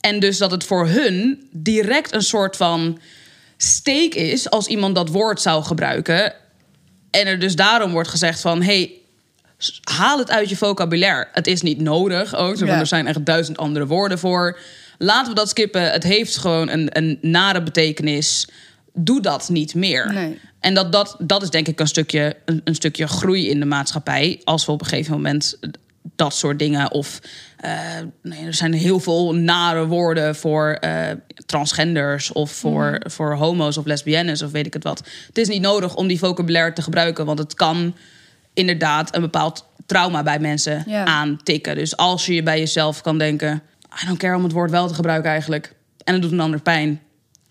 En 0.00 0.20
dus 0.20 0.38
dat 0.38 0.50
het 0.50 0.64
voor 0.64 0.88
hun 0.88 1.48
direct 1.52 2.14
een 2.14 2.22
soort 2.22 2.56
van 2.56 2.98
steek 3.56 4.14
is 4.14 4.50
als 4.50 4.66
iemand 4.66 4.94
dat 4.94 5.08
woord 5.08 5.40
zou 5.40 5.64
gebruiken. 5.64 6.34
En 7.10 7.26
er 7.26 7.38
dus 7.38 7.56
daarom 7.56 7.92
wordt 7.92 8.08
gezegd 8.08 8.40
van... 8.40 8.62
hey, 8.62 8.92
haal 9.82 10.18
het 10.18 10.30
uit 10.30 10.48
je 10.48 10.56
vocabulaire. 10.56 11.28
Het 11.32 11.46
is 11.46 11.62
niet 11.62 11.80
nodig 11.80 12.34
ook. 12.34 12.56
Ja. 12.56 12.78
Er 12.78 12.86
zijn 12.86 13.06
echt 13.06 13.24
duizend 13.24 13.58
andere 13.58 13.86
woorden 13.86 14.18
voor. 14.18 14.58
Laten 14.98 15.28
we 15.28 15.34
dat 15.34 15.48
skippen. 15.48 15.90
Het 15.90 16.02
heeft 16.02 16.36
gewoon 16.36 16.68
een, 16.68 16.88
een 16.90 17.18
nare 17.20 17.62
betekenis. 17.62 18.48
doe 18.94 19.20
dat 19.20 19.48
niet 19.48 19.74
meer. 19.74 20.12
Nee. 20.12 20.38
En 20.60 20.74
dat, 20.74 20.92
dat, 20.92 21.16
dat 21.18 21.42
is 21.42 21.50
denk 21.50 21.68
ik 21.68 21.80
een 21.80 21.88
stukje, 21.88 22.36
een, 22.44 22.60
een 22.64 22.74
stukje 22.74 23.06
groei 23.06 23.48
in 23.48 23.60
de 23.60 23.66
maatschappij. 23.66 24.40
Als 24.44 24.66
we 24.66 24.72
op 24.72 24.80
een 24.80 24.86
gegeven 24.86 25.12
moment 25.12 25.58
dat 26.16 26.34
soort 26.34 26.58
dingen. 26.58 26.92
Of 26.92 27.20
eh, 27.56 27.72
nee, 28.22 28.46
er 28.46 28.54
zijn 28.54 28.72
heel 28.72 29.00
veel 29.00 29.34
nare 29.34 29.86
woorden 29.86 30.36
voor 30.36 30.70
eh, 30.70 31.06
transgenders 31.46 32.32
of 32.32 32.50
voor, 32.50 33.00
voor 33.06 33.34
homo's 33.34 33.76
of 33.76 33.84
lesbiennes 33.84 34.42
of 34.42 34.50
weet 34.50 34.66
ik 34.66 34.72
het 34.72 34.82
wat. 34.82 35.02
Het 35.26 35.38
is 35.38 35.48
niet 35.48 35.62
nodig 35.62 35.94
om 35.94 36.06
die 36.06 36.18
vocabulaire 36.18 36.72
te 36.72 36.82
gebruiken, 36.82 37.26
want 37.26 37.38
het 37.38 37.54
kan 37.54 37.94
inderdaad 38.56 39.14
een 39.14 39.20
bepaald 39.20 39.66
trauma 39.86 40.22
bij 40.22 40.38
mensen 40.38 40.84
Ja. 40.86 41.04
aantikken. 41.04 41.74
Dus 41.74 41.96
als 41.96 42.26
je 42.26 42.34
je 42.34 42.42
bij 42.42 42.58
jezelf 42.58 43.00
kan 43.00 43.18
denken, 43.18 43.62
I 44.02 44.06
don't 44.06 44.18
care 44.18 44.36
om 44.36 44.42
het 44.42 44.52
woord 44.52 44.70
wel 44.70 44.88
te 44.88 44.94
gebruiken 44.94 45.30
eigenlijk. 45.30 45.72
En 46.04 46.12
het 46.12 46.22
doet 46.22 46.32
een 46.32 46.40
ander 46.40 46.60
pijn. 46.60 47.00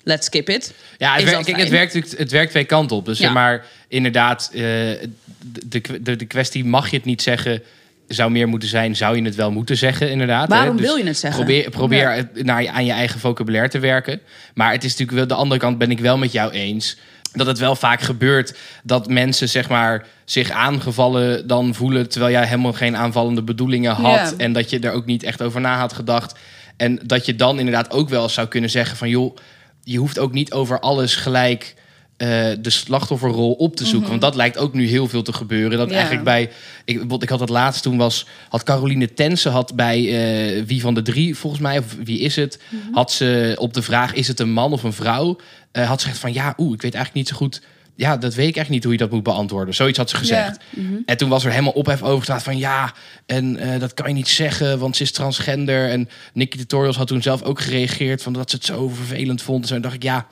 Let's 0.04 0.26
skip 0.26 0.50
it. 0.50 0.74
Ja, 0.98 1.16
het, 1.16 1.24
werkt, 1.24 1.46
kijk, 1.46 1.58
het, 1.58 1.70
werkt, 1.70 1.94
natuurlijk- 1.94 2.22
het 2.22 2.32
werkt 2.32 2.50
twee 2.52 2.64
kanten 2.64 2.98
op. 2.98 3.06
Dus 3.06 3.18
Ja. 3.18 3.24
zeg 3.24 3.34
maar 3.34 3.66
inderdaad, 3.88 4.50
eh, 4.54 4.60
de, 4.62 5.82
de, 6.02 6.16
de 6.16 6.26
kwestie 6.26 6.66
mag 6.66 6.90
je 6.90 6.96
het 6.96 7.06
niet 7.06 7.22
zeggen, 7.22 7.62
zou 8.08 8.32
meer 8.32 8.48
moeten 8.48 8.70
zijn, 8.70 8.96
zou 8.96 9.16
je 9.16 9.24
het 9.24 9.36
wel 9.36 9.52
moeten 9.52 9.78
zeggen, 9.78 10.10
inderdaad. 10.12 10.50
Waarom 10.50 10.76
hè? 10.76 10.82
Dus 10.82 10.86
wil 10.86 10.96
je 10.98 11.04
het 11.04 11.18
zeggen? 11.18 11.44
Probeer, 11.44 11.70
probeer 11.70 12.16
Ja. 12.16 12.28
naar 12.44 12.62
je, 12.62 12.72
aan 12.72 12.86
je 12.86 12.92
eigen 12.92 13.20
vocabulaire 13.20 13.70
te 13.70 13.80
werken. 13.80 14.20
Maar 14.54 14.72
het 14.72 14.84
is 14.84 14.90
natuurlijk 14.92 15.18
wel, 15.18 15.28
de 15.28 15.34
andere 15.44 15.60
kant 15.60 15.78
ben 15.78 15.92
ik 15.92 16.00
wel 16.00 16.18
met 16.18 16.32
jou 16.32 16.52
eens. 16.52 16.98
Dat 17.36 17.48
het 17.48 17.60
wel 17.60 17.76
vaak 17.76 18.02
gebeurt 18.02 18.58
dat 18.84 19.10
mensen 19.10 19.50
zeg 19.50 19.70
maar, 19.70 20.06
zich 20.26 20.50
aangevallen 20.50 21.48
dan 21.48 21.74
voelen... 21.74 22.10
terwijl 22.10 22.32
jij 22.32 22.46
helemaal 22.46 22.74
geen 22.74 22.98
aanvallende 22.98 23.44
bedoelingen 23.44 23.94
had. 23.94 24.36
En 24.36 24.54
dat 24.54 24.70
je 24.70 24.80
er 24.80 24.92
ook 24.92 25.06
niet 25.06 25.24
echt 25.24 25.42
over 25.42 25.62
na 25.62 25.78
had 25.78 25.94
gedacht. 25.94 26.40
En 26.78 27.00
dat 27.04 27.26
je 27.26 27.36
dan 27.36 27.60
inderdaad 27.60 27.92
ook 27.92 28.10
wel 28.10 28.30
zou 28.30 28.48
kunnen 28.48 28.70
zeggen 28.70 28.98
van... 28.98 29.10
joh, 29.10 29.36
je 29.84 29.98
hoeft 29.98 30.20
ook 30.20 30.32
niet 30.32 30.52
over 30.52 30.80
alles 30.80 31.16
gelijk 31.16 31.76
eh, 32.18 32.28
de 32.60 32.70
slachtofferrol 32.70 33.52
op 33.52 33.76
te 33.76 33.86
zoeken. 33.86 34.10
Want 34.10 34.22
dat 34.22 34.36
lijkt 34.36 34.58
ook 34.58 34.74
nu 34.74 34.88
heel 34.88 35.08
veel 35.08 35.22
te 35.22 35.34
gebeuren. 35.34 35.78
Dat 35.78 35.90
Ja. 35.90 35.96
eigenlijk 35.96 36.24
bij... 36.24 36.50
Ik, 36.86 37.02
ik 37.20 37.30
had 37.30 37.40
het 37.40 37.50
laatst 37.50 37.84
toen 37.84 37.98
was... 37.98 38.26
had 38.50 38.64
Caroline 38.64 39.14
Tense 39.14 39.50
had 39.50 39.76
bij 39.76 39.98
eh, 39.98 40.64
Wie 40.64 40.82
van 40.82 40.94
de 40.94 41.02
Drie, 41.02 41.36
volgens 41.36 41.62
mij... 41.62 41.78
of 41.78 41.96
Wie 42.04 42.20
is 42.20 42.36
het? 42.36 42.60
Had 42.92 43.12
ze 43.12 43.56
op 43.60 43.74
de 43.74 43.82
vraag, 43.82 44.14
is 44.14 44.28
het 44.28 44.40
een 44.40 44.52
man 44.52 44.74
of 44.74 44.84
een 44.84 44.94
vrouw? 44.94 45.38
eh, 45.72 45.88
had 45.88 46.00
ze 46.00 46.06
gezegd 46.08 46.22
van, 46.22 46.34
ja, 46.34 46.54
oeh, 46.58 46.74
ik 46.74 46.82
weet 46.82 46.94
eigenlijk 46.94 47.14
niet 47.14 47.28
zo 47.28 47.36
goed... 47.36 47.62
Ja, 47.98 48.18
dat 48.18 48.34
weet 48.34 48.48
ik 48.48 48.56
echt 48.56 48.70
niet 48.70 48.84
hoe 48.84 48.92
je 48.92 49.00
dat 49.00 49.12
moet 49.12 49.24
beantwoorden. 49.24 49.76
Zoiets 49.76 49.98
had 49.98 50.10
ze 50.10 50.16
gezegd. 50.16 50.58
En 51.06 51.18
toen 51.18 51.30
was 51.30 51.46
er 51.46 51.52
helemaal 51.52 51.72
ophef 51.72 52.04
over 52.04 52.42
van 52.42 52.58
ja, 52.58 52.94
en 53.26 53.60
dat 53.80 53.94
kan 53.94 54.08
je 54.08 54.14
niet 54.14 54.28
zeggen, 54.28 54.80
want 54.80 54.96
ze 54.96 55.04
is 55.04 55.12
transgender. 55.12 55.90
En 55.90 56.10
Nicky 56.34 56.58
Tutorials 56.58 56.98
had 56.98 57.08
toen 57.08 57.22
zelf 57.22 57.44
ook 57.44 57.62
gereageerd 57.62 58.24
van 58.24 58.34
dat 58.34 58.50
ze 58.50 58.56
het 58.56 58.66
zo 58.66 58.88
vervelend 58.90 59.42
vond. 59.42 59.62
En 59.62 59.68
zo 59.68 59.80
dacht 59.80 59.94
ik 59.94 60.04
ja, 60.04 60.28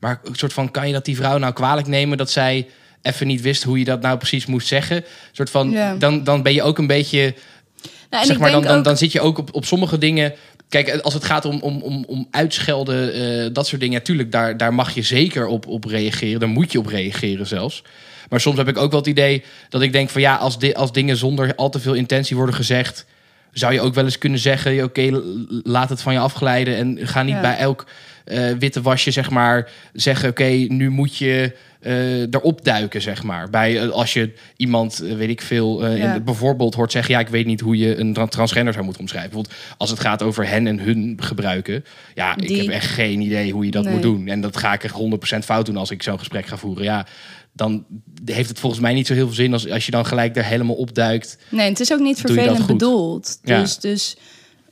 maar 0.00 0.20
een 0.24 0.34
soort 0.34 0.52
van 0.52 0.70
kan 0.70 0.86
je 0.86 0.92
dat 0.92 1.04
die 1.04 1.16
vrouw 1.16 1.38
nou 1.38 1.52
kwalijk 1.52 1.86
nemen 1.86 2.18
dat 2.18 2.30
zij 2.30 2.66
even 3.02 3.26
niet 3.26 3.40
wist 3.40 3.62
hoe 3.62 3.78
je 3.78 3.84
dat 3.84 4.00
nou 4.02 4.18
precies 4.18 4.46
moest 4.46 4.66
zeggen? 4.68 4.96
Een 4.96 5.04
soort 5.32 5.50
van 5.50 5.70
Ja. 5.70 5.94
dan, 5.94 6.24
dan 6.24 6.42
ben 6.42 6.54
je 6.54 6.62
ook 6.62 6.78
een 6.78 6.86
beetje 6.86 7.34
Nou, 8.10 8.24
zeg 8.24 8.34
ik 8.34 8.40
maar 8.42 8.50
dan, 8.50 8.62
dan, 8.62 8.82
dan 8.82 8.96
zit 8.96 9.12
je 9.12 9.20
ook 9.20 9.38
op, 9.38 9.54
op 9.54 9.64
sommige 9.64 9.98
dingen. 9.98 10.34
Kijk, 10.68 10.96
als 11.00 11.14
het 11.14 11.24
gaat 11.24 11.44
om, 11.44 11.60
om, 11.60 11.82
om, 11.82 12.04
om 12.08 12.28
uitschelden, 12.30 13.12
eh, 13.12 13.48
dat 13.52 13.66
soort 13.66 13.80
dingen, 13.80 13.98
natuurlijk, 13.98 14.32
daar, 14.32 14.56
daar 14.56 14.74
mag 14.74 14.94
je 14.94 15.02
zeker 15.02 15.46
op, 15.46 15.66
op 15.66 15.84
reageren. 15.84 16.40
Daar 16.40 16.48
moet 16.48 16.72
je 16.72 16.78
op 16.78 16.86
reageren 16.86 17.46
zelfs. 17.46 17.82
Maar 18.28 18.40
soms 18.40 18.56
heb 18.56 18.68
ik 18.68 18.76
ook 18.78 18.90
wel 18.90 19.00
het 19.00 19.08
idee 19.08 19.44
dat 19.68 19.82
ik 19.82 19.92
denk 19.92 20.10
van 20.10 20.20
ja, 20.20 20.34
als, 20.34 20.58
di 20.58 20.72
als 20.72 20.92
dingen 20.92 21.16
zonder 21.16 21.54
al 21.54 21.68
te 21.70 21.80
veel 21.80 21.94
intentie 21.94 22.36
worden 22.36 22.54
gezegd, 22.54 23.06
zou 23.52 23.72
je 23.72 23.80
ook 23.80 23.94
wel 23.94 24.04
eens 24.04 24.18
kunnen 24.18 24.38
zeggen: 24.38 24.82
oké, 24.84 25.22
laat 25.62 25.88
het 25.88 26.02
van 26.02 26.12
je 26.12 26.18
afglijden 26.18 26.76
en 26.76 26.98
ga 27.06 27.22
niet 27.22 27.34
Ja. 27.34 27.40
bij 27.40 27.56
elk 27.56 27.86
eh, 28.26 28.50
witte 28.58 28.82
wasje, 28.82 29.10
zeg 29.10 29.30
maar, 29.30 29.70
zeggen: 29.92 30.28
oké, 30.28 30.44
nu 30.68 30.90
moet 30.90 31.16
je 31.16 31.52
eh, 31.80 32.20
erop 32.20 32.64
duiken, 32.64 33.02
zeg 33.02 33.22
maar. 33.22 33.50
Bij 33.50 33.80
eh, 33.82 33.88
als 33.88 34.12
je 34.12 34.32
iemand, 34.56 34.96
weet 34.96 35.28
ik 35.28 35.40
veel, 35.40 35.86
Ja. 35.96 36.14
in, 36.14 36.24
bijvoorbeeld 36.24 36.74
hoort 36.74 36.92
zeggen: 36.92 37.14
ja, 37.14 37.20
ik 37.20 37.28
weet 37.28 37.46
niet 37.46 37.60
hoe 37.60 37.76
je 37.76 37.96
een 37.98 38.12
tra- 38.12 38.26
transgender 38.26 38.72
zou 38.72 38.84
moeten 38.84 39.02
omschrijven. 39.02 39.30
Bijvoorbeeld 39.30 39.62
als 39.78 39.90
het 39.90 40.00
gaat 40.00 40.22
over 40.22 40.48
hen 40.48 40.66
en 40.66 40.78
hun 40.80 41.18
gebruiken. 41.22 41.84
Ja, 42.14 42.36
ik 42.36 42.56
heb 42.56 42.68
echt 42.68 42.86
geen 42.90 43.20
idee 43.20 43.52
hoe 43.52 43.64
je 43.64 43.70
dat 43.70 43.84
Nee. 43.84 43.92
moet 43.92 44.02
doen. 44.02 44.28
En 44.28 44.40
dat 44.40 44.56
ga 44.56 44.72
ik 44.72 44.84
echt 44.84 44.94
100% 44.94 45.44
fout 45.44 45.66
doen 45.66 45.76
als 45.76 45.90
ik 45.90 46.02
zo'n 46.02 46.18
gesprek 46.18 46.46
ga 46.46 46.56
voeren. 46.56 46.84
Ja, 46.84 47.06
dan 47.52 47.84
heeft 48.24 48.48
het 48.48 48.58
volgens 48.58 48.82
mij 48.82 48.94
niet 48.94 49.06
zo 49.06 49.14
heel 49.14 49.26
veel 49.26 49.34
zin 49.34 49.52
als, 49.52 49.70
als 49.70 49.84
je 49.84 49.90
dan 49.90 50.06
gelijk 50.06 50.36
er 50.36 50.44
helemaal 50.44 50.74
opduikt. 50.76 51.38
Nee, 51.48 51.68
het 51.68 51.80
is 51.80 51.92
ook 51.92 52.00
niet 52.00 52.20
vervelend 52.20 52.66
bedoeld. 52.66 53.38
Ja. 53.42 53.60
Dus, 53.60 53.78
dus 53.78 54.16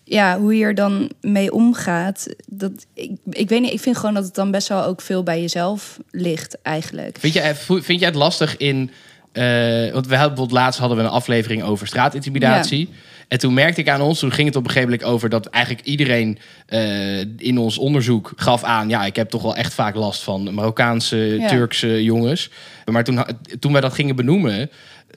ja, 0.05 0.39
hoe 0.39 0.57
je 0.57 0.65
er 0.65 0.75
dan 0.75 1.11
mee 1.21 1.53
omgaat, 1.53 2.29
dat, 2.47 2.87
ik, 2.95 3.11
ik 3.31 3.49
weet 3.49 3.61
niet, 3.61 3.73
ik 3.73 3.81
vind 3.81 3.97
gewoon 3.97 4.15
dat 4.15 4.25
het 4.25 4.35
dan 4.35 4.51
best 4.51 4.69
wel 4.69 4.85
ook 4.85 5.01
veel 5.01 5.23
bij 5.23 5.41
jezelf 5.41 5.99
ligt 6.11 6.63
eigenlijk. 6.63 7.17
Vind 7.21 7.35
jij, 7.35 7.55
vind 7.55 8.01
jij 8.01 8.09
het 8.09 8.15
lastig 8.15 8.57
in... 8.57 8.91
eh, 9.33 9.45
want 9.93 10.07
we 10.07 10.15
hadden 10.17 10.35
bijvoorbeeld 10.35 10.51
laatst 10.51 10.81
hadden 10.81 10.99
we 10.99 11.05
een 11.05 11.11
aflevering 11.11 11.63
over 11.63 11.87
straatintimidatie. 11.87 12.89
En 13.29 13.39
toen 13.39 13.55
merkte 13.55 13.81
ik 13.81 13.89
aan 13.89 14.01
ons, 14.01 14.19
toen 14.19 14.33
ging 14.33 14.47
het 14.49 14.57
op 14.57 14.65
een 14.65 14.71
gegeven 14.71 14.91
moment 14.91 15.09
over... 15.09 15.29
dat 15.29 15.47
eigenlijk 15.47 15.87
iedereen 15.87 16.39
eh, 16.67 17.21
in 17.21 17.59
ons 17.59 17.79
onderzoek 17.79 18.33
gaf 18.37 18.63
aan... 18.63 18.89
ja, 18.89 19.05
ik 19.05 19.17
heb 19.17 19.31
toch 19.31 19.43
wel 19.43 19.57
echt 19.57 19.75
vaak 19.75 19.95
last 19.95 20.23
van 20.23 20.55
Marokkaanse, 20.55 21.17
Ja. 21.17 21.49
Turkse 21.49 22.03
jongens. 22.03 22.51
Maar 22.85 23.05
toen, 23.05 23.25
toen 23.59 23.73
wij 23.73 23.81
dat 23.81 23.93
gingen 23.93 24.17
benoemen... 24.17 24.71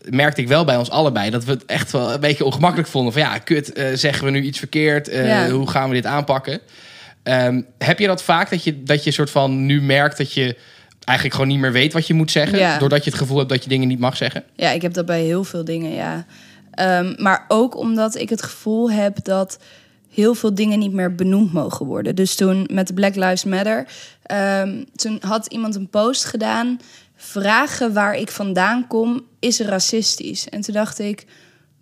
merkte 0.10 0.42
ik 0.42 0.48
wel 0.48 0.66
bij 0.66 0.78
ons 0.78 0.90
allebei 0.90 1.30
dat 1.30 1.44
we 1.44 1.52
het 1.52 1.66
echt 1.66 1.92
wel 1.92 2.14
een 2.14 2.20
beetje 2.20 2.46
ongemakkelijk 2.46 2.90
vonden. 2.90 3.14
Van 3.14 3.22
ja, 3.22 3.38
kut, 3.38 3.74
eh, 3.74 3.86
zeggen 3.94 4.26
we 4.26 4.32
nu 4.32 4.42
iets 4.42 4.60
verkeerd? 4.60 5.08
Eh, 5.08 5.28
Ja. 5.28 5.50
Hoe 5.50 5.70
gaan 5.70 5.90
we 5.90 5.96
dit 5.96 6.06
aanpakken? 6.06 6.60
Ehm, 7.24 7.62
heb 7.78 8.00
je 8.00 8.08
dat 8.08 8.24
vaak, 8.24 8.50
dat 8.50 8.64
je, 8.64 8.84
dat 8.84 9.04
je 9.04 9.12
soort 9.12 9.30
van 9.30 9.66
nu 9.66 9.82
merkt 9.82 10.18
dat 10.18 10.34
je 10.34 10.58
eigenlijk 11.04 11.38
gewoon 11.38 11.52
niet 11.52 11.62
meer 11.62 11.72
weet 11.72 11.94
wat 11.94 12.08
je 12.08 12.14
moet 12.14 12.32
zeggen? 12.32 12.58
Ja. 12.58 12.78
Doordat 12.78 13.04
je 13.04 13.10
het 13.10 13.20
gevoel 13.20 13.38
hebt 13.38 13.50
dat 13.50 13.64
je 13.64 13.70
dingen 13.70 13.88
niet 13.88 14.00
mag 14.00 14.18
zeggen? 14.18 14.44
Ja, 14.56 14.70
ik 14.72 14.82
heb 14.82 14.94
dat 14.94 15.06
bij 15.06 15.22
heel 15.22 15.44
veel 15.44 15.66
dingen, 15.66 15.92
ja. 15.94 16.26
Ehm, 16.72 17.14
maar 17.18 17.46
ook 17.48 17.78
omdat 17.78 18.16
ik 18.16 18.30
het 18.30 18.44
gevoel 18.44 18.92
heb 18.92 19.24
dat 19.24 19.60
heel 20.14 20.34
veel 20.34 20.56
dingen 20.56 20.80
niet 20.80 20.94
meer 20.94 21.16
benoemd 21.16 21.54
mogen 21.54 21.86
worden. 21.86 22.16
Dus 22.16 22.36
toen 22.36 22.68
met 22.72 22.88
de 22.88 22.94
Black 22.94 23.16
Lives 23.16 23.44
Matter, 23.44 23.88
ehm, 24.24 24.84
toen 24.96 25.18
had 25.22 25.46
iemand 25.46 25.76
een 25.76 25.90
post 25.90 26.26
gedaan. 26.26 26.80
Vragen 27.18 27.94
waar 27.94 28.16
ik 28.16 28.32
vandaan 28.32 28.88
kom 28.88 29.26
is 29.40 29.60
racistisch. 29.60 30.50
En 30.50 30.62
toen 30.62 30.74
dacht 30.74 31.00
ik, 31.00 31.26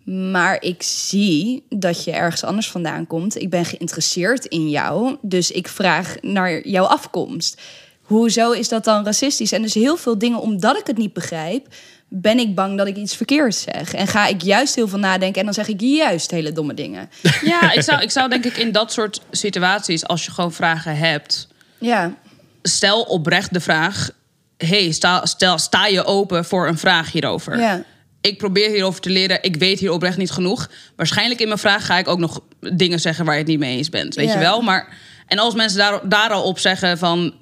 maar 0.04 0.62
ik 0.62 0.82
zie 0.82 1.66
dat 1.68 2.04
je 2.04 2.12
ergens 2.12 2.44
anders 2.44 2.70
vandaan 2.70 3.06
komt. 3.06 3.40
Ik 3.40 3.50
ben 3.50 3.64
geïnteresseerd 3.64 4.44
in 4.44 4.68
jou, 4.70 5.16
dus 5.22 5.50
ik 5.50 5.68
vraag 5.68 6.16
naar 6.20 6.68
jouw 6.68 6.84
afkomst. 6.84 7.60
Hoezo 8.02 8.50
is 8.50 8.68
dat 8.68 8.84
dan 8.84 9.04
racistisch? 9.04 9.52
En 9.52 9.62
dus 9.62 9.74
heel 9.74 9.96
veel 9.96 10.18
dingen, 10.18 10.40
omdat 10.40 10.78
ik 10.78 10.86
het 10.86 10.96
niet 10.96 11.12
begrijp, 11.12 11.66
ben 12.08 12.38
ik 12.38 12.54
bang 12.54 12.78
dat 12.78 12.86
ik 12.86 12.96
iets 12.96 13.16
verkeerds 13.16 13.62
zeg. 13.62 13.94
En 13.94 14.06
ga 14.06 14.26
ik 14.26 14.42
juist 14.42 14.74
heel 14.74 14.88
veel 14.88 14.98
nadenken 14.98 15.38
en 15.38 15.44
dan 15.44 15.54
zeg 15.54 15.68
ik 15.68 15.80
juist 15.80 16.30
hele 16.30 16.52
domme 16.52 16.74
dingen. 16.74 17.10
Ja, 17.42 17.72
ik 17.72 17.82
zou, 17.82 18.02
ik 18.02 18.10
zou 18.10 18.28
denk 18.28 18.44
ik 18.44 18.56
in 18.56 18.72
dat 18.72 18.92
soort 18.92 19.20
situaties, 19.30 20.06
als 20.06 20.24
je 20.24 20.30
gewoon 20.30 20.52
vragen 20.52 20.96
hebt, 20.96 21.48
Ja, 21.78 22.14
stel 22.62 23.02
oprecht 23.02 23.52
de 23.52 23.60
vraag: 23.60 24.10
hey, 24.56 24.92
sta, 24.92 25.26
stel, 25.26 25.58
sta 25.58 25.86
je 25.86 26.04
open 26.04 26.44
voor 26.44 26.68
een 26.68 26.78
vraag 26.78 27.12
hierover? 27.12 27.58
ja. 27.58 27.84
Ik 28.20 28.38
probeer 28.38 28.70
hierover 28.70 29.00
te 29.00 29.10
leren. 29.10 29.38
Ik 29.42 29.56
weet 29.56 29.78
hier 29.78 29.92
oprecht 29.92 30.16
niet 30.16 30.30
genoeg. 30.30 30.70
Waarschijnlijk 30.96 31.40
in 31.40 31.46
mijn 31.46 31.58
vraag 31.58 31.86
ga 31.86 31.98
ik 31.98 32.08
ook 32.08 32.18
nog 32.18 32.40
dingen 32.74 33.00
zeggen 33.00 33.24
waar 33.24 33.34
je 33.34 33.40
het 33.40 33.48
niet 33.48 33.58
mee 33.58 33.76
eens 33.76 33.88
bent. 33.88 34.14
Weet 34.14 34.26
Ja. 34.26 34.32
je 34.32 34.38
wel? 34.38 34.60
Maar, 34.60 34.96
en 35.26 35.38
als 35.38 35.54
mensen 35.54 35.78
daar, 35.78 36.08
daar 36.08 36.30
al 36.30 36.42
op 36.42 36.58
zeggen 36.58 36.98
van... 36.98 37.34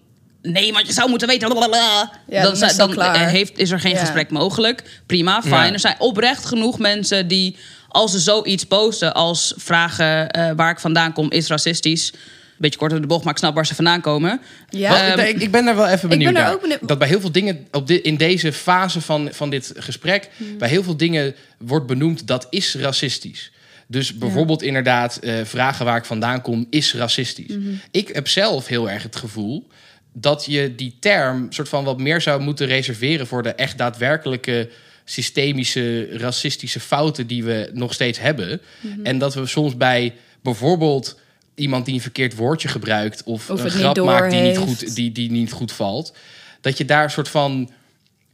Nee, 0.43 0.73
want 0.73 0.87
je 0.87 0.93
zou 0.93 1.09
moeten 1.11 1.29
weten... 1.29 1.49
blablabla, 1.49 2.11
Ja, 2.29 2.43
dan, 2.43 2.71
dan 2.77 2.91
klaar. 2.91 3.29
heeft, 3.29 3.59
is 3.59 3.71
er 3.71 3.81
geen 3.81 3.93
Ja. 3.93 3.99
gesprek 3.99 4.31
mogelijk. 4.31 5.01
Prima, 5.07 5.43
fijn. 5.43 5.67
Ja. 5.67 5.73
Er 5.73 5.81
zijn 5.81 5.97
oprecht 6.01 6.45
genoeg 6.45 6.79
mensen 6.79 7.29
die... 7.29 7.57
als 7.89 8.11
ze 8.13 8.19
zoiets 8.19 8.65
posten 8.65 9.15
als 9.15 9.55
vragen 9.57 10.31
eh, 10.31 10.51
waar 10.57 10.71
ik 10.71 10.81
vandaan 10.81 11.13
kom 11.13 11.31
is 11.31 11.49
racistisch... 11.49 12.13
Beetje 12.59 12.79
kort 12.79 12.91
door 12.91 13.01
de 13.01 13.07
bocht, 13.07 13.25
maar 13.25 13.33
ik 13.33 13.39
snap 13.39 13.55
waar 13.55 13.67
ze 13.67 13.75
vandaan 13.75 14.01
komen. 14.01 14.41
Ja. 14.71 14.89
Wat- 14.91 15.19
Ehm, 15.19 15.29
ik, 15.29 15.43
ik 15.43 15.51
ben 15.51 15.65
daar 15.65 15.77
wel 15.77 15.87
even 15.87 16.03
ik 16.03 16.09
benieuwd 16.09 16.25
ben 16.25 16.35
daar 16.35 16.45
naar. 16.45 16.55
ook 16.55 16.61
benieuwd- 16.61 16.89
Dat 16.89 16.99
bij 16.99 17.09
heel 17.09 17.21
veel 17.21 17.33
dingen 17.33 17.67
op 17.71 17.87
dit, 17.87 18.03
in 18.05 18.17
deze 18.17 18.53
fase 18.53 19.01
van, 19.01 19.29
van 19.33 19.51
dit 19.51 19.73
gesprek... 19.77 20.31
Hmm. 20.37 20.59
bij 20.59 20.69
heel 20.69 20.83
veel 20.83 20.97
dingen 20.97 21.35
wordt 21.59 21.87
benoemd 21.87 22.27
dat 22.27 22.47
is 22.51 22.75
racistisch. 22.75 23.53
Dus 23.87 24.15
bijvoorbeeld 24.19 24.63
inderdaad 24.63 25.17
eh, 25.17 25.35
vragen 25.45 25.85
waar 25.85 25.97
ik 25.97 26.05
vandaan 26.05 26.43
kom 26.43 26.67
is 26.71 26.95
racistisch. 26.95 27.57
Mhm. 27.57 27.69
Ik 27.91 28.09
heb 28.09 28.29
zelf 28.29 28.67
heel 28.67 28.91
erg 28.91 29.03
het 29.03 29.17
gevoel 29.17 29.67
dat 30.13 30.45
je 30.49 30.75
die 30.75 30.97
term 31.01 31.47
soort 31.53 31.69
van 31.69 31.85
wat 31.85 31.99
meer 31.99 32.21
zou 32.21 32.41
moeten 32.43 32.67
reserveren 32.67 33.27
voor 33.27 33.43
de 33.43 33.51
echt 33.55 33.79
daadwerkelijke 33.79 34.69
systemische 35.05 36.09
racistische 36.19 36.81
fouten 36.81 37.27
die 37.27 37.45
we 37.45 37.71
nog 37.73 37.93
steeds 37.95 38.19
hebben. 38.19 38.61
Mhm. 38.81 39.07
En 39.07 39.19
dat 39.19 39.35
we 39.35 39.47
soms 39.47 39.77
bij 39.77 40.15
bijvoorbeeld 40.43 41.19
iemand 41.55 41.85
die 41.85 41.95
een 41.95 42.01
verkeerd 42.01 42.35
woordje 42.37 42.69
gebruikt 42.69 43.23
of, 43.23 43.51
Of 43.51 43.65
een 43.65 43.71
grap 43.71 43.97
maakt 43.97 44.31
die 44.31 44.41
niet, 44.41 44.59
goed, 44.59 44.95
die, 44.95 45.13
die 45.13 45.31
niet 45.31 45.53
goed 45.53 45.73
valt, 45.73 46.15
dat 46.61 46.79
je 46.79 46.85
daar 46.85 47.05
een 47.05 47.11
soort 47.11 47.29
van 47.29 47.71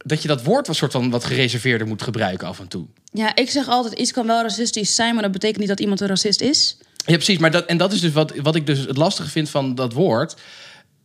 dat 0.05 0.21
je 0.21 0.27
dat 0.27 0.43
woord 0.43 0.67
wat 0.67 0.75
soort 0.75 0.91
van 0.91 1.09
wat 1.09 1.23
gereserveerder 1.23 1.87
moet 1.87 2.01
gebruiken 2.01 2.47
af 2.47 2.59
en 2.59 2.67
toe. 2.67 2.85
Ja, 3.13 3.35
ik 3.35 3.49
zeg 3.49 3.67
altijd, 3.67 3.99
iets 3.99 4.11
kan 4.11 4.27
wel 4.27 4.41
racistisch 4.41 4.95
zijn... 4.95 5.13
maar 5.13 5.23
dat 5.23 5.31
betekent 5.31 5.59
niet 5.59 5.67
dat 5.67 5.79
iemand 5.79 6.01
een 6.01 6.07
racist 6.07 6.41
is. 6.41 6.77
Ja, 7.05 7.15
precies. 7.15 7.37
Maar 7.37 7.51
dat, 7.51 7.65
en 7.65 7.77
dat 7.77 7.91
is 7.93 7.99
dus 7.99 8.11
wat, 8.11 8.33
wat 8.35 8.55
ik 8.55 8.65
dus 8.65 8.79
het 8.79 8.97
lastige 8.97 9.29
vind 9.29 9.49
van 9.49 9.75
dat 9.75 9.93
woord. 9.93 10.35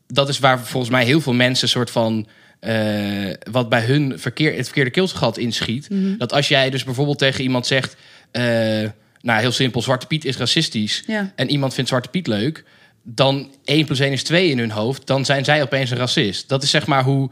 dat 0.07 0.29
is 0.29 0.38
waar 0.38 0.61
volgens 0.61 0.92
mij 0.92 1.05
heel 1.05 1.20
veel 1.20 1.33
mensen 1.33 1.68
soort 1.68 1.90
van. 1.90 2.26
eh, 2.61 3.31
wat 3.50 3.68
bij 3.68 3.81
hun 3.83 4.18
verkeer, 4.18 4.55
het 4.57 4.64
verkeerde 4.64 4.90
keelgat 4.90 5.37
inschiet. 5.38 5.90
Mhm. 5.90 6.16
Dat 6.16 6.33
als 6.33 6.48
jij 6.48 6.70
dus 6.70 6.85
bijvoorbeeld 6.85 7.18
tegen 7.18 7.42
iemand 7.42 7.66
zegt. 7.66 7.96
eh, 8.31 8.88
nou, 9.27 9.41
heel 9.41 9.53
simpel, 9.53 9.83
Zwarte 9.83 10.07
Piet 10.07 10.25
is 10.25 10.37
racistisch. 10.37 11.03
Ja. 11.07 11.33
En 11.37 11.51
iemand 11.51 11.75
vindt 11.75 11.89
Zwarte 11.89 12.09
Piet 12.09 12.27
leuk. 12.27 12.65
Dan 13.03 13.51
1 13.65 13.87
plus 13.87 13.99
1 13.99 14.12
is 14.12 14.23
2 14.23 14.51
in 14.51 14.59
hun 14.59 14.71
hoofd. 14.71 15.07
Dan 15.07 15.25
zijn 15.25 15.45
zij 15.45 15.62
opeens 15.62 15.91
een 15.91 15.97
racist. 15.97 16.49
Dat 16.49 16.62
is 16.62 16.71
zeg 16.71 16.87
maar 16.87 17.05
hoe, 17.05 17.31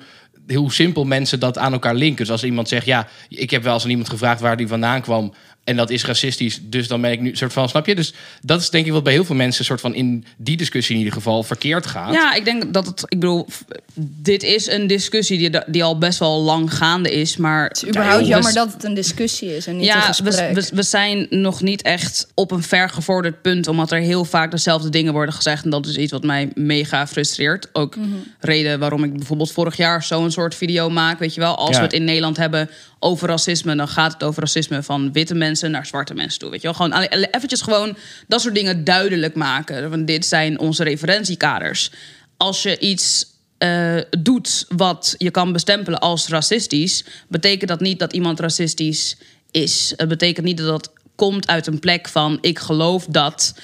hoe 0.54 0.72
simpel 0.72 1.04
mensen 1.04 1.40
dat 1.40 1.58
aan 1.58 1.72
elkaar 1.72 1.94
linken. 1.94 2.16
Dus 2.16 2.30
als 2.30 2.44
iemand 2.44 2.68
zegt, 2.68 2.86
ja, 2.86 3.08
ik 3.28 3.50
heb 3.50 3.62
wel 3.62 3.74
eens 3.74 3.84
aan 3.84 3.90
iemand 3.90 4.08
gevraagd 4.08 4.40
waar 4.40 4.56
die 4.56 4.68
vandaan 4.68 5.02
kwam. 5.02 5.34
En 5.64 5.76
dat 5.76 5.90
is 5.90 6.04
racistisch, 6.04 6.60
dus 6.62 6.88
dan 6.88 7.00
ben 7.00 7.10
ik 7.12 7.20
nu 7.20 7.36
soort 7.36 7.52
van, 7.52 7.68
snap 7.68 7.86
je? 7.86 7.94
Dus 7.94 8.12
dat 8.42 8.60
is 8.60 8.70
denk 8.70 8.86
ik 8.86 8.92
wat 8.92 9.02
bij 9.02 9.12
heel 9.12 9.24
veel 9.24 9.34
mensen 9.34 9.64
soort 9.64 9.80
van 9.80 9.94
in 9.94 10.24
die 10.36 10.56
discussie 10.56 10.92
in 10.94 10.98
ieder 11.00 11.14
geval 11.14 11.42
verkeerd 11.42 11.86
gaat. 11.86 12.12
Ja, 12.14 12.34
ik 12.34 12.44
denk 12.44 12.72
dat 12.74 12.86
het. 12.86 13.02
Ik 13.08 13.20
bedoel, 13.20 13.46
dit 13.94 14.42
is 14.42 14.66
een 14.70 14.86
discussie 14.86 15.38
die, 15.38 15.60
die 15.66 15.84
al 15.84 15.98
best 15.98 16.18
wel 16.18 16.40
lang 16.42 16.74
gaande 16.74 17.12
is. 17.12 17.36
Maar 17.36 17.68
Het 17.68 17.76
is 17.76 17.88
überhaupt 17.88 18.20
Ja, 18.22 18.28
jammer 18.28 18.48
we- 18.52 18.58
dat 18.58 18.72
het 18.72 18.84
een 18.84 18.94
discussie 18.94 19.56
is 19.56 19.66
en 19.66 19.72
niet 19.76 19.88
een 19.88 19.94
Ja, 19.94 20.00
gesprek. 20.00 20.54
we, 20.54 20.60
we, 20.60 20.68
we 20.76 20.82
zijn 20.82 21.26
nog 21.30 21.60
niet 21.62 21.82
echt 21.82 22.28
op 22.34 22.50
een 22.50 22.62
vergevorderd 22.62 23.42
punt, 23.42 23.68
omdat 23.68 23.90
er 23.92 23.98
heel 24.00 24.24
vaak 24.24 24.50
dezelfde 24.50 24.88
dingen 24.88 25.12
worden 25.12 25.34
gezegd. 25.34 25.64
En 25.64 25.70
dat 25.70 25.86
is 25.86 25.96
iets 25.96 26.12
wat 26.12 26.22
mij 26.24 26.50
mega 26.54 27.06
frustreert. 27.06 27.68
Ook 27.72 27.96
Mhm. 27.96 28.08
reden 28.40 28.78
waarom 28.78 29.04
ik 29.04 29.12
bijvoorbeeld 29.16 29.52
vorig 29.52 29.76
jaar 29.76 30.02
zo'n 30.02 30.30
soort 30.30 30.54
video 30.54 30.90
maak. 30.90 31.18
Weet 31.18 31.34
je 31.34 31.40
wel, 31.40 31.56
als 31.56 31.70
Ja. 31.70 31.76
we 31.76 31.82
het 31.82 31.92
in 31.92 32.04
Nederland 32.04 32.36
hebben 32.36 32.70
over 33.04 33.28
racisme, 33.28 33.76
dan 33.76 33.88
gaat 33.88 34.12
het 34.12 34.22
over 34.22 34.40
racisme 34.40 34.82
van 34.82 35.12
witte 35.12 35.34
mensen 35.34 35.70
naar 35.70 35.86
zwarte 35.86 36.14
mensen 36.14 36.38
toe. 36.38 36.50
Weet 36.50 36.60
je 36.62 36.72
wel, 36.72 36.76
gewoon 36.76 37.02
eventjes 37.30 37.60
gewoon 37.60 37.96
dat 38.28 38.40
soort 38.40 38.54
dingen 38.54 38.84
duidelijk 38.84 39.34
maken. 39.34 39.90
Want 39.90 40.06
dit 40.06 40.26
zijn 40.26 40.58
onze 40.58 40.84
referentiekaders. 40.84 41.90
Als 42.36 42.62
je 42.62 42.78
iets 42.78 43.26
eh, 43.58 43.96
doet 44.18 44.66
wat 44.68 45.14
je 45.18 45.30
kan 45.30 45.52
bestempelen 45.52 46.00
als 46.00 46.28
racistisch, 46.28 47.04
betekent 47.28 47.70
dat 47.70 47.80
niet 47.80 47.98
dat 47.98 48.12
iemand 48.12 48.40
racistisch 48.40 49.16
is. 49.50 49.92
Het 49.96 50.08
betekent 50.08 50.46
niet 50.46 50.56
dat 50.56 50.66
dat 50.66 50.92
komt 51.14 51.46
uit 51.46 51.66
een 51.66 51.78
plek 51.78 52.08
van 52.08 52.38
ik 52.40 52.58
geloof 52.58 53.06
dat. 53.06 53.54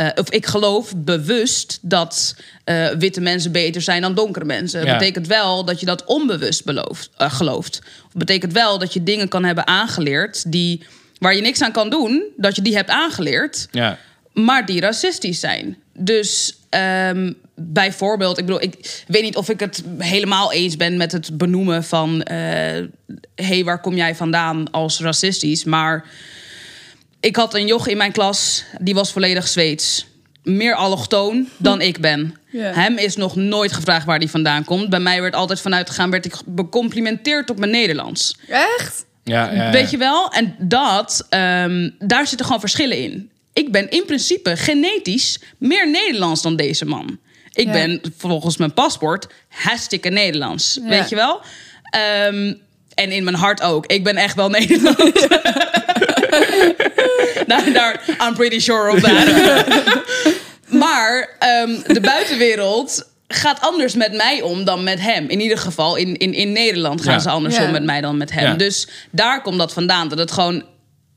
Eh, 0.00 0.08
of 0.14 0.30
ik 0.30 0.46
geloof 0.46 0.92
bewust 0.96 1.78
dat 1.82 2.36
eh, 2.64 2.88
witte 2.88 3.20
mensen 3.20 3.52
beter 3.52 3.82
zijn 3.82 4.02
dan 4.02 4.14
donkere 4.14 4.44
mensen. 4.44 4.80
Ja. 4.80 4.86
Het 4.86 4.98
betekent 4.98 5.26
wel 5.26 5.64
dat 5.64 5.80
je 5.80 5.86
dat 5.86 6.04
onbewust 6.04 6.64
belooft, 6.64 7.10
eh, 7.16 7.32
gelooft. 7.32 7.74
Het 8.08 8.18
betekent 8.18 8.52
wel 8.52 8.78
dat 8.78 8.92
je 8.92 9.02
dingen 9.02 9.28
kan 9.28 9.44
hebben 9.44 9.66
aangeleerd 9.66 10.52
die, 10.52 10.82
waar 11.18 11.34
je 11.34 11.40
niks 11.40 11.62
aan 11.62 11.72
kan 11.72 11.90
doen, 11.90 12.24
dat 12.36 12.56
je 12.56 12.62
die 12.62 12.76
hebt 12.76 12.90
aangeleerd 12.90 13.68
Ja. 13.70 13.98
maar 14.32 14.66
die 14.66 14.80
racistisch 14.80 15.40
zijn. 15.40 15.76
Dus 15.98 16.56
ehm, 16.68 17.32
bijvoorbeeld, 17.54 18.38
ik 18.38 18.44
bedoel, 18.46 18.62
ik 18.62 19.04
weet 19.06 19.22
niet 19.22 19.36
of 19.36 19.48
ik 19.48 19.60
het 19.60 19.82
helemaal 19.98 20.52
eens 20.52 20.76
ben 20.76 20.96
met 20.96 21.12
het 21.12 21.38
benoemen 21.38 21.84
van, 21.84 22.20
hé, 22.24 22.88
hey, 23.34 23.64
waar 23.64 23.80
kom 23.80 23.94
jij 23.96 24.14
vandaan 24.14 24.70
als 24.70 25.00
racistisch? 25.00 25.64
Maar 25.64 26.04
ik 27.20 27.36
had 27.36 27.54
een 27.54 27.66
joch 27.66 27.86
in 27.88 27.96
mijn 27.96 28.12
klas, 28.12 28.64
die 28.78 28.94
was 28.94 29.12
volledig 29.12 29.48
Zweeds. 29.48 30.06
Meer 30.42 30.74
allochtoon 30.74 31.48
dan 31.56 31.80
ik 31.80 32.00
ben. 32.00 32.36
Hem 32.56 32.98
is 32.98 33.16
nog 33.16 33.36
nooit 33.36 33.72
gevraagd 33.72 34.06
waar 34.06 34.18
hij 34.18 34.28
vandaan 34.28 34.64
komt. 34.64 34.90
Bij 34.90 35.00
mij 35.00 35.20
werd 35.22 35.34
altijd 35.34 35.60
vanuit 35.60 35.88
gegaan, 35.88 36.10
werd 36.10 36.24
ik 36.24 36.34
becomplimenteerd 36.46 37.50
op 37.50 37.58
mijn 37.58 37.70
Nederlands. 37.70 38.36
Echt? 38.48 39.04
Ja, 39.24 39.52
ja, 39.52 39.64
ja. 39.64 39.70
Weet 39.70 39.90
je 39.90 39.96
wel? 39.96 40.28
En 40.32 40.54
dat, 40.58 41.26
ehm, 41.28 41.90
daar 41.98 42.26
zitten 42.26 42.46
gewoon 42.46 42.60
verschillen 42.60 42.96
in. 42.98 43.30
Ik 43.52 43.72
ben 43.72 43.90
in 43.90 44.04
principe 44.04 44.56
genetisch 44.56 45.38
meer 45.58 45.90
Nederlands 45.90 46.42
dan 46.42 46.56
deze 46.56 46.84
man. 46.84 47.18
Ik 47.52 47.66
Ja. 47.66 47.72
ben 47.72 48.00
volgens 48.16 48.56
mijn 48.56 48.74
paspoort 48.74 49.26
hartstikke 49.48 50.08
Nederlands. 50.08 50.78
Ja. 50.82 50.88
Weet 50.88 51.08
je 51.08 51.16
wel? 51.16 51.40
Ehm, 51.82 52.54
en 52.94 53.10
in 53.10 53.24
mijn 53.24 53.36
hart 53.36 53.62
ook. 53.62 53.86
Ik 53.86 54.04
ben 54.04 54.16
echt 54.16 54.34
wel 54.34 54.48
Nederlands. 54.48 55.26
daar, 57.46 57.72
daar, 57.72 58.00
I'm 58.28 58.34
pretty 58.34 58.58
sure 58.58 58.90
of 58.92 59.00
that. 59.00 59.24
maar 60.82 61.36
ehm, 61.38 61.92
de 61.94 62.00
buitenwereld 62.00 63.08
gaat 63.28 63.60
anders 63.60 63.94
met 63.94 64.12
mij 64.12 64.40
om 64.42 64.64
dan 64.64 64.82
met 64.84 65.00
hem. 65.00 65.28
In 65.28 65.40
ieder 65.40 65.58
geval, 65.58 65.96
in, 65.96 66.16
in, 66.16 66.32
in 66.34 66.52
Nederland 66.52 67.02
gaan 67.02 67.12
Ja. 67.12 67.18
ze 67.18 67.30
anders 67.30 67.56
Ja. 67.56 67.64
om 67.64 67.70
met 67.70 67.84
mij 67.84 68.00
dan 68.00 68.16
met 68.16 68.30
hem. 68.32 68.44
Ja. 68.44 68.54
Dus 68.54 68.88
daar 69.10 69.42
komt 69.42 69.58
dat 69.58 69.72
vandaan. 69.72 70.08
Dat 70.08 70.18
het 70.18 70.30
gewoon 70.32 70.64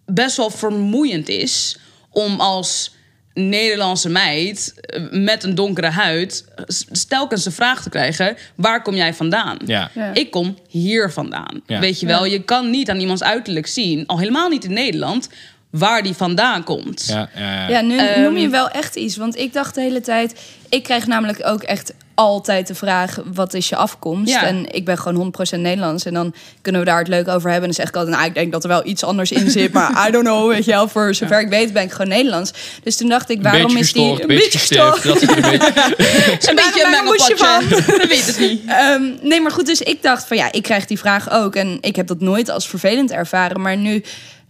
best 0.05 0.37
wel 0.37 0.49
vermoeiend 0.49 1.29
is 1.29 1.77
om 2.09 2.39
als 2.39 2.92
Nederlandse 3.33 4.09
meid 4.09 4.73
eh, 4.79 5.01
met 5.11 5.43
een 5.43 5.55
donkere 5.55 5.87
huid 5.89 6.45
s- 6.67 7.05
telkens 7.07 7.43
de 7.43 7.51
vraag 7.51 7.83
te 7.83 7.89
krijgen: 7.89 8.37
waar 8.55 8.81
kom 8.81 8.95
jij 8.95 9.13
vandaan? 9.13 9.57
Ja. 9.65 9.91
Ja. 9.95 10.13
Ik 10.13 10.31
kom 10.31 10.57
hier 10.69 11.11
vandaan. 11.11 11.61
Ja. 11.67 11.79
Weet 11.79 11.99
je 11.99 12.05
wel, 12.05 12.25
je 12.25 12.43
kan 12.43 12.69
niet 12.69 12.89
aan 12.89 12.99
iemands 12.99 13.23
uiterlijk 13.23 13.67
zien, 13.67 14.07
al 14.07 14.19
helemaal 14.19 14.49
niet 14.49 14.63
in 14.63 14.73
Nederland, 14.73 15.29
waar 15.73 16.03
die 16.03 16.13
vandaan 16.13 16.63
komt. 16.63 17.05
Ja, 17.07 17.29
ja, 17.35 17.53
ja. 17.53 17.69
Ja, 17.69 17.81
nu 17.81 17.97
Ehm, 17.97 18.21
noem 18.21 18.37
je 18.37 18.49
wel 18.49 18.69
echt 18.69 18.95
iets. 18.95 19.17
Want 19.17 19.37
ik 19.37 19.53
dacht 19.53 19.75
de 19.75 19.81
hele 19.81 20.01
tijd... 20.01 20.39
Ik 20.69 20.83
krijg 20.83 21.07
namelijk 21.07 21.39
ook 21.45 21.63
echt 21.63 21.93
altijd 22.15 22.67
de 22.67 22.75
vraag... 22.75 23.19
wat 23.33 23.53
is 23.53 23.69
je 23.69 23.75
afkomst? 23.75 24.31
Ja. 24.31 24.43
En 24.43 24.73
ik 24.73 24.85
ben 24.85 24.97
gewoon 24.97 25.33
100% 25.57 25.59
Nederlands. 25.59 26.05
En 26.05 26.13
dan 26.13 26.33
kunnen 26.61 26.81
we 26.81 26.87
daar 26.87 26.97
het 26.99 27.07
leuk 27.07 27.27
over 27.27 27.49
hebben. 27.51 27.55
En 27.55 27.61
dan 27.61 27.73
zeg 27.73 27.87
ik 27.87 27.95
altijd... 27.95 28.15
nou, 28.15 28.27
ik 28.27 28.33
denk 28.33 28.51
dat 28.51 28.63
er 28.63 28.69
wel 28.69 28.85
iets 28.85 29.03
anders 29.03 29.31
in 29.31 29.49
zit. 29.51 29.73
Maar 29.73 30.07
I 30.07 30.11
don't 30.11 30.25
know, 30.25 30.49
weet 30.49 30.65
je 30.65 30.71
wel. 30.71 30.87
Voor 30.87 31.15
zover 31.15 31.39
ik 31.41 31.49
weet 31.49 31.73
ben 31.73 31.83
ik 31.83 31.91
gewoon 31.91 32.07
Nederlands. 32.07 32.51
Dus 32.83 32.97
toen 32.97 33.09
dacht 33.09 33.29
ik, 33.29 33.37
Een 33.37 33.43
waarom 33.43 33.61
beetje 33.63 33.79
is 33.79 33.93
die... 33.93 34.21
een 34.21 34.27
beetje 34.27 34.59
gestoord. 34.59 35.05
een 35.05 35.13
beetje... 35.13 35.27
Een 36.49 36.55
beetje 36.55 36.85
een. 36.85 37.69
Dat 37.69 38.07
weet 38.07 38.25
het 38.25 38.39
niet. 38.39 38.61
Ehm, 38.67 39.03
nee, 39.21 39.41
maar 39.41 39.51
goed, 39.51 39.65
dus 39.65 39.81
ik 39.81 40.01
dacht 40.01 40.27
van 40.27 40.37
ja, 40.37 40.51
ik 40.51 40.63
krijg 40.63 40.85
die 40.85 40.99
vraag 40.99 41.31
ook. 41.31 41.55
En 41.55 41.77
ik 41.81 41.95
heb 41.95 42.07
dat 42.07 42.19
nooit 42.19 42.49
als 42.49 42.67
vervelend 42.67 43.11
ervaren. 43.11 43.61
Maar 43.61 43.77
nu, 43.77 44.03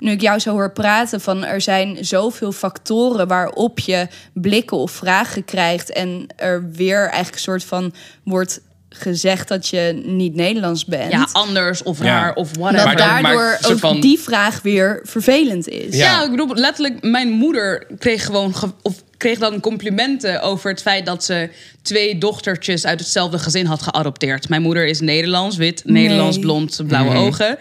nu 0.04 0.12
ik 0.12 0.22
jou 0.22 0.40
zo 0.40 0.52
hoor 0.52 0.72
praten 0.72 1.22
van 1.22 1.44
er 1.46 1.62
zijn 1.62 2.06
zoveel 2.06 2.52
factoren 2.52 3.28
waarop 3.28 3.80
je 3.80 4.08
blikken 4.34 4.78
of 4.78 4.92
vragen 4.92 5.46
krijgt. 5.46 5.90
En 5.92 6.26
er 6.36 6.72
weer 6.72 7.00
eigenlijk 7.02 7.34
een 7.34 7.40
soort 7.40 7.64
van 7.64 7.94
wordt 8.24 8.62
gezegd 8.90 9.48
dat 9.48 9.68
je 9.68 10.02
niet 10.06 10.36
Nederlands 10.36 10.86
bent. 10.86 11.12
Ja, 11.12 11.28
anders 11.32 11.84
of 11.84 12.00
Ja. 12.00 12.04
raar 12.06 12.34
of 12.36 12.48
dat 12.52 12.58
whatever. 12.58 12.86
Maar 12.86 12.96
dan- 12.98 13.08
daardoor 13.08 13.42
maar 13.42 13.60
ook 13.72 13.80
van- 13.80 14.00
die 14.00 14.20
vraag 14.20 14.62
weer 14.62 15.00
vervelend 15.04 15.68
is. 15.68 15.96
Ja. 15.96 16.06
Ja, 16.12 16.24
ik 16.24 16.32
bedoel, 16.32 16.56
letterlijk, 16.56 17.02
mijn 17.04 17.30
moeder 17.30 17.88
kreeg 18.00 18.26
gewoon 18.26 18.56
ge- 18.56 18.72
of 18.82 19.04
kreeg 19.18 19.40
dan 19.40 19.60
complimenten 19.60 20.42
over 20.42 20.70
het 20.72 20.82
feit 20.82 21.06
dat 21.06 21.24
ze 21.24 21.50
twee 21.82 22.18
dochtertjes 22.18 22.86
uit 22.86 23.00
hetzelfde 23.00 23.40
gezin 23.40 23.66
had 23.66 23.82
geadopteerd. 23.82 24.50
Mijn 24.50 24.62
moeder 24.62 24.86
is 24.88 25.00
Nederlands, 25.00 25.58
wit, 25.58 25.82
Nederlands, 25.86 26.40
blond, 26.40 26.80
blauwe 26.88 27.16
ogen. 27.16 27.58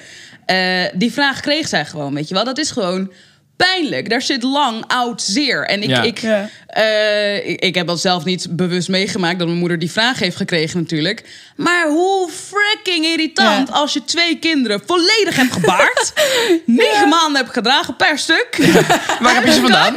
Eh, 0.47 0.85
die 0.95 1.13
vraag 1.13 1.41
kreeg 1.41 1.69
zij 1.69 1.85
gewoon, 1.85 2.15
weet 2.15 2.29
je 2.29 2.35
wel. 2.35 2.45
Dat 2.45 2.59
is 2.59 2.71
gewoon 2.71 3.13
pijnlijk. 3.57 4.11
Daar 4.11 4.23
zit 4.23 4.43
lang 4.43 4.85
oud 4.87 5.23
zeer. 5.23 5.67
En 5.67 5.83
ik, 5.83 5.89
Ja. 5.89 6.03
ik, 6.03 6.19
Ja. 6.19 6.49
eh, 6.67 7.49
ik, 7.49 7.61
ik 7.61 7.75
heb 7.75 7.87
dat 7.87 8.01
zelf 8.01 8.25
niet 8.25 8.47
bewust 8.51 8.89
meegemaakt 8.89 9.39
dat 9.39 9.47
mijn 9.47 9.59
moeder 9.59 9.79
die 9.79 9.91
vraag 9.91 10.19
heeft 10.19 10.37
gekregen 10.37 10.81
natuurlijk. 10.81 11.25
Maar 11.57 11.87
hoe 11.89 12.31
freaking 12.31 13.05
irritant 13.05 13.69
Ja. 13.69 13.75
als 13.75 13.93
je 13.93 14.05
twee 14.05 14.39
kinderen 14.39 14.83
volledig 14.87 15.37
hebt 15.37 15.53
gebaard, 15.53 16.13
negen 16.67 17.09
maanden 17.09 17.37
hebt 17.43 17.53
gedragen 17.55 17.97
per 17.97 18.19
stuk. 18.19 18.49
Waar 19.21 19.35
heb 19.35 19.45
je 19.45 19.53
ze 19.53 19.61
vandaan? 19.61 19.95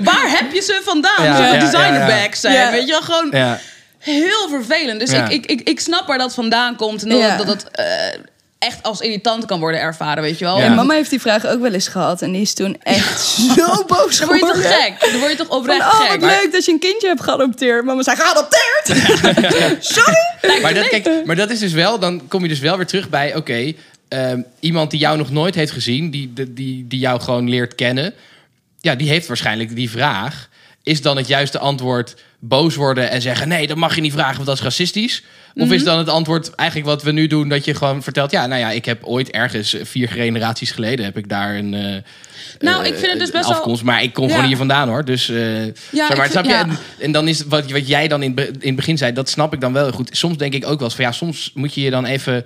Waar 0.00 0.30
heb 0.38 0.52
je 0.52 0.60
ze 0.62 0.80
vandaan? 0.84 1.24
Ja, 1.24 1.36
Zullen 1.36 1.52
ja, 1.52 1.58
designerbags 1.70 2.40
ja, 2.40 2.50
ja. 2.50 2.56
zijn, 2.56 2.66
Ja. 2.66 2.70
weet 2.70 2.86
je 2.86 2.90
wel? 2.92 3.02
Gewoon 3.02 3.28
Ja. 3.30 3.60
heel 3.98 4.48
vervelend. 4.48 5.00
Dus 5.00 5.10
Ja. 5.10 5.28
ik, 5.28 5.46
ik, 5.46 5.60
ik, 5.60 5.68
ik 5.68 5.80
snap 5.80 6.06
waar 6.06 6.18
dat 6.18 6.34
vandaan 6.34 6.76
komt. 6.76 7.02
En 7.02 7.08
dat 7.08 7.18
Ja. 7.18 7.36
dat 7.36 7.64
eh, 7.70 7.86
echt 8.64 8.82
als 8.82 9.00
irritant 9.00 9.44
kan 9.44 9.60
worden 9.60 9.80
ervaren, 9.80 10.22
weet 10.22 10.38
je 10.38 10.44
wel. 10.44 10.58
Ja. 10.58 10.64
En 10.64 10.74
mama 10.74 10.94
heeft 10.94 11.10
die 11.10 11.20
vraag 11.20 11.46
ook 11.46 11.60
wel 11.60 11.72
eens 11.72 11.88
gehad. 11.88 12.22
En 12.22 12.32
die 12.32 12.40
is 12.40 12.54
toen 12.54 12.76
echt 12.82 13.20
zo 13.56 13.84
boos 13.86 14.18
Dan 14.18 14.28
word 14.28 14.40
je 14.40 14.46
toch 14.46 14.54
geworden. 14.54 14.72
gek? 14.72 15.10
Dan 15.10 15.20
word 15.20 15.30
je 15.30 15.36
toch 15.36 15.46
Van, 15.46 15.56
oprecht 15.56 15.80
oh, 15.80 16.00
gek? 16.00 16.20
wat 16.20 16.30
leuk 16.30 16.52
dat 16.52 16.64
je 16.64 16.72
een 16.72 16.78
kindje 16.78 17.08
hebt 17.08 17.22
geadopteerd. 17.22 17.84
Mama 17.84 18.02
zei, 18.02 18.16
geadopteerd? 18.16 18.86
Sorry? 19.94 20.60
Maar 20.62 20.74
dat, 20.74 20.88
kijk, 20.88 21.24
maar 21.24 21.36
dat 21.36 21.50
is 21.50 21.58
dus 21.58 21.72
wel, 21.72 21.98
dan 21.98 22.28
kom 22.28 22.42
je 22.42 22.48
dus 22.48 22.58
wel 22.58 22.76
weer 22.76 22.86
terug 22.86 23.08
bij, 23.08 23.36
oké, 23.36 23.72
ehm, 24.08 24.40
iemand 24.60 24.90
die 24.90 25.00
jou 25.00 25.16
nog 25.16 25.30
nooit 25.30 25.54
heeft 25.54 25.72
gezien, 25.72 26.10
die, 26.10 26.32
die, 26.32 26.52
die, 26.52 26.86
die 26.88 26.98
jou 26.98 27.20
gewoon 27.20 27.48
leert 27.48 27.74
kennen, 27.74 28.14
ja, 28.80 28.94
die 28.94 29.08
heeft 29.08 29.26
waarschijnlijk 29.26 29.74
die 29.74 29.90
vraag. 29.90 30.48
Is 30.84 31.02
dan 31.02 31.16
het 31.16 31.28
juiste 31.28 31.58
antwoord 31.58 32.14
boos 32.38 32.74
worden 32.74 33.10
en 33.10 33.22
zeggen: 33.22 33.48
nee, 33.48 33.66
dat 33.66 33.76
mag 33.76 33.94
je 33.94 34.00
niet 34.00 34.12
vragen, 34.12 34.34
want 34.34 34.46
dat 34.46 34.56
is 34.56 34.62
racistisch? 34.62 35.22
Of 35.54 35.64
Mhm. 35.64 35.72
is 35.74 35.84
dan 35.84 35.98
het 35.98 36.08
antwoord 36.08 36.54
eigenlijk 36.54 36.88
wat 36.88 37.02
we 37.02 37.12
nu 37.12 37.26
doen, 37.26 37.48
dat 37.48 37.64
je 37.64 37.74
gewoon 37.74 38.02
vertelt: 38.02 38.30
ja, 38.30 38.46
nou 38.46 38.60
ja, 38.60 38.70
ik 38.70 38.84
heb 38.84 39.04
ooit 39.04 39.30
ergens 39.30 39.76
vier 39.82 40.08
generaties 40.08 40.70
geleden 40.70 41.04
heb 41.04 41.16
ik 41.18 41.28
daar 41.28 41.54
een. 41.56 41.74
eh, 41.74 41.96
Nou, 42.58 42.82
eh, 42.82 42.88
ik 42.90 42.94
vind 42.94 43.10
het 43.10 43.18
dus 43.20 43.30
best 43.30 43.46
wel- 43.48 43.54
afkomst, 43.56 43.82
maar 43.82 44.02
ik 44.02 44.12
kom 44.12 44.24
Ja. 44.28 44.30
gewoon 44.30 44.46
hier 44.46 44.56
vandaan 44.56 44.88
hoor. 44.88 45.04
Dus, 45.04 45.28
eh 45.28 45.36
zeg 45.36 45.70
ik 45.92 45.92
maar, 45.92 46.16
vind- 46.16 46.30
snap 46.30 46.44
je? 46.44 46.50
ja. 46.50 46.60
En, 46.62 46.78
en 46.98 47.12
dan 47.12 47.28
is 47.28 47.44
wat, 47.44 47.70
wat 47.70 47.88
jij 47.88 48.08
dan 48.08 48.22
in, 48.22 48.36
in 48.36 48.58
het 48.60 48.76
begin 48.76 48.98
zei, 48.98 49.12
dat 49.12 49.28
snap 49.28 49.52
ik 49.52 49.60
dan 49.60 49.72
wel 49.72 49.92
goed. 49.92 50.16
Soms 50.16 50.36
denk 50.36 50.54
ik 50.54 50.64
ook 50.66 50.78
wel 50.78 50.84
eens 50.88 50.94
van 50.96 51.04
ja, 51.04 51.12
soms 51.12 51.50
moet 51.54 51.74
je 51.74 51.80
je 51.80 51.90
dan 51.90 52.04
even 52.04 52.44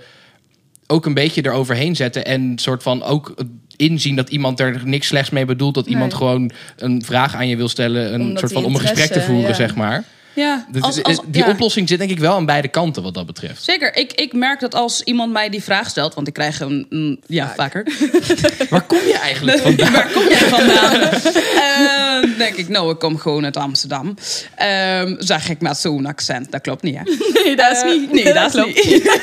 ook 0.87 1.07
een 1.07 1.14
beetje 1.14 1.44
eroverheen 1.44 1.96
zetten 1.96 2.24
en 2.24 2.53
soort 2.59 2.83
van 2.83 3.03
ook 3.03 3.35
inzien 3.79 4.17
dat 4.17 4.29
iemand 4.29 4.61
er 4.61 4.81
niks 4.85 5.07
slechts 5.07 5.31
mee 5.31 5.45
bedoelt, 5.45 5.75
dat 5.75 5.87
iemand 5.87 6.14
gewoon 6.14 6.51
een 6.77 7.03
vraag 7.05 7.35
aan 7.35 7.49
je 7.49 7.57
wil 7.57 7.69
stellen, 7.69 8.14
een 8.14 8.21
Omdat 8.21 8.38
soort 8.38 8.53
van 8.53 8.64
om 8.64 8.75
een 8.75 8.81
gesprek 8.81 9.11
te 9.12 9.21
voeren, 9.21 9.49
ja. 9.49 9.55
zeg 9.55 9.75
maar. 9.75 10.05
Ja, 10.35 10.67
Dus 10.71 10.83
als- 10.83 11.03
als- 11.03 11.21
die 11.27 11.43
ja. 11.45 11.51
oplossing 11.51 11.88
zit 11.88 11.99
denk 11.99 12.11
ik 12.11 12.19
wel 12.19 12.35
aan 12.35 12.47
beide 12.47 12.69
kanten 12.69 13.03
wat 13.03 13.14
dat 13.14 13.27
betreft. 13.27 13.64
Zeker. 13.64 13.97
Ik, 13.97 14.12
ik 14.12 14.33
merk 14.33 14.61
dat 14.61 14.75
als 14.75 15.03
iemand 15.03 15.33
mij 15.33 15.49
die 15.49 15.62
vraag 15.62 15.88
stelt, 15.88 16.14
want 16.14 16.27
ik 16.29 16.33
krijg 16.33 16.59
hem 16.59 16.87
mm, 16.91 17.17
ja, 17.27 17.53
vaker. 17.57 17.87
Waar 18.71 18.83
kom 18.83 18.99
je 18.99 19.19
eigenlijk 19.23 19.59
vandaan? 19.59 19.93
Waar 19.93 20.11
kom 20.12 20.29
jij 20.29 20.38
vandaan? 20.38 21.01
Ehm, 21.62 22.38
denk 22.38 22.55
ik, 22.55 22.69
nou, 22.69 22.91
ik 22.93 22.99
kom 22.99 23.19
gewoon 23.19 23.45
uit 23.45 23.57
Amsterdam. 23.57 24.14
Ehm, 24.55 25.14
zeg 25.19 25.49
ik 25.51 25.61
met 25.61 25.77
zo'n 25.77 26.07
accent. 26.07 26.51
Dat 26.53 26.61
klopt 26.61 26.83
niet, 26.83 26.97
hè? 26.97 27.03
Nee, 27.45 27.57
dat 27.57 27.71
is 27.73 27.83
Eh, 27.83 27.88
niet. 27.88 28.12
nee, 28.12 28.33
dat 28.33 28.47
is 28.47 28.53
klopt 28.53 28.85
niet. 28.85 29.19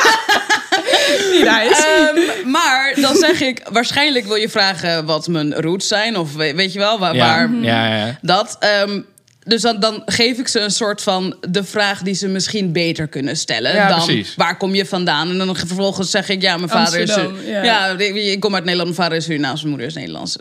Niet. 1.32 1.46
Ehm, 1.46 2.50
maar 2.52 2.94
dan 3.02 3.16
zeg 3.16 3.42
ik, 3.42 3.62
waarschijnlijk 3.72 4.26
wil 4.26 4.36
je 4.36 4.50
vragen 4.50 5.06
wat 5.06 5.28
mijn 5.28 5.54
roots 5.54 5.88
zijn. 5.88 6.18
Of 6.18 6.34
we- 6.36 6.54
weet 6.56 6.74
je 6.74 6.80
wel, 6.80 7.00
waar, 7.00 7.16
Ja, 7.16 7.26
waar 7.26 7.50
ja, 7.62 7.96
ja. 7.98 8.18
dat. 8.22 8.56
Ehm, 8.60 9.02
dus 9.44 9.62
dan, 9.62 9.80
dan 9.80 10.02
geef 10.06 10.38
ik 10.38 10.48
ze 10.48 10.60
een 10.60 10.72
soort 10.72 11.02
van 11.02 11.36
de 11.50 11.64
vraag 11.64 12.02
die 12.02 12.14
ze 12.14 12.28
misschien 12.28 12.72
beter 12.72 13.08
kunnen 13.08 13.38
stellen. 13.38 13.74
Ja, 13.76 13.88
dan 13.88 14.06
precies. 14.06 14.36
waar 14.36 14.58
kom 14.58 14.76
je 14.76 14.86
vandaan? 14.86 15.30
En 15.30 15.38
dan 15.38 15.56
vervolgens 15.56 16.10
zeg 16.10 16.30
ik, 16.30 16.42
ja, 16.42 16.58
mijn 16.58 16.70
vader 16.70 17.00
Amsterdam, 17.00 17.36
is. 17.38 17.48
ja. 17.50 17.64
Ja, 17.64 17.90
ik 17.98 18.16
ik 18.16 18.40
kom 18.40 18.54
uit 18.56 18.64
Nederland, 18.64 18.90
mijn 18.90 19.02
vader 19.02 19.18
is 19.18 19.24
Surinaams, 19.26 19.58
mijn 19.58 19.70
moeder 19.70 19.88
is 19.88 19.94
Nederlands. 19.96 20.36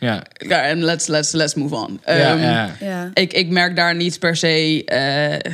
ja. 0.00 0.22
Ja, 0.32 0.62
en 0.62 0.82
let's, 0.84 1.06
let's, 1.06 1.32
let's 1.32 1.54
move 1.54 1.74
on. 1.74 2.00
Ja, 2.06 2.12
Ehm, 2.12 2.40
ja. 2.42 2.76
Ja. 2.80 3.10
Ik, 3.14 3.32
ik 3.32 3.48
merk 3.48 3.76
daar 3.76 3.94
niet 3.94 4.18
per 4.18 4.36
se. 4.36 4.82
eh, 4.84 5.52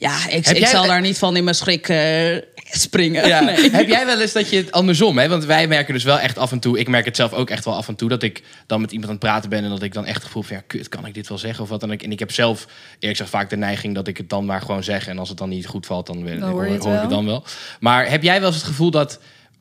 ja, 0.00 0.28
ik, 0.28 0.46
ik 0.46 0.58
jij- 0.58 0.68
zal 0.68 0.86
daar 0.86 1.00
niet 1.00 1.18
van 1.18 1.36
in 1.36 1.44
mijn 1.44 1.56
schrik 1.56 1.88
eh, 1.88 2.36
springen. 2.70 3.28
Ja. 3.28 3.40
Nee. 3.40 3.70
Heb 3.70 3.88
jij 3.88 4.06
wel 4.06 4.20
eens 4.20 4.32
dat 4.32 4.50
je 4.50 4.56
het 4.56 4.72
andersom, 4.72 5.18
hè? 5.18 5.28
Want 5.28 5.44
wij 5.44 5.66
merken 5.66 5.94
dus 5.94 6.04
wel 6.04 6.18
echt 6.18 6.38
af 6.38 6.52
en 6.52 6.58
toe, 6.60 6.78
ik 6.78 6.88
merk 6.88 7.04
het 7.04 7.16
zelf 7.16 7.32
ook 7.32 7.50
echt 7.50 7.64
wel 7.64 7.74
af 7.74 7.88
en 7.88 7.94
toe, 7.94 8.08
dat 8.08 8.22
ik 8.22 8.42
dan 8.66 8.80
met 8.80 8.90
iemand 8.90 9.08
aan 9.08 9.16
het 9.16 9.24
praten 9.24 9.50
ben 9.50 9.64
en 9.64 9.70
dat 9.70 9.82
ik 9.82 9.92
dan 9.92 10.04
echt 10.06 10.16
het 10.16 10.24
gevoel 10.24 10.42
van, 10.42 10.56
ja, 10.56 10.62
kut, 10.66 10.88
kan 10.88 11.06
ik 11.06 11.14
dit 11.14 11.28
wel 11.28 11.38
zeggen 11.38 11.62
of 11.62 11.68
wat 11.70 11.80
dan 11.80 11.92
ook. 11.92 12.02
En 12.02 12.12
ik 12.12 12.18
heb 12.18 12.32
zelf, 12.32 12.60
eerlijk 12.60 13.10
gezegd, 13.10 13.30
vaak 13.30 13.50
de 13.50 13.56
neiging 13.56 13.94
dat 13.94 14.08
ik 14.08 14.16
het 14.16 14.28
dan 14.28 14.44
maar 14.44 14.60
gewoon 14.60 14.84
zeg 14.84 15.06
en 15.06 15.18
als 15.18 15.28
het 15.28 15.38
dan 15.38 15.48
niet 15.48 15.66
goed 15.66 15.86
valt, 15.86 16.06
dan, 16.06 16.24
Dan 16.24 16.50
hoor, 16.50 16.66
ik 16.66 16.82
het 16.82 17.10
dan 17.10 17.26
wel. 17.26 17.44
Maar 17.80 18.08
heb 18.10 18.22
jij 18.22 18.38
wel 18.40 18.48
eens 18.48 18.56
het 18.56 18.66
gevoel 18.66 18.90
dat 18.90 19.18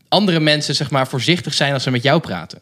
andere 0.08 0.40
mensen, 0.40 0.76
zeg 0.76 0.90
maar, 0.90 1.08
voorzichtig 1.08 1.54
zijn 1.54 1.74
als 1.74 1.84
ze 1.84 1.92
met 1.92 2.04
jou 2.04 2.20
praten? 2.20 2.62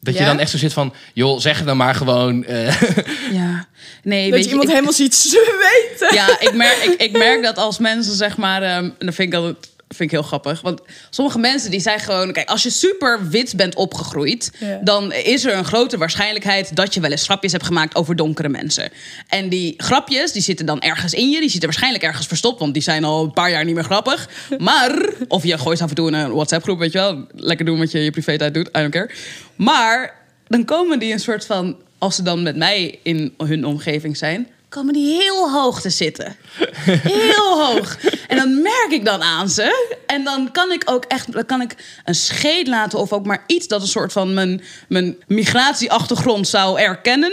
Dat 0.00 0.18
je 0.18 0.24
dan 0.24 0.38
echt 0.38 0.50
zo 0.50 0.56
zit 0.58 0.72
van, 0.72 0.94
joh, 1.14 1.40
zeg 1.40 1.56
het 1.56 1.66
dan 1.66 1.76
maar 1.76 1.94
gewoon. 1.94 2.44
eh, 2.44 2.80
Ja. 3.40 3.66
Nee, 4.02 4.30
Dat 4.30 4.38
weet 4.38 4.38
je 4.38 4.44
je, 4.44 4.48
iemand 4.48 4.62
ik- 4.68 4.68
helemaal 4.74 4.92
ziet 4.92 5.14
zweten. 5.36 6.14
Ja, 6.14 6.40
ik 6.40 6.52
merk, 6.54 6.76
ik, 6.76 7.00
ik 7.00 7.12
merk 7.18 7.42
dat 7.42 7.56
als 7.58 7.78
mensen 7.78 8.14
zeg 8.16 8.36
maar... 8.36 8.62
ehm, 8.62 8.84
en 8.98 9.06
dat 9.06 9.14
vind 9.14 9.32
ik, 9.32 9.34
altijd, 9.38 9.68
vind 9.96 10.12
ik 10.12 10.18
heel 10.18 10.26
grappig. 10.26 10.60
Want 10.60 10.80
sommige 11.10 11.38
mensen 11.38 11.70
die 11.70 11.80
zijn 11.80 12.00
gewoon... 12.00 12.32
Kijk, 12.32 12.48
als 12.48 12.62
je 12.62 12.70
super 12.70 13.28
wit 13.28 13.56
bent 13.56 13.74
opgegroeid... 13.74 14.52
Ja. 14.58 14.80
dan 14.82 15.12
is 15.12 15.44
er 15.44 15.54
een 15.54 15.64
grote 15.64 15.98
waarschijnlijkheid... 15.98 16.76
dat 16.76 16.94
je 16.94 17.00
wel 17.00 17.10
eens 17.10 17.24
grapjes 17.24 17.52
hebt 17.52 17.64
gemaakt 17.64 17.94
over 17.94 18.16
donkere 18.16 18.48
mensen. 18.48 18.90
En 19.28 19.48
die 19.48 19.74
grapjes, 19.76 20.32
die 20.32 20.42
zitten 20.42 20.66
dan 20.66 20.80
ergens 20.80 21.14
in 21.14 21.30
je. 21.30 21.40
Die 21.40 21.50
zitten 21.50 21.68
waarschijnlijk 21.68 22.04
ergens 22.04 22.26
verstopt... 22.26 22.60
want 22.60 22.74
die 22.74 22.82
zijn 22.82 23.04
al 23.04 23.24
een 23.24 23.32
paar 23.32 23.50
jaar 23.50 23.64
niet 23.64 23.74
meer 23.74 23.84
grappig. 23.84 24.28
Maar... 24.58 25.08
Of 25.28 25.44
je 25.44 25.58
gooit 25.58 25.82
af 25.82 25.88
en 25.88 25.94
toe 25.94 26.08
in 26.08 26.14
een 26.14 26.32
WhatsApp-groep, 26.32 26.78
weet 26.78 26.92
je 26.92 26.98
wel. 26.98 27.26
Lekker 27.34 27.66
doen 27.66 27.78
wat 27.78 27.90
je 27.90 27.98
je 27.98 28.10
privé-tijd 28.10 28.54
doet, 28.54 28.68
I 28.68 28.70
don't 28.72 28.90
care. 28.90 29.10
Maar 29.56 30.14
dan 30.46 30.64
komen 30.64 30.98
die 30.98 31.12
een 31.12 31.20
soort 31.20 31.46
van... 31.46 31.76
Als 31.98 32.16
ze 32.16 32.22
dan 32.22 32.42
met 32.42 32.56
mij 32.56 32.98
in 33.02 33.34
hun 33.38 33.64
omgeving 33.64 34.16
zijn... 34.16 34.48
komen 34.70 34.92
die 34.92 35.22
heel 35.22 35.50
hoog 35.50 35.80
te 35.80 35.90
zitten. 35.90 36.36
Heel 36.84 37.60
hoog. 37.66 37.96
En 38.28 38.36
dan 38.36 38.62
merk 38.62 38.88
ik 38.90 39.04
dan 39.04 39.22
aan 39.22 39.48
ze. 39.48 39.96
En 40.06 40.24
dan 40.24 40.50
kan 40.52 40.72
ik 40.72 40.82
ook 40.84 41.04
echt 41.04 41.32
dan 41.32 41.46
kan 41.46 41.60
ik 41.60 41.74
een 42.04 42.14
scheet 42.14 42.66
laten... 42.66 42.98
of 42.98 43.12
ook 43.12 43.26
maar 43.26 43.44
iets 43.46 43.66
dat 43.68 43.80
een 43.80 43.88
soort 43.88 44.12
van 44.12 44.34
mijn, 44.34 44.62
mijn 44.88 45.16
migratieachtergrond 45.26 46.48
zou 46.48 46.80
erkennen. 46.80 47.32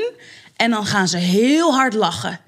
En 0.56 0.72
dan 0.72 0.86
gaan 0.86 1.08
ze 1.08 1.18
heel 1.18 1.74
hard 1.74 1.94
lachen. 1.94 2.40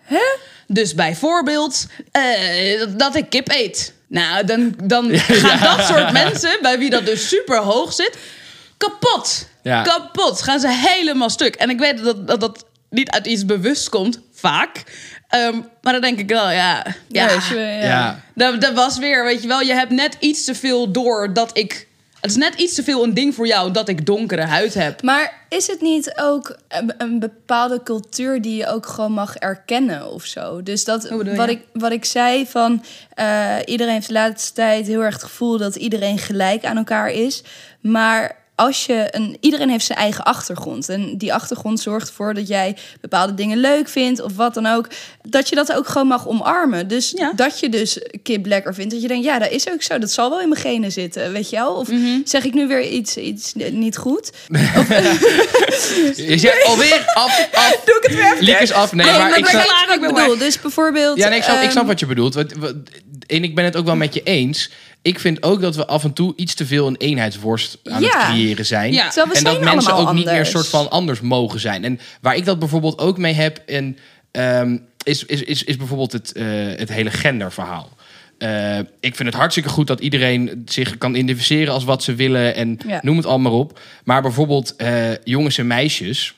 Dus 0.68 0.96
bijvoorbeeld 0.96 1.86
eh, 2.12 2.86
dat 2.90 3.16
ik 3.16 3.30
kip 3.30 3.52
eet. 3.52 3.94
Nou, 4.08 4.46
dan, 4.46 4.74
dan 4.84 5.10
gaan 5.44 5.78
dat 5.78 5.88
soort 5.88 6.12
mensen, 6.12 6.58
bij 6.62 6.80
wie 6.80 6.90
dat 6.90 7.06
dus 7.06 7.28
super 7.28 7.58
hoog 7.58 7.94
zit, 7.94 8.18
kapot. 8.78 9.48
Ja. 9.64 9.82
Kapot. 9.82 10.42
Gaan 10.42 10.60
ze 10.60 10.70
helemaal 10.70 11.30
stuk. 11.30 11.56
En 11.56 11.70
ik 11.70 11.80
weet 11.80 12.04
dat 12.04 12.28
dat, 12.28 12.40
dat 12.40 12.66
niet 12.90 13.10
uit 13.10 13.28
iets 13.28 13.46
bewust 13.46 13.90
komt, 13.90 14.20
vaak. 14.40 14.84
Ehm, 15.30 15.62
maar 15.82 15.94
dan 15.94 16.02
denk 16.02 16.20
ik 16.20 16.30
wel, 16.30 16.52
ja. 16.52 16.86
ja, 17.08 17.30
Ja, 17.30 17.60
ja. 17.60 17.84
ja. 17.84 18.20
Dat, 18.36 18.62
dat 18.62 18.74
was 18.74 18.98
weer, 18.98 19.24
weet 19.24 19.42
je 19.42 19.48
wel, 19.48 19.62
je 19.62 19.74
hebt 19.74 19.92
net 19.92 20.18
iets 20.20 20.44
te 20.44 20.56
veel 20.56 20.92
door 20.92 21.34
dat 21.34 21.58
ik. 21.58 21.88
Het 22.22 22.30
is 22.30 22.38
net 22.38 22.54
iets 22.56 22.74
te 22.74 22.84
veel 22.84 23.04
een 23.04 23.14
ding 23.14 23.36
voor 23.36 23.48
jou 23.48 23.72
dat 23.72 23.90
ik 23.90 24.06
donkere 24.06 24.42
huid 24.42 24.74
heb. 24.74 25.04
Maar 25.04 25.46
is 25.50 25.68
het 25.68 25.82
niet 25.82 26.14
ook 26.16 26.58
een, 26.98 27.20
bepaalde 27.20 27.84
cultuur 27.84 28.42
die 28.42 28.56
je 28.56 28.68
ook 28.68 28.86
gewoon 28.86 29.12
mag 29.12 29.36
erkennen 29.36 30.12
of 30.12 30.26
zo? 30.26 30.64
Dus 30.64 30.86
dat 30.86 31.10
Hoe 31.10 31.36
wat 31.36 31.50
ik, 31.50 31.66
wat 31.74 31.92
ik 31.92 32.06
zei 32.06 32.46
van 32.46 32.84
eh, 33.14 33.56
iedereen 33.66 33.94
heeft 33.94 34.08
de 34.08 34.14
laatste 34.14 34.54
tijd 34.54 34.88
heel 34.88 35.02
erg 35.02 35.14
het 35.14 35.24
gevoel 35.24 35.58
dat 35.58 35.76
iedereen 35.76 36.18
gelijk 36.18 36.66
aan 36.66 36.78
elkaar 36.78 37.10
is. 37.10 37.44
Maar 37.82 38.36
als 38.60 38.86
je 38.86 39.07
een, 39.12 39.38
iedereen 39.39 39.70
heeft 39.70 39.86
zijn 39.86 39.97
eigen 39.97 40.24
achtergrond. 40.24 40.89
En 40.89 41.18
die 41.18 41.34
achtergrond 41.34 41.80
zorgt 41.80 42.07
ervoor 42.07 42.34
dat 42.34 42.47
jij 42.47 42.78
bepaalde 43.01 43.34
dingen 43.34 43.57
leuk 43.57 43.89
vindt 43.89 44.22
of 44.22 44.36
wat 44.36 44.53
dan 44.53 44.66
ook. 44.66 44.88
Dat 45.22 45.49
je 45.49 45.55
dat 45.55 45.74
ook 45.74 45.88
gewoon 45.88 46.07
mag 46.07 46.28
omarmen. 46.28 46.88
Dus 46.88 47.12
Ja. 47.16 47.32
dat 47.36 47.60
je 47.60 47.70
dus 47.70 47.99
kip 48.24 48.45
lekker 48.45 48.74
vindt. 48.74 48.91
Dat 48.91 49.01
je 49.01 49.07
denkt, 49.07 49.26
ja, 49.26 49.39
dat 49.39 49.49
is 49.51 49.70
ook 49.72 49.82
zo. 49.82 49.97
Dat 49.97 50.12
zal 50.12 50.30
wel 50.30 50.41
in 50.41 50.49
mijn 50.49 50.62
genen 50.62 50.91
zitten, 50.91 51.32
weet 51.32 51.49
je 51.49 51.55
wel? 51.55 51.74
Of 51.74 51.88
Mhm. 51.88 52.20
zeg 52.24 52.43
ik 52.43 52.53
nu 52.53 52.68
weer 52.68 52.88
iets, 52.88 53.18
iets 53.18 53.53
niet 53.72 53.97
goed? 53.97 54.32
Is 56.16 56.41
jij 56.41 56.64
alweer 56.66 57.12
af, 57.14 57.47
af? 57.53 57.82
Doe 57.86 57.95
ik 58.01 58.03
het 58.10 58.16
weer 58.16 58.36
Liek 58.39 58.60
is 58.60 58.72
af. 58.72 58.93
Nee, 58.93 59.05
Nee, 59.05 59.18
maar 59.18 59.38
ik 59.38 59.45
snap, 59.45 59.66
ik 59.93 60.01
bedoel. 60.14 60.38
Dus 60.38 60.62
bijvoorbeeld... 60.62 61.18
ja, 61.18 61.28
nee, 61.30 61.38
ik, 61.38 61.43
snap, 61.43 61.55
ik 61.55 61.62
snap 61.70 61.76
ehm, 61.78 61.86
wat 61.88 61.99
je 61.99 62.05
bedoelt. 62.05 62.36
En 62.36 63.43
ik 63.43 63.55
ben 63.55 63.66
het 63.66 63.76
ook 63.76 63.86
wel 63.86 63.95
met 63.95 64.14
je 64.14 64.24
eens. 64.24 64.70
Ik 65.02 65.20
vind 65.20 65.43
ook 65.43 65.62
dat 65.62 65.76
we 65.76 65.88
af 65.88 66.04
en 66.04 66.14
toe 66.14 66.34
iets 66.36 66.54
te 66.54 66.66
veel 66.66 66.88
een 66.88 66.95
eenheidsworst 66.97 67.78
aan 67.84 68.02
Ja. 68.02 68.08
het 68.18 68.28
creëren 68.28 68.66
zijn. 68.66 68.93
Ja. 68.93 69.16
En 69.34 69.43
dat 69.43 69.62
mensen 69.62 69.95
ook 69.95 70.14
niet 70.14 70.26
meer 70.26 70.45
soort 70.45 70.68
van 70.68 70.89
anders 70.89 71.22
mogen 71.22 71.60
zijn. 71.60 71.84
En 71.84 72.00
waar 72.22 72.36
ik 72.36 72.45
dat 72.45 72.60
bijvoorbeeld 72.60 73.00
ook 73.00 73.18
mee 73.18 73.34
heb, 73.34 73.62
en, 73.66 73.97
ehm, 74.32 74.78
is, 75.04 75.26
is, 75.26 75.43
is, 75.43 75.64
is 75.64 75.78
bijvoorbeeld 75.78 76.12
het, 76.12 76.32
eh, 76.32 76.45
het 76.76 76.89
hele 76.89 77.12
genderverhaal. 77.12 77.89
Eh, 78.38 78.78
ik 79.00 79.16
vind 79.16 79.30
het 79.30 79.34
hartstikke 79.38 79.70
goed 79.70 79.88
dat 79.88 80.00
iedereen 80.00 80.62
zich 80.66 80.97
kan 80.97 81.16
identificeren 81.16 81.74
als 81.74 81.84
wat 81.84 82.04
ze 82.04 82.16
willen 82.16 82.56
en 82.56 82.78
Ja. 82.88 83.00
noem 83.04 83.18
het 83.18 83.26
allemaal 83.26 83.60
op. 83.60 83.80
Maar 84.04 84.22
bijvoorbeeld 84.22 84.76
eh, 84.76 85.16
jongens 85.24 85.58
en 85.58 85.68
meisjes. 85.68 86.34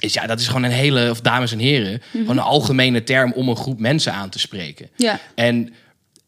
Is, 0.00 0.12
ja, 0.14 0.26
dat 0.26 0.40
is 0.40 0.46
gewoon 0.46 0.62
een 0.62 0.70
hele, 0.70 1.10
of 1.10 1.20
dames 1.20 1.52
en 1.52 1.58
heren, 1.58 2.02
gewoon 2.12 2.36
een 2.38 2.42
algemene 2.42 3.04
term 3.04 3.32
om 3.32 3.48
een 3.48 3.56
groep 3.56 3.78
mensen 3.80 4.12
aan 4.12 4.28
te 4.28 4.38
spreken. 4.38 4.88
Ja. 4.96 5.20
En 5.34 5.72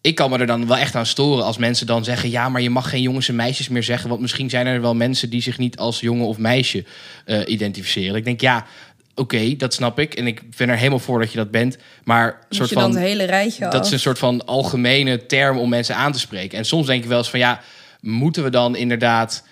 ik 0.00 0.14
kan 0.14 0.30
me 0.30 0.38
er 0.38 0.46
dan 0.46 0.66
wel 0.66 0.76
echt 0.76 0.94
aan 0.94 1.06
storen 1.06 1.44
als 1.44 1.58
mensen 1.58 1.86
dan 1.86 2.04
zeggen: 2.04 2.30
ja, 2.30 2.48
maar 2.48 2.60
je 2.62 2.70
mag 2.70 2.90
geen 2.90 3.02
jongens 3.02 3.28
en 3.28 3.34
meisjes 3.34 3.68
meer 3.68 3.82
zeggen. 3.82 4.08
Want 4.08 4.20
misschien 4.20 4.50
zijn 4.50 4.66
er 4.66 4.80
wel 4.80 4.94
mensen 4.94 5.30
die 5.30 5.42
zich 5.42 5.58
niet 5.58 5.76
als 5.76 6.00
jongen 6.00 6.26
of 6.26 6.38
meisje 6.38 6.84
eh, 7.24 7.40
identificeren. 7.46 8.14
Ik 8.16 8.24
denk, 8.24 8.40
ja, 8.40 8.66
oké, 9.14 9.56
dat 9.56 9.74
snap 9.74 9.98
ik. 9.98 10.14
En 10.14 10.26
ik 10.26 10.56
ben 10.56 10.68
er 10.68 10.76
helemaal 10.76 10.98
voor 10.98 11.18
dat 11.20 11.30
je 11.30 11.36
dat 11.36 11.50
bent. 11.50 11.78
Maar 12.04 12.46
soort 12.48 12.68
je 12.68 12.74
van. 12.74 12.96
hele 12.96 13.24
rijtje 13.24 13.64
Dat 13.64 13.74
af. 13.74 13.86
is 13.86 13.90
een 13.92 13.98
soort 14.00 14.18
van 14.18 14.46
algemene 14.46 15.26
term 15.26 15.58
om 15.58 15.68
mensen 15.68 15.96
aan 15.96 16.12
te 16.12 16.18
spreken. 16.18 16.58
En 16.58 16.64
soms 16.64 16.86
denk 16.86 17.02
ik 17.02 17.08
wel 17.08 17.18
eens 17.18 17.30
van 17.30 17.38
ja, 17.38 17.60
moeten 18.00 18.42
we 18.42 18.50
dan 18.50 18.76
inderdaad. 18.76 19.44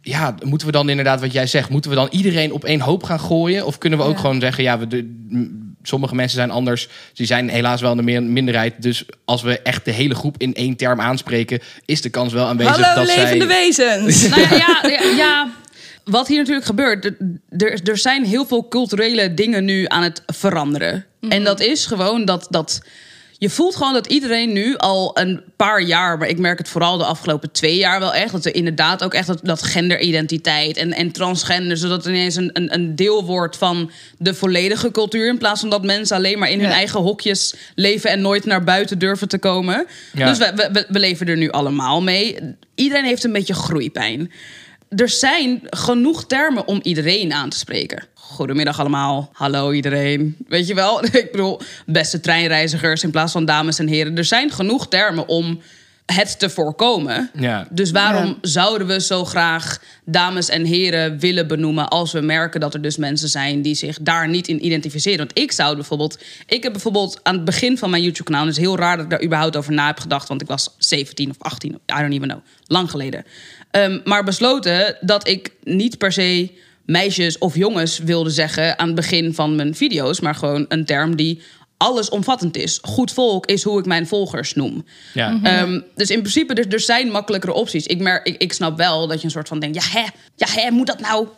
Ja, 0.00 0.34
moeten 0.44 0.66
we 0.66 0.72
dan 0.72 0.88
inderdaad 0.88 1.20
wat 1.20 1.32
jij 1.32 1.46
zegt, 1.46 1.68
moeten 1.68 1.90
we 1.90 1.96
dan 1.96 2.08
iedereen 2.10 2.52
op 2.52 2.64
één 2.64 2.80
hoop 2.80 3.02
gaan 3.02 3.20
gooien? 3.20 3.66
Of 3.66 3.78
kunnen 3.78 3.98
we 3.98 4.04
ook 4.04 4.14
Ja. 4.14 4.20
gewoon 4.20 4.40
zeggen, 4.40 4.64
ja, 4.64 4.78
we 4.78 4.86
sommige 5.88 6.14
mensen 6.14 6.36
zijn 6.38 6.50
anders. 6.50 6.88
Die 7.12 7.26
zijn 7.26 7.48
helaas 7.48 7.80
wel 7.80 7.90
in 7.90 7.96
de 7.96 8.02
meer- 8.02 8.22
minderheid. 8.22 8.82
Dus 8.82 9.04
als 9.24 9.42
we 9.42 9.58
echt 9.60 9.84
de 9.84 9.90
hele 9.90 10.14
groep 10.14 10.34
in 10.38 10.54
één 10.54 10.76
term 10.76 11.00
aanspreken, 11.00 11.60
is 11.84 12.00
de 12.00 12.10
kans 12.10 12.32
wel 12.32 12.46
aanwezig 12.46 12.76
Hallo, 12.76 13.06
dat 13.06 13.16
levende 13.16 13.46
zij. 13.46 13.56
wezens! 13.64 14.28
Nou 14.28 14.40
ja, 14.42 14.78
ja, 14.82 14.88
ja, 14.90 15.10
ja. 15.16 15.50
Wat 16.04 16.28
hier 16.28 16.38
natuurlijk 16.38 16.66
gebeurt, 16.66 17.04
er- 17.04 17.16
er, 17.58 17.80
er 17.84 17.98
zijn 17.98 18.24
heel 18.24 18.46
veel 18.46 18.68
culturele 18.68 19.34
dingen 19.34 19.64
nu 19.64 19.84
aan 19.88 20.02
het 20.02 20.22
veranderen. 20.26 21.04
En 21.28 21.44
dat 21.44 21.60
is 21.60 21.86
gewoon 21.86 22.24
dat, 22.24 22.46
dat 22.50 22.80
je 23.38 23.50
voelt 23.50 23.76
gewoon 23.76 23.92
dat 23.92 24.06
iedereen 24.06 24.52
nu 24.52 24.76
al 24.76 25.10
een 25.18 25.42
paar 25.56 25.82
jaar, 25.82 26.18
maar 26.18 26.28
ik 26.28 26.38
merk 26.38 26.58
het 26.58 26.68
vooral 26.68 26.98
de 26.98 27.04
afgelopen 27.04 27.50
twee 27.52 27.76
jaar 27.76 28.00
wel 28.00 28.14
echt, 28.14 28.32
dat 28.32 28.44
er 28.44 28.54
inderdaad 28.54 29.04
ook 29.04 29.14
echt 29.14 29.26
dat, 29.26 29.40
dat 29.42 29.62
genderidentiteit 29.62 30.76
en, 30.76 30.92
en 30.92 31.10
transgender, 31.12 31.76
zodat 31.76 32.04
het 32.04 32.14
ineens 32.14 32.36
een, 32.36 32.50
een, 32.52 32.74
een 32.74 32.96
deel 32.96 33.24
wordt 33.24 33.56
van 33.56 33.90
de 34.18 34.34
volledige 34.34 34.90
cultuur, 34.90 35.28
in 35.28 35.38
plaats 35.38 35.60
van 35.60 35.70
dat 35.70 35.82
mensen 35.84 36.16
alleen 36.16 36.38
maar 36.38 36.50
in 36.50 36.58
hun 36.60 36.68
Ja. 36.68 36.74
eigen 36.74 37.00
hokjes 37.00 37.54
leven 37.74 38.10
en 38.10 38.20
nooit 38.20 38.44
naar 38.44 38.64
buiten 38.64 38.98
durven 38.98 39.28
te 39.28 39.38
komen. 39.38 39.86
Ja. 40.12 40.28
Dus 40.28 40.38
we, 40.38 40.52
we, 40.54 40.68
we- 40.72 40.86
we 40.88 40.98
leven 40.98 41.26
er 41.26 41.36
nu 41.36 41.50
allemaal 41.50 42.02
mee. 42.02 42.38
Iedereen 42.74 43.04
heeft 43.04 43.24
een 43.24 43.32
beetje 43.32 43.54
groeipijn. 43.54 44.32
Er 44.88 45.08
zijn 45.08 45.60
genoeg 45.64 46.26
termen 46.26 46.66
om 46.66 46.80
iedereen 46.82 47.32
aan 47.32 47.48
te 47.50 47.58
spreken. 47.58 48.04
Goedemiddag 48.34 48.80
allemaal. 48.80 49.30
Hallo 49.32 49.72
iedereen. 49.72 50.36
Weet 50.48 50.66
je 50.66 50.74
wel? 50.74 51.04
Ik 51.22 51.28
bedoel, 51.30 51.60
beste 51.86 52.20
treinreizigers 52.20 53.02
in 53.02 53.10
plaats 53.10 53.32
van 53.32 53.44
dames 53.44 53.78
en 53.78 53.86
heren. 53.88 54.16
Er 54.16 54.24
zijn 54.24 54.50
genoeg 54.50 54.88
termen 54.88 55.28
om 55.28 55.60
het 56.06 56.38
te 56.38 56.50
voorkomen. 56.50 57.30
Ja. 57.38 57.66
Dus 57.70 57.90
waarom 57.90 58.26
Ja. 58.26 58.34
zouden 58.40 58.86
we 58.86 59.00
zo 59.00 59.24
graag 59.24 59.82
dames 60.04 60.48
en 60.48 60.64
heren 60.64 61.18
willen 61.18 61.46
benoemen 61.46 61.88
als 61.88 62.12
we 62.12 62.20
merken 62.20 62.60
dat 62.60 62.74
er 62.74 62.82
dus 62.82 62.96
mensen 62.96 63.28
zijn 63.28 63.62
die 63.62 63.74
zich 63.74 63.98
daar 64.00 64.28
niet 64.28 64.48
in 64.48 64.64
identificeren? 64.64 65.18
Want 65.18 65.38
ik 65.38 65.52
zou 65.52 65.74
bijvoorbeeld, 65.74 66.18
ik 66.46 66.62
heb 66.62 66.72
bijvoorbeeld 66.72 67.20
aan 67.22 67.34
het 67.34 67.44
begin 67.44 67.78
van 67.78 67.90
mijn 67.90 68.02
YouTube-kanaal, 68.02 68.48
is 68.48 68.56
heel 68.56 68.76
raar 68.78 68.96
dat 68.96 69.04
ik 69.04 69.10
daar 69.10 69.24
überhaupt 69.24 69.56
over 69.56 69.72
na 69.72 69.86
heb 69.86 69.98
gedacht, 69.98 70.28
want 70.28 70.42
ik 70.42 70.48
was 70.48 70.68
17 70.78 71.30
of 71.30 71.36
18, 71.38 71.70
I 71.72 71.76
don't 71.86 72.12
even 72.12 72.28
know, 72.28 72.40
lang 72.66 72.90
geleden. 72.90 73.24
Ehm, 73.70 74.00
maar 74.04 74.24
besloten 74.24 74.96
dat 75.00 75.28
ik 75.28 75.50
niet 75.62 75.98
per 75.98 76.12
se 76.12 76.50
meisjes 76.86 77.38
of 77.38 77.56
jongens 77.56 77.98
wilde 77.98 78.30
zeggen 78.30 78.78
aan 78.78 78.86
het 78.86 78.96
begin 78.96 79.34
van 79.34 79.56
mijn 79.56 79.74
video's, 79.74 80.20
maar 80.20 80.34
gewoon 80.34 80.64
een 80.68 80.84
term 80.84 81.16
die 81.16 81.42
allesomvattend 81.76 82.56
is. 82.56 82.78
Goed 82.82 83.12
volk 83.12 83.46
is 83.46 83.62
hoe 83.62 83.78
ik 83.78 83.86
mijn 83.86 84.06
volgers 84.06 84.54
noem. 84.54 84.84
Ja. 85.14 85.38
Ehm, 85.42 85.80
dus 85.94 86.10
in 86.10 86.20
principe, 86.20 86.54
er, 86.54 86.72
er 86.72 86.80
zijn 86.80 87.10
makkelijkere 87.10 87.52
opties. 87.52 87.86
Ik, 87.86 87.98
merk, 88.00 88.26
ik, 88.26 88.42
ik 88.42 88.52
snap 88.52 88.76
wel 88.76 89.06
dat 89.06 89.18
je 89.18 89.24
een 89.24 89.30
soort 89.30 89.48
van 89.48 89.58
denkt... 89.58 89.76
ja, 89.76 90.00
hè, 90.00 90.06
ja, 90.36 90.46
hè, 90.60 90.70
moet 90.70 90.86
dat 90.86 91.00
nou? 91.00 91.28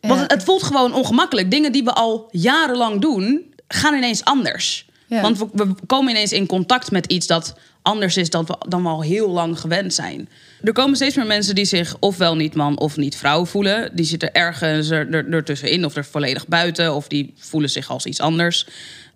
Want 0.00 0.14
Ja. 0.14 0.20
het, 0.22 0.30
het 0.30 0.44
voelt 0.44 0.62
gewoon 0.62 0.94
ongemakkelijk. 0.94 1.50
Dingen 1.50 1.72
die 1.72 1.84
we 1.84 1.92
al 1.92 2.28
jarenlang 2.30 3.00
doen, 3.00 3.54
gaan 3.68 3.94
ineens 3.94 4.24
anders. 4.24 4.86
Ja. 5.06 5.20
Want 5.20 5.38
we, 5.38 5.46
we 5.52 5.74
komen 5.86 6.10
ineens 6.10 6.32
in 6.32 6.46
contact 6.46 6.90
met 6.90 7.06
iets 7.06 7.26
dat 7.26 7.54
anders 7.84 8.16
is... 8.16 8.30
Dan 8.30 8.44
we, 8.44 8.56
dan 8.68 8.82
we 8.82 8.88
al 8.88 9.02
heel 9.02 9.30
lang 9.30 9.60
gewend 9.60 9.94
zijn. 9.94 10.28
Er 10.62 10.72
komen 10.72 10.96
steeds 10.96 11.16
meer 11.16 11.26
mensen 11.26 11.54
die 11.54 11.64
zich 11.64 11.96
ofwel 12.00 12.36
niet 12.36 12.54
man 12.54 12.78
of 12.78 12.96
niet 12.96 13.16
vrouw 13.16 13.46
voelen. 13.46 13.96
Die 13.96 14.04
zitten 14.04 14.32
ergens 14.32 14.90
er, 14.90 15.14
er, 15.14 15.32
ertussenin 15.32 15.84
of 15.84 15.96
er 15.96 16.04
volledig 16.04 16.46
buiten... 16.48 16.94
of 16.94 17.08
die 17.08 17.34
voelen 17.36 17.70
zich 17.70 17.90
als 17.90 18.06
iets 18.06 18.20
anders. 18.20 18.66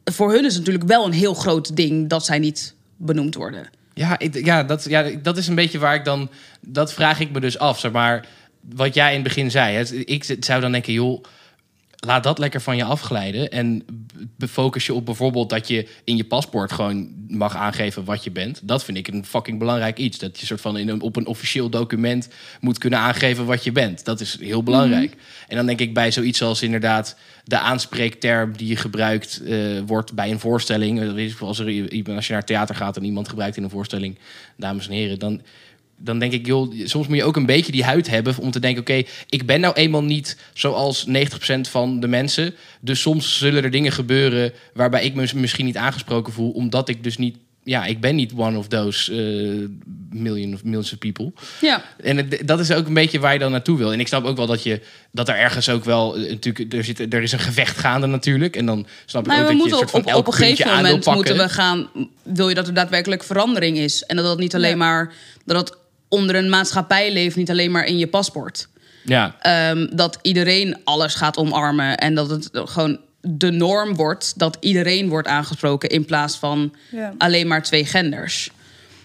Voor 0.05 0.33
hun 0.33 0.45
is 0.45 0.55
het 0.55 0.59
natuurlijk 0.59 0.89
wel 0.89 1.05
een 1.05 1.12
heel 1.12 1.35
groot 1.35 1.77
ding... 1.77 2.09
dat 2.09 2.25
zij 2.25 2.39
niet 2.39 2.75
benoemd 2.97 3.35
worden. 3.35 3.66
Ja, 3.95 4.19
ja, 4.33 4.62
dat, 4.62 4.85
ja, 4.85 5.11
dat 5.23 5.37
is 5.37 5.49
een 5.49 5.55
beetje 5.55 5.79
waar 5.79 5.95
ik 5.95 6.05
dan... 6.05 6.31
Dat 6.61 6.93
vraag 6.93 7.21
ik 7.21 7.31
me 7.31 7.41
dus 7.41 7.59
af, 7.59 7.81
zeg 7.81 7.93
maar... 7.93 8.27
Wat 8.75 8.95
jij 8.95 9.09
in 9.09 9.14
het 9.14 9.23
begin 9.23 9.51
zei. 9.51 9.85
Ik 10.05 10.37
zou 10.41 10.61
dan 10.61 10.73
denken, 10.73 10.93
joh... 10.93 11.23
Laat 12.07 12.22
dat 12.22 12.38
lekker 12.38 12.61
van 12.61 12.76
je 12.76 12.84
afglijden. 12.84 13.51
En 13.51 13.84
focus 14.38 14.86
je 14.86 14.94
op 14.94 15.05
bijvoorbeeld 15.05 15.51
dat 15.51 15.68
je 15.68 15.88
in 16.05 16.16
je 16.16 16.24
paspoort 16.24 16.72
gewoon 16.72 17.09
mag 17.28 17.57
aangeven 17.57 18.05
wat 18.05 18.24
je 18.24 18.30
bent. 18.30 18.61
Dat 18.62 18.84
vind 18.84 18.99
ik 18.99 19.09
een 19.09 19.24
fucking 19.24 19.59
belangrijk 19.59 19.99
iets. 19.99 20.18
Dat 20.18 20.40
je 20.40 20.46
soort 20.46 20.61
van 20.61 20.78
in 20.78 20.88
een, 20.88 21.01
op 21.01 21.16
een 21.16 21.26
officieel 21.26 21.68
document 21.68 22.28
moet 22.61 22.78
kunnen 22.78 22.99
aangeven 22.99 23.46
wat 23.46 23.64
je 23.64 23.72
bent. 23.72 24.05
Dat 24.05 24.20
is 24.20 24.38
heel 24.40 24.62
belangrijk. 24.62 25.16
En 25.49 25.57
dan 25.57 25.66
denk 25.66 25.80
ik 25.80 25.94
bij 25.94 26.11
zoiets 26.11 26.42
als 26.42 26.62
inderdaad 26.62 27.16
de 27.44 27.59
aanspreekterm 27.59 28.57
die 28.57 28.68
je 28.68 28.76
gebruikt 28.76 29.42
eh, 29.42 29.57
wordt 29.86 30.14
bij 30.14 30.30
een 30.30 30.40
voorstelling. 30.40 31.01
Eh, 31.01 31.40
Als, 31.40 31.59
er, 31.59 31.66
als 32.14 32.26
je 32.26 32.32
naar 32.32 32.44
theater 32.44 32.74
gaat 32.74 32.96
en 32.96 33.05
iemand 33.05 33.28
gebruikt 33.28 33.57
in 33.57 33.62
een 33.62 33.70
voorstelling, 33.70 34.18
dames 34.57 34.86
en 34.86 34.92
heren, 34.92 35.18
dan 35.18 35.40
dan 35.99 36.18
denk 36.18 36.32
ik, 36.32 36.46
joh, 36.46 36.72
soms 36.84 37.07
moet 37.07 37.16
je 37.16 37.24
ook 37.24 37.36
een 37.36 37.46
beetje 37.46 37.72
die 37.72 37.84
huid 37.84 38.09
hebben 38.11 38.38
om 38.38 38.51
te 38.51 38.61
denken: 38.61 38.80
oké, 38.80 39.03
ik 39.28 39.46
ben 39.46 39.61
nou 39.61 39.74
eenmaal 39.74 40.03
niet 40.05 40.36
zoals 40.55 41.07
90% 41.09 41.12
van 41.70 42.01
de 42.01 42.09
mensen. 42.09 42.55
Dus 42.80 43.01
soms 43.01 43.38
zullen 43.38 43.64
er 43.64 43.70
dingen 43.70 43.92
gebeuren 43.92 44.53
waarbij 44.74 45.05
ik 45.05 45.14
me 45.14 45.28
misschien 45.34 45.64
niet 45.66 45.76
aangesproken 45.76 46.32
voel, 46.32 46.51
omdat 46.51 46.88
ik 46.88 47.03
dus 47.05 47.16
niet. 47.16 47.36
Ja, 47.64 47.84
ik 47.84 48.01
ben 48.01 48.14
niet 48.16 48.32
one 48.36 48.59
of 48.59 48.68
those 48.68 49.12
eh 49.12 49.68
million 50.18 50.55
of 50.55 50.64
millions 50.64 50.92
of 50.92 50.99
people. 50.99 51.32
Ja. 51.61 51.82
En 52.03 52.16
het- 52.16 52.42
dat 52.44 52.61
is 52.61 52.72
ook 52.72 52.86
een 52.86 52.94
beetje 52.94 53.18
waar 53.20 53.32
je 53.32 53.38
dan 53.38 53.51
naartoe 53.51 53.78
wil. 53.78 53.92
En 53.92 54.01
ik 54.01 54.09
snap 54.09 54.24
ook 54.24 54.36
wel 54.36 54.46
dat 54.46 54.62
je 54.62 54.80
dat 55.12 55.28
er 55.28 55.36
ergens 55.36 55.68
ook 55.68 55.84
wel 55.84 56.16
eh, 56.16 56.30
natuurlijk 56.30 56.72
er 56.74 56.84
zit 56.84 57.12
er 57.14 57.22
is 57.22 57.32
een 57.32 57.38
gevecht 57.38 57.78
gaande 57.78 58.07
natuurlijk. 58.07 58.57
En 58.57 58.66
dan 58.66 58.86
snap 59.07 59.22
ik 59.22 59.28
Nou, 59.28 59.40
ook 59.40 59.49
dat 59.49 59.57
je 59.57 59.62
een 59.62 59.76
soort 59.78 59.90
van 59.90 60.01
op, 60.01 60.07
elk 60.07 60.18
op 60.18 60.26
een 60.26 60.32
gegeven 60.32 60.74
moment 60.76 61.05
moeten 61.07 61.36
we 61.36 61.49
gaan. 61.49 61.88
Wil 62.22 62.49
je 62.49 62.55
dat 62.55 62.66
er 62.66 62.74
daadwerkelijk 62.74 63.24
verandering 63.24 63.78
is? 63.78 64.03
En 64.05 64.16
dat 64.16 64.24
dat 64.24 64.38
niet 64.38 64.55
alleen 64.55 64.70
Ja. 64.70 64.76
maar. 64.76 65.12
dat 65.44 65.68
het 65.68 65.78
onder 66.09 66.35
een 66.35 66.49
maatschappij 66.49 67.13
leeft, 67.13 67.37
niet 67.37 67.51
alleen 67.51 67.71
maar 67.71 67.85
in 67.87 67.99
je 67.99 68.07
paspoort. 68.07 68.69
Ja, 69.05 69.37
Ehm, 69.41 69.87
dat 69.97 70.19
iedereen 70.23 70.77
alles 70.85 71.15
gaat 71.15 71.37
omarmen. 71.37 71.97
En 71.97 72.15
dat 72.15 72.31
het 72.31 72.49
gewoon 72.53 72.99
de 73.21 73.51
norm 73.51 73.95
wordt 73.95 74.39
dat 74.39 74.57
iedereen 74.61 75.09
wordt 75.09 75.29
aangesproken 75.29 75.89
in 75.89 76.05
plaats 76.05 76.37
van 76.37 76.75
Ja. 76.91 77.13
alleen 77.19 77.47
maar 77.47 77.63
twee 77.63 77.85
genders. 77.85 78.51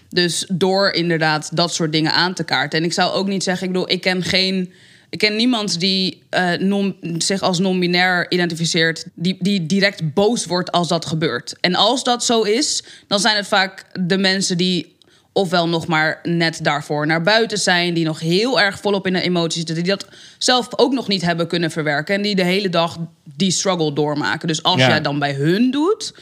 Dus 0.08 0.44
door 0.52 0.90
inderdaad 0.90 1.56
dat 1.56 1.74
soort 1.74 1.92
dingen 1.92 2.12
aan 2.12 2.34
te 2.34 2.44
kaarten. 2.44 2.78
En 2.78 2.84
ik 2.84 2.92
zou 2.92 3.12
ook 3.12 3.26
niet 3.26 3.42
zeggen, 3.42 3.66
ik 3.66 3.72
bedoel, 3.72 3.90
ik 3.90 4.00
ken 4.00 4.22
geen. 4.22 4.72
Ik 5.10 5.20
ken 5.20 5.36
niemand 5.36 5.80
die 5.80 6.22
eh, 6.30 6.52
non- 6.52 6.96
zich 7.18 7.40
als 7.40 7.58
non-binair 7.58 8.30
identificeert, 8.30 9.04
die, 9.14 9.36
die 9.40 9.66
direct 9.66 10.14
boos 10.14 10.46
wordt 10.46 10.72
als 10.72 10.88
dat 10.88 11.06
gebeurt. 11.06 11.54
En 11.60 11.74
als 11.74 12.04
dat 12.04 12.24
zo 12.24 12.42
is, 12.42 12.82
dan 13.06 13.20
zijn 13.20 13.36
het 13.36 13.46
vaak 13.46 13.84
de 14.00 14.18
mensen 14.18 14.56
die 14.56 14.93
ofwel 15.36 15.68
nog 15.68 15.86
maar 15.86 16.20
net 16.22 16.58
daarvoor 16.62 17.06
naar 17.06 17.22
buiten 17.22 17.58
zijn, 17.58 17.94
die 17.94 18.04
nog 18.04 18.20
heel 18.20 18.60
erg 18.60 18.78
volop 18.80 19.06
in 19.06 19.12
de 19.12 19.20
emoties 19.22 19.56
zitten, 19.56 19.74
die 19.74 19.84
dat 19.84 20.06
zelf 20.38 20.68
ook 20.76 20.92
nog 20.92 21.08
niet 21.08 21.22
hebben 21.22 21.46
kunnen 21.48 21.70
verwerken 21.70 22.14
en 22.14 22.22
die 22.22 22.34
de 22.34 22.44
hele 22.44 22.68
dag 22.68 22.98
die 23.36 23.50
struggle 23.50 23.92
doormaken. 23.92 24.48
Dus 24.48 24.62
als 24.62 24.80
Ja. 24.80 24.88
jij 24.88 25.00
dan 25.00 25.18
bij 25.18 25.32
hun 25.34 25.70
doet, 25.70 26.14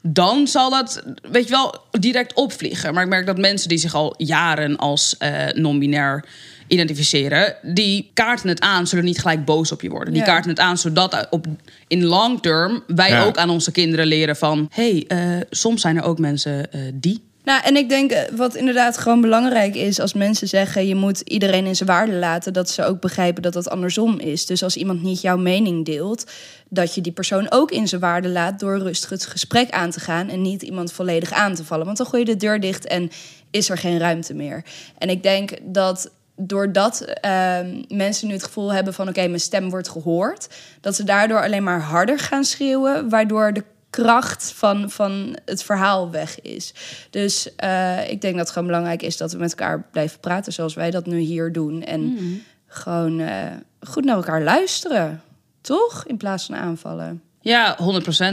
dan 0.00 0.46
zal 0.46 0.70
dat, 0.70 1.02
weet 1.30 1.44
je 1.44 1.50
wel, 1.50 1.74
direct 1.90 2.34
opvliegen. 2.34 2.94
Maar 2.94 3.02
ik 3.02 3.08
merk 3.08 3.26
dat 3.26 3.38
mensen 3.38 3.68
die 3.68 3.78
zich 3.78 3.94
al 3.94 4.14
jaren 4.16 4.76
als 4.76 5.16
eh, 5.18 5.46
non-binair 5.54 6.24
identificeren, 6.68 7.56
die 7.62 8.10
kaarten 8.14 8.48
het 8.48 8.60
aan, 8.60 8.86
zullen 8.86 9.04
niet 9.04 9.18
gelijk 9.18 9.44
boos 9.44 9.72
op 9.72 9.82
je 9.82 9.88
worden. 9.90 10.12
Die 10.12 10.22
Ja. 10.22 10.28
kaarten 10.28 10.50
het 10.50 10.58
aan, 10.58 10.78
zodat 10.78 11.26
op, 11.30 11.46
in 11.88 12.04
long 12.04 12.42
term 12.42 12.82
wij 12.86 13.10
Ja. 13.10 13.24
ook 13.24 13.36
aan 13.36 13.50
onze 13.50 13.72
kinderen 13.72 14.06
leren 14.06 14.36
van... 14.36 14.68
hey, 14.72 15.04
eh, 15.08 15.18
soms 15.50 15.80
zijn 15.80 15.96
er 15.96 16.02
ook 16.02 16.18
mensen 16.18 16.72
eh, 16.72 16.80
die... 16.94 17.20
Nou, 17.44 17.62
en 17.62 17.76
ik 17.76 17.88
denk 17.88 18.10
eh, 18.10 18.20
wat 18.36 18.54
inderdaad 18.54 18.98
gewoon 18.98 19.20
belangrijk 19.20 19.74
is 19.74 20.00
als 20.00 20.12
mensen 20.12 20.48
zeggen 20.48 20.86
je 20.86 20.94
moet 20.94 21.20
iedereen 21.20 21.66
in 21.66 21.76
zijn 21.76 21.88
waarde 21.88 22.12
laten, 22.12 22.52
dat 22.52 22.70
ze 22.70 22.84
ook 22.84 23.00
begrijpen 23.00 23.42
dat 23.42 23.52
dat 23.52 23.68
andersom 23.68 24.18
is. 24.18 24.46
Dus 24.46 24.62
als 24.62 24.76
iemand 24.76 25.02
niet 25.02 25.20
jouw 25.20 25.36
mening 25.36 25.84
deelt, 25.84 26.30
dat 26.68 26.94
je 26.94 27.00
die 27.00 27.12
persoon 27.12 27.50
ook 27.50 27.70
in 27.70 27.88
zijn 27.88 28.00
waarde 28.00 28.28
laat 28.28 28.60
door 28.60 28.78
rustig 28.78 29.10
het 29.10 29.26
gesprek 29.26 29.70
aan 29.70 29.90
te 29.90 30.00
gaan 30.00 30.28
en 30.28 30.42
niet 30.42 30.62
iemand 30.62 30.92
volledig 30.92 31.32
aan 31.32 31.54
te 31.54 31.64
vallen. 31.64 31.84
Want 31.86 31.96
dan 31.96 32.06
gooi 32.06 32.24
je 32.24 32.30
de 32.32 32.36
deur 32.36 32.60
dicht 32.60 32.86
en 32.86 33.10
is 33.50 33.70
er 33.70 33.78
geen 33.78 33.98
ruimte 33.98 34.34
meer. 34.34 34.64
En 34.98 35.08
ik 35.08 35.22
denk 35.22 35.50
dat 35.62 36.10
doordat 36.36 37.00
ehm, 37.00 37.82
mensen 37.88 38.26
nu 38.26 38.32
het 38.32 38.44
gevoel 38.44 38.72
hebben 38.72 38.94
van 38.94 39.08
oké, 39.08 39.26
mijn 39.26 39.40
stem 39.40 39.70
wordt 39.70 39.88
gehoord, 39.88 40.48
dat 40.80 40.94
ze 40.94 41.04
daardoor 41.04 41.42
alleen 41.42 41.64
maar 41.64 41.80
harder 41.80 42.18
gaan 42.18 42.44
schreeuwen, 42.44 43.08
waardoor 43.08 43.52
de 43.52 43.64
kracht 43.92 44.52
van, 44.56 44.90
van 44.90 45.36
het 45.44 45.62
verhaal 45.62 46.10
weg 46.10 46.40
is. 46.40 46.74
Dus 47.10 47.54
eh, 47.56 48.10
ik 48.10 48.20
denk 48.20 48.34
dat 48.36 48.42
het 48.42 48.50
gewoon 48.52 48.66
belangrijk 48.68 49.02
is 49.02 49.16
dat 49.16 49.32
we 49.32 49.38
met 49.38 49.50
elkaar 49.50 49.88
blijven 49.92 50.20
praten 50.20 50.52
zoals 50.52 50.74
wij 50.74 50.90
dat 50.90 51.06
nu 51.06 51.18
hier 51.18 51.52
doen. 51.52 51.82
En 51.82 52.18
gewoon 52.66 53.20
eh, 53.20 53.46
goed 53.80 54.04
naar 54.04 54.16
elkaar 54.16 54.42
luisteren. 54.42 55.22
Toch? 55.60 56.04
In 56.06 56.16
plaats 56.16 56.46
van 56.46 56.54
aanvallen. 56.56 57.22
Ja, 57.40 57.78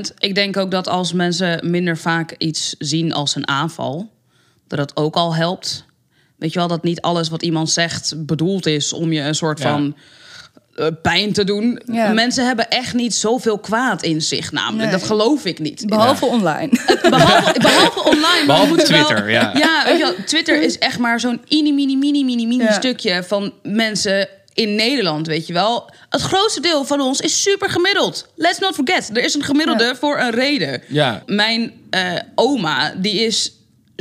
100%. 0.10 0.14
Ik 0.18 0.36
denk 0.36 0.58
ook 0.58 0.72
dat 0.72 0.88
als 0.88 1.14
mensen 1.14 1.70
minder 1.70 1.98
vaak 1.98 2.36
iets 2.38 2.76
zien 2.78 3.14
als 3.14 3.36
een 3.36 3.48
aanval, 3.48 4.10
dat 4.68 4.80
dat 4.80 4.96
ook 4.96 5.16
al 5.16 5.36
helpt. 5.36 5.86
Weet 6.36 6.54
je 6.54 6.60
wel, 6.60 6.68
dat 6.68 6.84
niet 6.84 7.02
alles 7.02 7.30
wat 7.30 7.44
iemand 7.44 7.70
zegt 7.70 8.26
bedoeld 8.26 8.66
is 8.66 8.94
om 8.94 9.12
je 9.12 9.22
een 9.22 9.36
soort 9.36 9.60
Ja. 9.60 9.72
van 9.72 9.96
eh, 10.80 10.88
pijn 11.02 11.34
te 11.34 11.44
doen. 11.44 11.82
Ja. 11.86 12.12
Mensen 12.14 12.46
hebben 12.46 12.70
echt 12.70 12.94
niet 12.94 13.16
zoveel 13.16 13.58
kwaad 13.60 14.04
in 14.04 14.22
zich, 14.22 14.52
namelijk. 14.52 14.90
Nee. 14.90 15.00
Dat 15.00 15.08
geloof 15.08 15.46
ik 15.46 15.60
niet. 15.60 15.88
Behalve 15.88 16.26
online. 16.26 16.70
Behalve, 17.10 17.60
behalve 17.60 18.00
online. 18.10 18.22
maar 18.22 18.46
Behalve 18.46 18.70
we 18.70 18.76
moeten 18.76 18.94
wel- 18.94 19.06
Twitter, 19.06 19.30
ja. 19.30 19.52
Ja, 19.56 19.84
weet 19.86 19.98
je 19.98 20.04
wel, 20.04 20.14
Twitter 20.26 20.62
is 20.62 20.78
echt 20.78 21.00
maar 21.00 21.20
zo'n 21.20 21.42
mini, 21.50 21.74
mini, 21.74 21.96
mini, 21.98 22.24
mini, 22.24 22.48
mini 22.48 22.64
Ja. 22.64 22.72
stukje 22.72 23.24
van 23.24 23.54
mensen 23.64 24.28
in 24.54 24.76
Nederland, 24.76 25.28
weet 25.28 25.48
je 25.48 25.54
wel. 25.54 25.92
Het 26.10 26.22
grootste 26.22 26.62
deel 26.62 26.86
van 26.86 27.02
ons 27.02 27.20
is 27.22 27.42
super 27.42 27.70
gemiddeld. 27.70 28.28
Let's 28.36 28.60
not 28.60 28.76
forget, 28.76 29.10
er 29.14 29.24
is 29.24 29.34
een 29.34 29.44
gemiddelde 29.44 29.84
Ja. 29.84 29.96
voor 29.96 30.20
een 30.20 30.32
reden. 30.32 30.82
Ja. 30.88 31.24
Mijn 31.26 31.72
eh, 31.90 32.02
oma, 32.36 32.94
die 32.98 33.14
is 33.26 33.52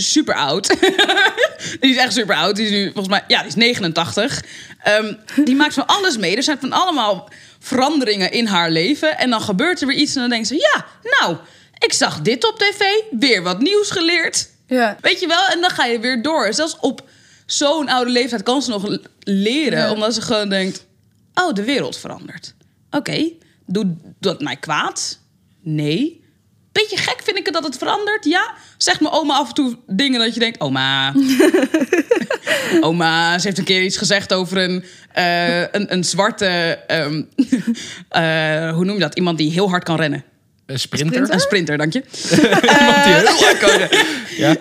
super 0.00 0.34
oud. 0.34 0.68
die 1.80 1.90
is 1.90 1.96
echt 1.96 2.12
super 2.12 2.34
oud. 2.34 2.56
Die 2.56 2.64
is 2.64 2.70
nu 2.70 2.84
volgens 2.84 3.08
mij, 3.08 3.24
ja, 3.28 3.38
die 3.38 3.48
is 3.48 3.54
89. 3.54 4.44
Ehm, 4.82 5.14
die 5.44 5.56
maakt 5.56 5.74
van 5.74 5.86
alles 5.86 6.16
mee. 6.16 6.36
Er 6.36 6.42
zijn 6.42 6.58
van 6.60 6.72
allemaal 6.72 7.28
veranderingen 7.58 8.32
in 8.32 8.46
haar 8.46 8.70
leven. 8.70 9.18
En 9.18 9.30
dan 9.30 9.40
gebeurt 9.40 9.80
er 9.80 9.86
weer 9.86 9.96
iets 9.96 10.14
en 10.14 10.20
dan 10.20 10.30
denkt 10.30 10.46
ze, 10.48 10.54
ja, 10.54 10.86
nou, 11.02 11.36
ik 11.78 11.92
zag 11.92 12.20
dit 12.20 12.46
op 12.46 12.58
tv, 12.58 12.80
weer 13.10 13.42
wat 13.42 13.60
nieuws 13.60 13.90
geleerd. 13.90 14.48
ja. 14.66 14.96
Weet 15.00 15.20
je 15.20 15.26
wel? 15.26 15.46
En 15.46 15.60
dan 15.60 15.70
ga 15.70 15.84
je 15.84 16.00
weer 16.00 16.22
door. 16.22 16.52
Zelfs 16.54 16.76
op 16.80 17.08
zo'n 17.46 17.88
oude 17.88 18.10
leeftijd 18.10 18.42
kan 18.42 18.62
ze 18.62 18.70
nog 18.70 18.98
leren. 19.20 19.78
Ja. 19.78 19.92
Omdat 19.92 20.14
ze 20.14 20.22
gewoon 20.22 20.48
denkt... 20.48 20.86
Oh, 21.34 21.52
de 21.52 21.64
wereld 21.64 21.96
verandert. 21.98 22.54
Oké, 22.90 23.30
doet 23.66 23.86
dat 24.20 24.40
mij 24.40 24.56
kwaad? 24.56 25.18
Nee. 25.62 26.24
Beetje 26.78 26.96
gek 26.96 27.20
vind 27.24 27.38
ik 27.38 27.44
het 27.44 27.54
dat 27.54 27.64
het 27.64 27.76
verandert, 27.76 28.24
ja. 28.24 28.54
Zegt 28.76 29.00
mijn 29.00 29.12
oma 29.12 29.34
af 29.34 29.48
en 29.48 29.54
toe 29.54 29.76
dingen 29.86 30.20
dat 30.20 30.34
je 30.34 30.40
denkt... 30.40 30.60
Oma, 30.60 31.14
oma, 32.80 33.38
ze 33.38 33.46
heeft 33.46 33.58
een 33.58 33.64
keer 33.64 33.82
iets 33.82 33.96
gezegd 33.96 34.32
over 34.32 34.58
een, 34.58 34.84
eh, 35.12 35.60
een, 35.60 35.92
een 35.92 36.04
zwarte... 36.04 36.46
ehm, 36.86 37.22
eh, 38.08 38.74
hoe 38.74 38.84
noem 38.84 38.94
je 38.94 39.00
dat? 39.00 39.14
Iemand 39.16 39.38
die 39.38 39.50
heel 39.50 39.68
hard 39.68 39.84
kan 39.84 39.96
rennen. 39.96 40.24
Een 40.66 40.78
sprinter. 40.78 41.30
Een 41.30 41.40
sprinter, 41.40 41.78
dank 41.78 41.92
je. 41.92 42.02
Iemand 42.80 43.04
die 43.04 43.12
heel 43.12 43.26
hard 43.26 43.58
kan 43.58 43.70
rennen. 43.70 44.06
Ja? 44.36 44.56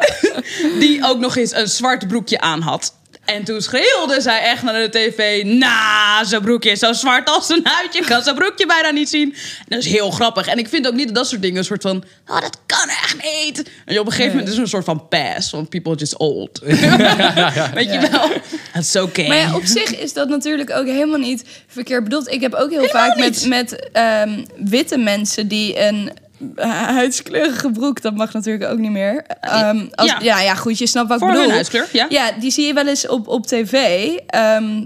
die 0.79 1.03
ook 1.03 1.19
nog 1.19 1.37
eens 1.37 1.53
een 1.53 1.67
zwart 1.67 2.07
broekje 2.07 2.39
aan 2.39 2.61
had. 2.61 2.96
En 3.27 3.43
toen 3.43 3.61
schreeuwde 3.61 4.21
zij 4.21 4.41
echt 4.41 4.63
naar 4.63 4.73
de 4.73 4.89
tv... 4.89 5.43
Nou, 5.43 6.25
zijn 6.25 6.41
broekje 6.41 6.69
is 6.71 6.79
zo 6.79 6.93
zwart 6.93 7.29
als 7.29 7.49
een 7.49 7.61
huidje. 7.63 7.99
Ik 7.99 8.05
kan 8.05 8.23
zijn 8.23 8.35
broekje 8.35 8.65
bijna 8.65 8.89
niet 8.89 9.09
zien. 9.09 9.33
En 9.33 9.65
dat 9.67 9.79
is 9.79 9.87
heel 9.87 10.11
grappig. 10.11 10.47
En 10.47 10.57
ik 10.57 10.67
vind 10.67 10.87
ook 10.87 10.93
niet 10.93 11.05
dat 11.05 11.15
dat 11.15 11.27
soort 11.27 11.41
dingen 11.41 11.57
een 11.57 11.63
soort 11.63 11.81
van... 11.81 12.03
Oh, 12.27 12.41
dat 12.41 12.57
kan 12.65 12.89
echt 12.89 13.15
niet. 13.23 13.69
En 13.85 13.99
op 13.99 14.05
een 14.05 14.11
gegeven 14.11 14.31
moment 14.31 14.47
is 14.47 14.55
er 14.55 14.61
een 14.61 14.67
soort 14.67 14.85
van 14.85 15.07
pass. 15.07 15.51
Want 15.51 15.69
people 15.69 15.91
are 15.91 15.99
just 15.99 16.17
old. 16.17 16.59
Weet 17.79 17.93
je 17.93 18.07
wel? 18.11 18.29
Het 18.71 18.83
is 18.83 18.95
oké. 18.95 19.27
Maar 19.27 19.37
ja, 19.37 19.55
op 19.55 19.65
zich 19.65 19.97
is 19.99 20.13
dat 20.13 20.29
natuurlijk 20.29 20.71
ook 20.71 20.85
helemaal 20.85 21.19
niet 21.19 21.43
verkeerd 21.67 22.03
bedoeld. 22.03 22.31
Ik 22.31 22.41
heb 22.41 22.53
ook 22.53 22.69
heel 22.69 22.87
vaak 22.87 23.17
met, 23.17 23.45
met 23.47 23.89
ehm, 23.91 24.45
witte 24.55 24.97
mensen 24.97 25.47
die 25.47 25.79
een 25.79 26.11
huidskleurige 26.55 27.71
broek, 27.71 28.01
dat 28.01 28.15
mag 28.15 28.33
natuurlijk 28.33 28.71
ook 28.71 28.77
niet 28.77 28.91
meer. 28.91 29.23
Ehm, 29.41 29.85
als, 29.95 30.09
Ja. 30.09 30.17
ja. 30.21 30.41
ja, 30.41 30.55
goed, 30.55 30.77
je 30.77 30.87
snapt 30.87 31.09
wat 31.09 31.19
Voor 31.19 31.29
ik 31.29 31.35
bedoel. 31.35 31.51
huidskleur, 31.51 31.87
ja. 31.91 32.05
Ja, 32.09 32.31
die 32.39 32.51
zie 32.51 32.65
je 32.65 32.73
wel 32.73 32.87
eens 32.87 33.07
op, 33.07 33.27
op 33.27 33.45
tv. 33.47 34.07
Ehm, 34.27 34.83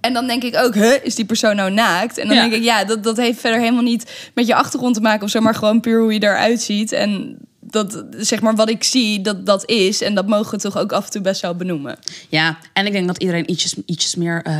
en 0.00 0.12
dan 0.12 0.26
denk 0.26 0.42
ik 0.42 0.56
ook, 0.56 0.74
huh, 0.74 0.94
is 1.02 1.14
die 1.14 1.24
persoon 1.24 1.56
nou 1.56 1.70
naakt? 1.70 2.18
En 2.18 2.26
dan 2.26 2.36
Ja. 2.36 2.42
denk 2.42 2.54
ik, 2.54 2.62
ja, 2.62 2.84
dat, 2.84 3.04
dat 3.04 3.16
heeft 3.16 3.40
verder 3.40 3.60
helemaal 3.60 3.82
niet 3.82 4.30
met 4.34 4.46
je 4.46 4.54
achtergrond 4.54 4.94
te 4.94 5.00
maken 5.00 5.24
of 5.24 5.30
zo, 5.30 5.40
maar 5.40 5.54
gewoon 5.54 5.80
puur 5.80 6.00
hoe 6.00 6.12
je 6.12 6.22
eruit 6.22 6.62
ziet. 6.62 6.92
En 6.92 7.36
dat, 7.60 8.04
zeg 8.16 8.40
maar, 8.40 8.54
wat 8.54 8.68
ik 8.70 8.84
zie, 8.84 9.20
dat 9.20 9.46
dat 9.46 9.68
is. 9.70 10.02
En 10.02 10.14
dat 10.14 10.26
mogen 10.26 10.50
we 10.50 10.58
toch 10.62 10.78
ook 10.78 10.92
af 10.92 11.04
en 11.04 11.10
toe 11.10 11.20
best 11.20 11.40
wel 11.40 11.54
benoemen. 11.54 11.98
Ja, 12.28 12.58
en 12.72 12.86
ik 12.86 12.92
denk 12.92 13.06
dat 13.06 13.18
iedereen 13.18 13.50
ietsjes, 13.50 13.74
ietsjes 13.86 14.14
meer 14.14 14.42
eh, 14.42 14.54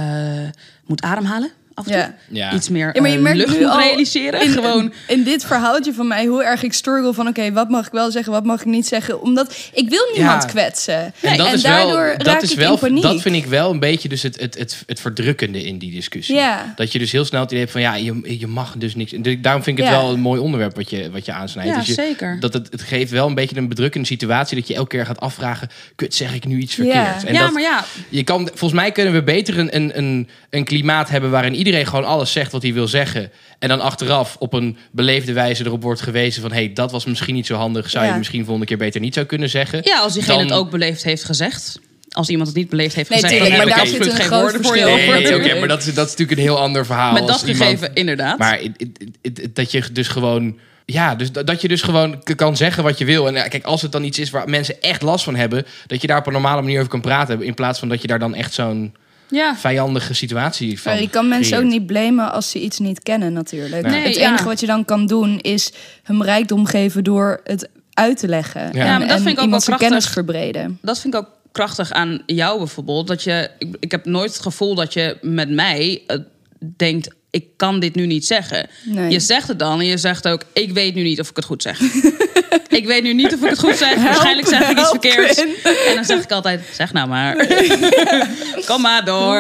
moet 0.87 1.03
ademhalen. 1.03 1.51
Af 1.75 1.87
en 1.87 1.93
toe. 1.93 2.01
Ja. 2.01 2.15
Ja. 2.29 2.53
Iets 2.55 2.69
meer 2.69 2.91
Ja, 2.95 3.01
maar 3.01 3.11
je 3.11 3.17
eh, 3.17 3.23
merkt 3.23 3.39
lucht 3.39 3.53
nu 3.59 3.61
moet 3.65 3.71
al 3.73 3.79
realiseren. 3.81 4.43
In, 4.43 4.51
Gewoon. 4.51 4.93
in 5.07 5.23
dit 5.23 5.45
verhaaltje 5.45 5.93
van 5.93 6.07
mij 6.09 6.27
hoe 6.27 6.45
erg 6.45 6.63
ik 6.63 6.73
struggle 6.73 7.13
van... 7.15 7.29
oké, 7.29 7.53
wat 7.53 7.69
mag 7.69 7.87
ik 7.87 7.93
wel 7.93 8.11
zeggen, 8.11 8.33
wat 8.33 8.45
mag 8.45 8.61
ik 8.61 8.67
niet 8.67 8.87
zeggen? 8.87 9.21
Omdat 9.23 9.57
ik 9.73 9.89
wil 9.89 10.09
niemand 10.15 10.43
Ja. 10.43 10.49
kwetsen. 10.49 11.13
En 11.21 11.37
dat 11.37 11.53
is 11.53 11.63
daardoor 11.63 11.95
wel, 11.97 12.07
raak 12.07 12.25
dat 12.25 12.43
is 12.43 12.51
ik 12.53 12.59
wel, 12.59 12.73
in 12.73 12.79
paniek. 12.79 13.03
dat 13.03 13.21
vind 13.21 13.37
ik 13.37 13.47
wel 13.47 13.71
een 13.71 13.79
beetje 13.81 14.09
dus 14.09 14.23
het, 14.23 14.41
het, 14.41 14.59
het, 14.59 14.83
het 14.87 15.01
verdrukkende 15.01 15.63
in 15.65 15.79
die 15.79 15.91
discussie. 15.93 16.35
Ja. 16.35 16.73
Dat 16.77 16.93
je 16.93 16.99
dus 16.99 17.13
heel 17.13 17.25
snel 17.25 17.41
het 17.41 17.49
idee 17.51 17.61
hebt 17.61 17.73
van 17.73 17.81
ja, 17.81 17.95
je, 17.95 18.39
je 18.39 18.47
mag 18.47 18.75
dus 18.77 18.95
niks. 18.95 19.13
Daarom 19.41 19.63
vind 19.63 19.79
ik 19.79 19.85
het 19.85 19.93
Ja. 19.95 20.01
wel 20.01 20.13
een 20.13 20.21
mooi 20.21 20.41
onderwerp 20.41 20.77
wat 20.77 20.91
je, 20.91 21.11
wat 21.11 21.25
je 21.25 21.33
aansnijdt. 21.33 21.71
Ja, 21.71 21.77
Dus 21.79 21.87
je- 21.87 21.93
zeker. 21.93 22.41
Dat 22.41 22.53
het, 22.53 22.69
het 22.71 22.83
geeft 22.83 23.11
wel 23.11 23.27
een 23.27 23.35
beetje 23.35 23.57
een 23.57 23.69
bedrukkende 23.69 24.07
situatie 24.07 24.57
dat 24.57 24.69
je 24.69 24.75
elke 24.75 24.89
keer 24.97 25.07
gaat 25.07 25.21
afvragen, 25.21 25.69
kut, 25.97 26.15
zeg 26.15 26.35
ik 26.35 26.45
nu 26.47 26.59
iets 26.59 26.75
verkeerd? 26.75 27.25
En 27.25 27.35
ja, 27.35 27.41
dat, 27.41 27.53
maar 27.53 27.63
ja. 27.63 27.85
je 28.09 28.25
kan, 28.25 28.47
volgens 28.55 28.81
mij 28.81 28.93
kunnen 28.93 29.13
we 29.13 29.23
beter 29.23 29.59
een, 29.59 29.77
een, 29.77 29.99
een, 29.99 30.29
een 30.51 30.65
klimaat 30.65 31.09
hebben 31.09 31.31
waarin 31.31 31.55
iedereen 31.55 31.69
gewoon 31.75 32.05
alles 32.05 32.33
zegt 32.33 32.53
wat 32.53 32.63
hij 32.63 32.73
wil 32.73 32.89
zeggen. 32.89 33.31
En 33.59 33.69
dan 33.69 33.81
achteraf 33.81 34.37
op 34.39 34.53
een 34.53 34.77
beleefde 34.91 35.33
wijze 35.33 35.65
erop 35.65 35.83
wordt 35.83 36.01
gewezen 36.01 36.43
van 36.43 36.51
hé, 36.53 36.57
hey, 36.65 36.73
dat 36.73 36.91
was 36.91 37.05
misschien 37.05 37.35
niet 37.35 37.47
zo 37.47 37.55
handig. 37.55 37.91
Zou 37.91 38.05
je 38.05 38.11
Ja. 38.11 38.17
misschien 38.17 38.41
volgende 38.41 38.67
keer 38.67 38.77
beter 38.79 39.01
niet 39.01 39.15
zou 39.15 39.27
kunnen 39.27 39.49
zeggen? 39.51 39.81
Ja, 39.85 40.01
als 40.01 40.13
diegene 40.13 40.37
Dan- 40.37 40.47
het 40.47 40.53
ook 40.57 40.71
beleefd 40.71 41.05
heeft 41.05 41.25
gezegd. 41.25 41.79
Als 42.11 42.29
iemand 42.29 42.49
het 42.49 42.57
niet 42.57 42.69
beleefd 42.69 42.95
heeft 42.95 43.11
Nee, 43.11 43.19
gezegd, 43.21 43.41
tuurlijk, 43.41 43.61
heb 43.61 43.69
maar 43.69 43.77
daar 43.79 43.87
zit 43.87 44.15
geen 44.15 44.27
groot 44.27 44.41
woorden 44.41 44.65
voor 44.65 44.77
je 44.77 44.83
verschil. 44.83 45.03
over. 45.13 45.23
Nee, 45.23 45.37
oké, 45.37 45.59
maar 45.59 45.69
dat 45.69 45.79
is, 45.87 45.95
dat 45.95 46.05
is 46.07 46.11
natuurlijk 46.11 46.39
een 46.39 46.45
heel 46.45 46.59
ander 46.59 46.87
verhaal. 46.87 47.13
Met 47.13 47.27
dat 47.27 47.41
iemand- 47.43 47.57
gegeven, 47.65 47.95
inderdaad. 47.95 48.39
Maar 48.39 48.61
dat 49.53 49.71
je 49.71 49.85
dus 49.93 50.09
gewoon... 50.09 50.59
Ja, 50.85 51.15
dus 51.15 51.33
dat 51.33 51.47
dat 51.47 51.61
je 51.61 51.69
dus 51.69 51.83
gewoon 51.83 52.23
kan 52.37 52.57
zeggen 52.57 52.83
wat 52.83 52.99
je 52.99 53.05
wil. 53.05 53.27
En 53.29 53.35
ja, 53.35 53.49
kijk, 53.49 53.65
als 53.65 53.83
het 53.83 53.93
dan 53.93 54.05
iets 54.05 54.19
is 54.19 54.31
waar 54.31 54.49
mensen 54.49 54.81
echt 54.83 55.03
last 55.03 55.25
van 55.25 55.37
hebben... 55.37 55.67
dat 55.87 56.01
je 56.01 56.07
daar 56.07 56.19
op 56.19 56.27
een 56.27 56.33
normale 56.33 56.63
manier 56.63 56.79
over 56.79 56.91
kan 56.91 57.01
praten... 57.01 57.43
in 57.43 57.55
plaats 57.55 57.79
van 57.79 57.89
dat 57.89 58.03
je 58.03 58.09
daar 58.09 58.19
dan 58.19 58.35
echt 58.35 58.53
zo'n 58.55 58.95
ja. 59.31 59.57
vijandige 59.57 60.15
situatie 60.15 60.81
van 60.81 60.93
Maar 60.93 61.01
je 61.01 61.11
kan 61.11 61.29
mensen 61.29 61.59
ook 61.59 61.65
niet 61.65 61.87
blamen 61.87 62.33
als 62.33 62.51
ze 62.51 62.61
iets 62.61 62.79
niet 62.79 63.03
kennen 63.03 63.33
natuurlijk. 63.33 63.87
Nee, 63.87 64.03
het 64.07 64.17
ja. 64.17 64.29
enige 64.29 64.45
wat 64.45 64.61
je 64.61 64.67
dan 64.67 64.85
kan 64.85 65.07
doen 65.07 65.39
is 65.39 65.73
hem 66.03 66.23
rijkdom 66.23 66.67
geven 66.67 67.05
door 67.05 67.41
het 67.45 67.69
uit 67.93 68.19
te 68.19 68.29
leggen. 68.29 68.61
Ja, 68.61 68.85
En, 68.85 68.99
maar 68.99 69.09
dat 69.09 69.17
en 69.17 69.23
vind 69.23 69.39
ik 69.39 69.45
ook 69.45 69.51
wel 69.51 69.61
zijn 69.61 69.79
kennis 69.79 70.11
krachtig. 70.11 70.25
verbreden. 70.25 70.79
Dat 70.83 71.01
vind 71.01 71.15
ik 71.15 71.21
ook 71.21 71.29
krachtig 71.53 71.93
aan 71.93 72.23
jou 72.27 72.59
bijvoorbeeld. 72.59 73.07
Dat 73.07 73.23
je, 73.23 73.51
ik, 73.59 73.77
ik 73.81 73.91
heb 73.91 74.05
nooit 74.05 74.33
het 74.33 74.43
gevoel 74.43 74.75
dat 74.75 74.93
je 74.93 75.19
met 75.21 75.51
mij 75.51 76.03
eh, 76.07 76.19
denkt... 76.77 77.19
ik 77.31 77.45
kan 77.57 77.81
dit 77.81 77.95
nu 77.95 78.07
niet 78.07 78.27
zeggen. 78.27 78.69
Nee. 78.85 79.11
Je 79.11 79.21
zegt 79.21 79.49
het 79.49 79.59
dan 79.59 79.81
en 79.81 79.87
je 79.87 79.97
zegt 79.97 80.29
ook... 80.29 80.43
ik 80.53 80.73
weet 80.73 80.95
nu 80.95 81.03
niet 81.03 81.21
of 81.21 81.31
ik 81.31 81.37
het 81.37 81.45
goed 81.45 81.63
zeg. 81.63 81.81
ik 82.81 82.87
weet 82.87 83.03
nu 83.03 83.15
niet 83.15 83.35
of 83.35 83.43
ik 83.43 83.51
het 83.51 83.59
goed 83.59 83.77
zeg. 83.77 83.95
Waarschijnlijk 83.95 84.49
zeg 84.49 84.71
ik 84.71 84.79
iets 84.79 84.89
verkeerds. 84.89 85.39
En 85.39 85.95
dan 85.95 86.05
zeg 86.05 86.23
ik 86.23 86.33
altijd, 86.33 86.61
zeg 86.73 86.93
nou 86.93 87.09
maar. 87.09 87.47
Kom 88.67 88.81
maar 88.81 89.05
door. 89.05 89.39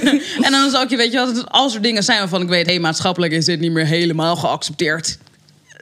en 0.46 0.50
dan 0.50 0.70
zal 0.70 0.82
ik 0.82 0.90
je, 0.90 0.96
weet 0.96 1.12
je 1.12 1.18
het 1.18 1.48
als 1.48 1.74
er 1.74 1.82
dingen 1.82 2.02
zijn 2.02 2.18
waarvan 2.18 2.42
ik 2.42 2.48
weet... 2.48 2.66
hé, 2.66 2.78
maatschappelijk 2.78 3.32
is 3.32 3.44
dit 3.44 3.60
niet 3.60 3.72
meer 3.72 3.86
helemaal 3.86 4.36
geaccepteerd. 4.36 5.18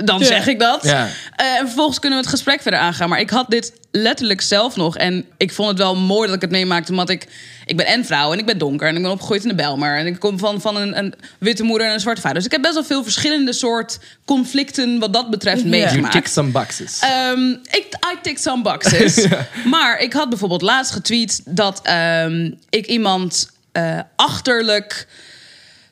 Dan 0.05 0.19
Ja. 0.19 0.25
zeg 0.27 0.47
ik 0.47 0.59
dat. 0.59 0.85
Ja. 0.85 1.09
Eh, 1.37 1.47
en 1.59 1.67
vervolgens 1.67 1.99
kunnen 1.99 2.19
we 2.19 2.25
het 2.25 2.35
gesprek 2.35 2.63
verder 2.63 2.81
aangaan. 2.81 3.09
Maar 3.09 3.21
ik 3.21 3.31
had 3.31 3.51
dit 3.51 3.73
letterlijk 3.91 4.41
zelf 4.41 4.77
nog. 4.77 4.97
En 4.97 5.25
ik 5.37 5.53
vond 5.53 5.69
het 5.69 5.79
wel 5.79 5.97
mooi 5.97 6.27
dat 6.27 6.37
ik 6.37 6.43
het 6.43 6.51
meemaakte. 6.51 6.95
Want 6.95 7.11
ik, 7.11 7.27
ik 7.67 7.77
ben 7.77 7.87
en 7.87 8.05
vrouw 8.05 8.33
en 8.33 8.39
ik 8.39 8.47
ben 8.47 8.59
donker. 8.59 8.89
En 8.89 8.97
ik 8.97 9.03
ben 9.03 9.11
opgegroeid 9.11 9.43
in 9.43 9.49
de 9.49 9.55
Belmer. 9.55 9.97
En 9.99 10.07
ik 10.07 10.19
kom 10.19 10.39
van, 10.39 10.61
van 10.61 10.77
een, 10.77 10.99
een 10.99 11.15
witte 11.39 11.63
moeder 11.63 11.87
en 11.87 11.93
een 11.93 12.01
zwarte 12.01 12.21
vader. 12.21 12.37
Dus 12.37 12.47
ik 12.47 12.53
heb 12.53 12.63
best 12.63 12.75
wel 12.75 12.85
veel 12.85 13.03
verschillende 13.03 13.53
soort 13.53 13.99
conflicten 14.25 14.99
wat 14.99 15.13
dat 15.13 15.31
betreft. 15.31 15.59
You 15.59 15.69
meegemaakt. 15.69 16.13
tick 16.13 16.27
some 16.27 16.51
boxes. 16.51 16.99
Ehm, 17.01 17.51
ik, 17.51 17.87
I 18.13 18.19
tick 18.23 18.39
some 18.39 18.63
boxes. 18.63 19.27
Maar 19.65 19.99
ik 19.99 20.13
had 20.13 20.29
bijvoorbeeld 20.29 20.63
laatst 20.63 20.93
getweet 20.93 21.41
dat 21.45 21.81
ehm, 21.83 22.51
ik 22.71 22.87
iemand 22.87 23.51
eh, 23.73 23.99
achterlijk 24.17 25.07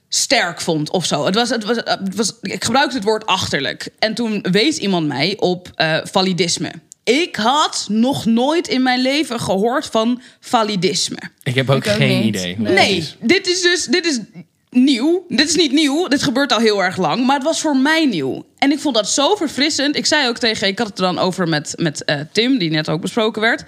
sterk 0.09 0.61
vond 0.61 0.91
of 0.91 1.05
zo. 1.05 1.25
Het 1.25 1.35
was, 1.35 1.49
het 1.49 1.65
was, 1.65 1.77
het 1.77 2.15
was, 2.15 2.33
ik 2.41 2.65
gebruikte 2.65 2.97
het 2.97 3.05
woord 3.05 3.27
achterlijk. 3.27 3.89
En 3.99 4.15
toen 4.15 4.45
wees 4.51 4.79
iemand 4.79 5.07
mij 5.07 5.37
op 5.39 5.71
eh, 5.75 5.97
validisme. 6.05 6.73
Ik 7.05 7.37
had 7.37 7.87
nog 7.91 8.25
nooit 8.25 8.69
in 8.69 8.83
mijn 8.83 9.01
leven 9.03 9.41
gehoord 9.41 9.87
van 9.87 10.23
validisme. 10.41 11.19
ik 11.43 11.55
heb 11.55 11.71
ook 11.71 11.85
ik 11.85 11.91
ook 11.91 11.97
geen 11.97 12.21
niet. 12.21 12.35
idee. 12.37 12.57
hoe 12.57 12.69
Nee. 12.69 13.09
dit 13.21 13.47
is 13.47 13.63
dus 13.63 13.85
dit 13.85 14.07
is 14.07 14.21
nieuw. 14.71 15.25
Dit 15.29 15.49
is 15.49 15.55
niet 15.55 15.73
nieuw. 15.73 16.09
Dit 16.09 16.23
gebeurt 16.23 16.53
al 16.53 16.59
heel 16.59 16.83
erg 16.83 16.97
lang. 16.97 17.27
Maar 17.27 17.37
het 17.37 17.45
was 17.45 17.61
voor 17.61 17.77
mij 17.77 18.05
nieuw. 18.07 18.47
En 18.59 18.73
ik 18.73 18.79
vond 18.79 18.95
dat 18.95 19.09
zo 19.09 19.35
verfrissend. 19.35 19.97
Ik 19.97 20.07
zei 20.07 20.29
ook 20.29 20.39
tegen... 20.39 20.67
Ik 20.67 20.79
had 20.79 20.87
het 20.87 20.99
er 20.99 21.05
dan 21.05 21.19
over 21.19 21.49
met, 21.49 21.73
met 21.77 22.05
eh, 22.05 22.21
Tim, 22.33 22.59
die 22.59 22.71
net 22.71 22.89
ook 22.89 23.01
besproken 23.01 23.41
werd. 23.41 23.65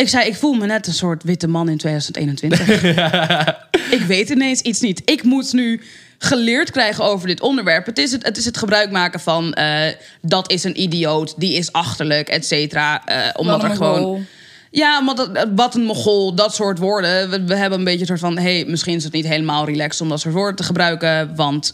Ik 0.00 0.08
zei, 0.08 0.26
ik 0.26 0.36
voel 0.36 0.52
me 0.52 0.66
net 0.66 0.86
een 0.86 0.92
soort 0.92 1.22
witte 1.22 1.48
man 1.48 1.68
in 1.68 1.78
2021. 1.78 2.84
ik 3.98 4.02
weet 4.06 4.28
ineens 4.28 4.60
iets 4.60 4.80
niet. 4.80 5.02
Ik 5.04 5.22
moet 5.22 5.52
nu 5.52 5.80
geleerd 6.18 6.70
krijgen 6.70 7.04
over 7.04 7.26
dit 7.26 7.40
onderwerp. 7.40 7.86
Het 7.86 7.98
is 7.98 8.12
het, 8.12 8.24
het, 8.24 8.36
is 8.36 8.44
het 8.44 8.56
gebruik 8.56 8.90
maken 8.90 9.20
van... 9.20 9.52
eh, 9.52 9.94
dat 10.22 10.50
is 10.50 10.64
een 10.64 10.80
idioot, 10.80 11.34
die 11.36 11.54
is 11.54 11.72
achterlijk, 11.72 12.28
et 12.28 12.46
cetera. 12.46 13.06
eh, 13.06 13.16
omdat 13.36 13.62
er 13.62 13.70
gewoon... 13.70 14.26
Ja, 14.70 14.98
omdat 14.98 15.18
het, 15.18 15.48
wat 15.54 15.74
een 15.74 15.84
mogol, 15.84 16.34
dat 16.34 16.54
soort 16.54 16.78
woorden. 16.78 17.30
We, 17.30 17.44
we 17.44 17.56
hebben 17.56 17.78
een 17.78 17.84
beetje 17.84 18.00
een 18.00 18.06
soort 18.06 18.20
van... 18.20 18.38
hey, 18.38 18.64
misschien 18.66 18.96
is 18.96 19.04
het 19.04 19.12
niet 19.12 19.26
helemaal 19.26 19.64
relaxed 19.64 20.00
om 20.00 20.08
dat 20.08 20.20
soort 20.20 20.34
woorden 20.34 20.56
te 20.56 20.62
gebruiken... 20.62 21.36
want 21.36 21.72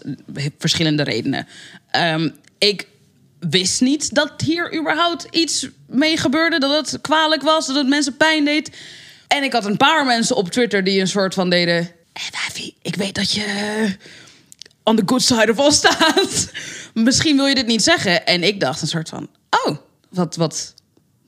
verschillende 0.58 1.02
redenen. 1.02 1.46
Ehm, 1.90 2.28
ik 2.58 2.86
wist 3.38 3.80
niet 3.80 4.14
dat 4.14 4.40
hier 4.44 4.78
überhaupt 4.78 5.26
iets 5.30 5.68
mee 5.86 6.16
gebeurde. 6.16 6.58
Dat 6.58 6.90
het 6.90 7.00
kwalijk 7.00 7.42
was, 7.42 7.66
dat 7.66 7.76
het 7.76 7.88
mensen 7.88 8.16
pijn 8.16 8.44
deed. 8.44 8.76
En 9.26 9.42
ik 9.42 9.52
had 9.52 9.64
een 9.64 9.76
paar 9.76 10.06
mensen 10.06 10.36
op 10.36 10.50
Twitter 10.50 10.84
die 10.84 11.00
een 11.00 11.08
soort 11.08 11.34
van 11.34 11.50
deden... 11.50 11.90
Hé, 12.12 12.22
wijfie, 12.30 12.76
ik 12.82 12.96
weet 12.96 13.14
dat 13.14 13.32
je 13.32 13.44
on 14.82 14.96
the 14.96 15.02
good 15.06 15.22
side 15.22 15.50
of 15.56 15.66
us 15.66 15.74
staat. 15.74 16.52
Misschien 16.94 17.36
wil 17.36 17.46
je 17.46 17.54
dit 17.54 17.66
niet 17.66 17.82
zeggen. 17.82 18.26
En 18.26 18.42
ik 18.42 18.60
dacht 18.60 18.82
een 18.82 18.88
soort 18.88 19.08
van... 19.08 19.28
Oh, 19.50 19.76
wat, 20.08 20.36
wat, 20.36 20.74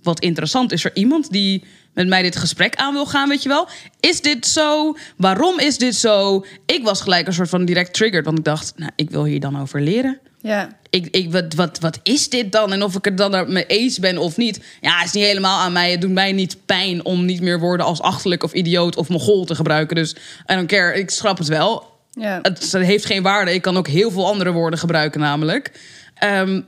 wat 0.02 0.20
interessant. 0.20 0.72
Is 0.72 0.84
er 0.84 0.96
iemand 0.96 1.30
die 1.30 1.64
met 1.94 2.08
mij 2.08 2.22
dit 2.22 2.36
gesprek 2.36 2.76
aan 2.76 2.92
wil 2.92 3.06
gaan, 3.06 3.28
weet 3.28 3.42
je 3.42 3.48
wel? 3.48 3.68
Is 4.00 4.20
dit 4.20 4.46
zo? 4.46 4.96
Waarom 5.16 5.58
is 5.58 5.78
dit 5.78 5.94
zo? 5.94 6.44
Ik 6.66 6.82
was 6.82 7.00
gelijk 7.00 7.26
een 7.26 7.32
soort 7.32 7.48
van 7.48 7.64
direct 7.64 7.94
triggered. 7.94 8.24
Want 8.24 8.38
ik 8.38 8.44
dacht, 8.44 8.72
nou, 8.76 8.90
ik 8.96 9.10
wil 9.10 9.24
hier 9.24 9.40
dan 9.40 9.60
over 9.60 9.80
leren. 9.80 10.20
Ja. 10.40 10.76
Ik, 10.90 11.06
ik, 11.10 11.32
wat, 11.32 11.54
wat, 11.54 11.78
wat 11.78 12.00
is 12.02 12.28
dit 12.28 12.52
dan? 12.52 12.72
En 12.72 12.82
of 12.82 12.96
ik 12.96 13.04
het 13.04 13.16
dan 13.16 13.34
er 13.34 13.48
mee 13.48 13.66
eens 13.66 13.98
ben 13.98 14.18
of 14.18 14.36
niet. 14.36 14.60
Ja, 14.80 14.96
het 14.96 15.06
is 15.06 15.12
niet 15.12 15.24
helemaal 15.24 15.60
aan 15.60 15.72
mij. 15.72 15.90
Het 15.90 16.00
doet 16.00 16.12
mij 16.12 16.32
niet 16.32 16.56
pijn 16.66 17.04
om 17.04 17.24
niet 17.24 17.40
meer 17.40 17.60
woorden 17.60 17.86
als 17.86 18.00
achterlijk 18.00 18.42
of 18.42 18.52
idioot 18.52 18.96
of 18.96 19.08
mogol 19.08 19.44
te 19.44 19.54
gebruiken. 19.54 19.96
Dus 19.96 20.12
I 20.52 20.54
don't 20.54 20.68
care. 20.68 20.98
Ik 20.98 21.10
schrap 21.10 21.38
het 21.38 21.48
wel. 21.48 21.96
Ja. 22.10 22.38
Het 22.42 22.72
heeft 22.72 23.06
geen 23.06 23.22
waarde. 23.22 23.54
Ik 23.54 23.62
kan 23.62 23.76
ook 23.76 23.88
heel 23.88 24.10
veel 24.10 24.26
andere 24.26 24.52
woorden 24.52 24.78
gebruiken, 24.78 25.20
namelijk. 25.20 25.72
Ehm, 26.14 26.60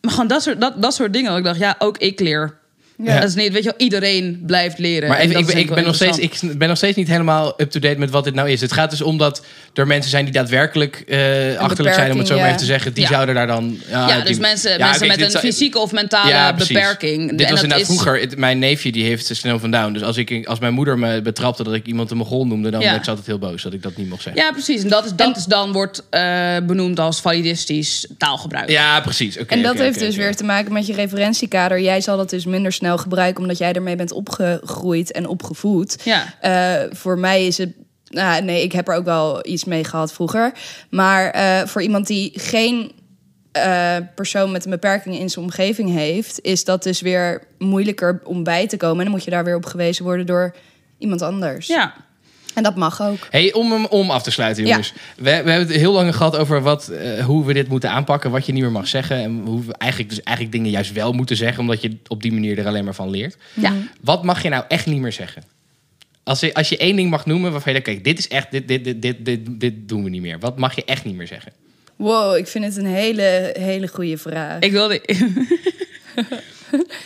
maar 0.00 0.10
gewoon 0.10 0.26
dat 0.26 0.42
soort, 0.42 0.60
dat, 0.60 0.82
dat 0.82 0.94
soort 0.94 1.12
dingen. 1.12 1.28
Dat 1.28 1.38
ik 1.38 1.44
dacht, 1.44 1.58
ja, 1.58 1.74
ook 1.78 1.98
ik 1.98 2.20
leer. 2.20 2.58
Ja. 3.04 3.20
Dat 3.20 3.28
is 3.28 3.34
niet, 3.34 3.52
weet 3.52 3.62
je 3.64 3.70
wel, 3.70 3.78
iedereen 3.86 4.42
blijft 4.46 4.78
leren. 4.78 5.08
Maar 5.08 5.18
En 5.18 5.28
even, 5.28 5.40
ik, 5.40 5.46
ben- 5.46 5.56
ik, 5.56 5.74
ben 5.74 5.84
nog 5.84 5.94
steeds, 5.94 6.18
ik 6.18 6.58
ben 6.58 6.68
nog 6.68 6.76
steeds 6.76 6.96
niet 6.96 7.08
helemaal 7.08 7.54
up-to-date 7.56 7.98
met 7.98 8.10
wat 8.10 8.24
dit 8.24 8.34
nou 8.34 8.50
is. 8.50 8.60
Het 8.60 8.72
gaat 8.72 8.90
dus 8.90 9.02
om 9.02 9.18
dat 9.18 9.44
er 9.74 9.86
mensen 9.86 10.10
zijn 10.10 10.24
die 10.24 10.32
daadwerkelijk 10.34 11.02
eh, 11.06 11.18
achterlijk 11.58 11.94
zijn, 11.94 12.12
om 12.12 12.18
het 12.18 12.26
zo 12.26 12.32
maar 12.34 12.42
ja. 12.42 12.48
even 12.48 12.58
te 12.60 12.66
zeggen. 12.66 12.92
Die 12.94 13.02
Ja. 13.02 13.08
zouden 13.08 13.34
daar 13.34 13.46
dan... 13.46 13.78
Ja, 13.88 14.14
die- 14.16 14.24
dus 14.24 14.38
mensen, 14.38 14.70
Ja, 14.78 14.84
mensen 14.84 15.06
kijk, 15.06 15.18
met 15.18 15.24
een 15.26 15.30
zou- 15.30 15.44
fysieke 15.44 15.78
of 15.78 15.92
mentale 15.92 16.28
Ja, 16.30 16.54
beperking. 16.54 17.30
Dit 17.30 17.40
En 17.40 17.50
was 17.52 17.62
inderdaad 17.62 17.78
is- 17.80 17.86
vroeger. 17.86 18.20
het- 18.20 18.36
mijn 18.36 18.58
neefje 18.58 18.92
die 18.92 19.04
heeft 19.04 19.36
snel 19.36 19.58
van 19.58 19.70
down. 19.70 19.92
Dus 19.92 20.02
als, 20.02 20.16
ik, 20.16 20.46
als 20.46 20.58
mijn 20.58 20.74
moeder 20.74 20.98
me 20.98 21.22
betrapte 21.22 21.62
dat 21.64 21.74
ik 21.74 21.86
iemand 21.86 22.10
een 22.10 22.16
mogol 22.16 22.46
noemde, 22.46 22.70
dan 22.70 22.80
Ja. 22.80 22.90
werd 22.90 23.04
ze 23.04 23.10
altijd 23.10 23.26
heel 23.28 23.38
boos 23.38 23.62
dat 23.62 23.72
ik 23.72 23.82
dat 23.82 23.96
niet 23.96 24.08
mocht 24.08 24.22
zeggen. 24.22 24.42
Ja, 24.42 24.50
precies. 24.52 24.82
En 24.82 24.88
dat, 24.88 25.04
is, 25.04 25.12
dat 25.14 25.36
is 25.36 25.44
dan 25.44 25.72
wordt 25.72 26.02
eh, 26.10 26.56
benoemd 26.66 27.00
als 27.00 27.20
validistisch 27.20 28.06
taalgebruik. 28.18 28.70
Ja, 28.70 29.00
precies. 29.00 29.38
Oké, 29.38 29.54
En 29.54 29.62
dat 29.62 29.78
heeft 29.78 29.98
dus 29.98 30.16
weer 30.16 30.36
te 30.36 30.44
maken 30.44 30.72
met 30.72 30.86
je 30.86 30.92
referentiekader. 30.94 31.80
Jij 31.80 32.00
zal 32.00 32.16
dat 32.16 32.30
dus 32.30 32.44
minder 32.44 32.72
snel 32.72 32.87
snel 32.88 33.02
gebruiken 33.02 33.42
omdat 33.42 33.58
jij 33.58 33.72
ermee 33.72 33.96
bent 33.96 34.12
opgegroeid 34.12 35.12
en 35.12 35.26
opgevoed. 35.26 35.98
Ja. 36.04 36.34
Eh, 36.40 36.90
voor 36.90 37.18
mij 37.18 37.46
is 37.46 37.58
het. 37.58 37.72
Nou, 38.08 38.42
nee, 38.42 38.62
ik 38.62 38.72
heb 38.72 38.88
er 38.88 38.94
ook 38.94 39.04
wel 39.04 39.46
iets 39.46 39.64
mee 39.64 39.84
gehad 39.84 40.12
vroeger. 40.12 40.52
Maar 40.90 41.30
eh, 41.30 41.66
voor 41.66 41.82
iemand 41.82 42.06
die 42.06 42.32
geen 42.34 42.92
eh, 43.52 43.96
persoon 44.14 44.52
met 44.52 44.64
een 44.64 44.70
beperking 44.70 45.18
in 45.18 45.30
zijn 45.30 45.44
omgeving 45.44 45.90
heeft, 45.90 46.40
is 46.40 46.64
dat 46.64 46.82
dus 46.82 47.00
weer 47.00 47.42
moeilijker 47.58 48.20
om 48.24 48.44
bij 48.44 48.66
te 48.66 48.76
komen. 48.76 48.98
En 48.98 49.04
dan 49.04 49.12
moet 49.12 49.24
je 49.24 49.30
daar 49.30 49.44
weer 49.44 49.56
op 49.56 49.66
gewezen 49.66 50.04
worden 50.04 50.26
door 50.26 50.54
iemand 50.98 51.22
anders. 51.22 51.66
Ja. 51.66 51.94
En 52.54 52.62
dat 52.62 52.76
mag 52.76 53.02
ook. 53.02 53.26
Hey, 53.30 53.52
om 53.52 53.72
hem 53.72 53.86
om 53.86 54.10
af 54.10 54.22
te 54.22 54.30
sluiten, 54.30 54.62
Ja. 54.64 54.68
jongens. 54.70 54.92
We, 55.16 55.22
we 55.22 55.30
hebben 55.30 55.54
het 55.58 55.70
heel 55.70 55.92
lang 55.92 56.16
gehad 56.16 56.36
over 56.36 56.62
wat, 56.62 56.88
eh, 56.88 57.24
hoe 57.24 57.44
we 57.44 57.52
dit 57.52 57.68
moeten 57.68 57.90
aanpakken, 57.90 58.30
wat 58.30 58.46
je 58.46 58.52
niet 58.52 58.62
meer 58.62 58.72
mag 58.72 58.88
zeggen. 58.88 59.16
En 59.16 59.40
hoe 59.44 59.64
we 59.64 59.74
eigenlijk, 59.74 60.10
dus 60.10 60.22
eigenlijk 60.22 60.56
dingen 60.56 60.70
juist 60.70 60.92
wel 60.92 61.12
moeten 61.12 61.36
zeggen, 61.36 61.60
omdat 61.60 61.82
je 61.82 61.96
op 62.06 62.22
die 62.22 62.32
manier 62.32 62.58
er 62.58 62.66
alleen 62.66 62.84
maar 62.84 62.94
van 62.94 63.10
leert. 63.10 63.36
Ja. 63.54 63.72
Wat 64.00 64.24
mag 64.24 64.42
je 64.42 64.48
nou 64.48 64.64
echt 64.68 64.86
niet 64.86 65.00
meer 65.00 65.12
zeggen? 65.12 65.42
Als 66.24 66.40
je, 66.40 66.54
als 66.54 66.68
je 66.68 66.76
één 66.76 66.96
ding 66.96 67.10
mag 67.10 67.26
noemen 67.26 67.52
waarvan 67.52 67.72
je 67.74 67.82
denkt, 67.82 68.02
kijk, 68.02 68.16
dit 68.16 68.18
is 68.24 68.28
echt, 68.36 68.50
dit, 68.50 68.68
dit, 68.68 68.84
dit, 68.84 69.02
dit, 69.02 69.24
dit, 69.24 69.60
dit 69.60 69.88
doen 69.88 70.04
we 70.04 70.10
niet 70.10 70.22
meer. 70.22 70.38
Wat 70.38 70.58
mag 70.58 70.74
je 70.74 70.84
echt 70.84 71.04
niet 71.04 71.14
meer 71.16 71.26
zeggen? 71.26 71.52
Wow, 71.96 72.36
ik 72.36 72.46
vind 72.46 72.64
het 72.64 72.76
een 72.76 72.86
hele, 72.86 73.54
hele 73.58 73.88
goede 73.88 74.18
vraag. 74.18 74.60
Ik 74.60 74.72
wilde... 74.72 75.00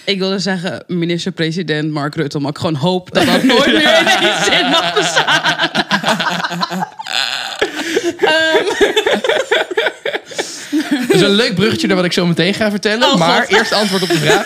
ik 0.05 0.19
wilde 0.19 0.39
zeggen 0.39 0.85
minister-president 0.87 1.91
Mark 1.91 2.15
Rutte, 2.15 2.39
maar 2.39 2.51
ik 2.51 2.59
gewoon 2.59 2.75
hoop 2.75 3.15
dat 3.15 3.27
dat 3.27 3.43
nooit 3.43 3.67
meer 3.67 3.99
in 3.99 4.07
één 4.07 4.45
zin 4.51 4.69
mag 4.71 4.95
bestaan. 4.95 5.71
Dat 11.07 11.17
is 11.17 11.21
een 11.21 11.35
leuk 11.35 11.55
bruggetje 11.55 11.87
naar 11.87 11.97
wat 11.97 12.05
ik 12.05 12.13
zo 12.13 12.27
meteen 12.27 12.55
ga 12.55 12.71
vertellen. 12.71 13.13
Oh, 13.13 13.19
maar 13.19 13.43
God. 13.43 13.57
eerst 13.57 13.73
antwoord 13.73 14.03
op 14.03 14.09
de 14.09 14.19
vraag. 14.19 14.45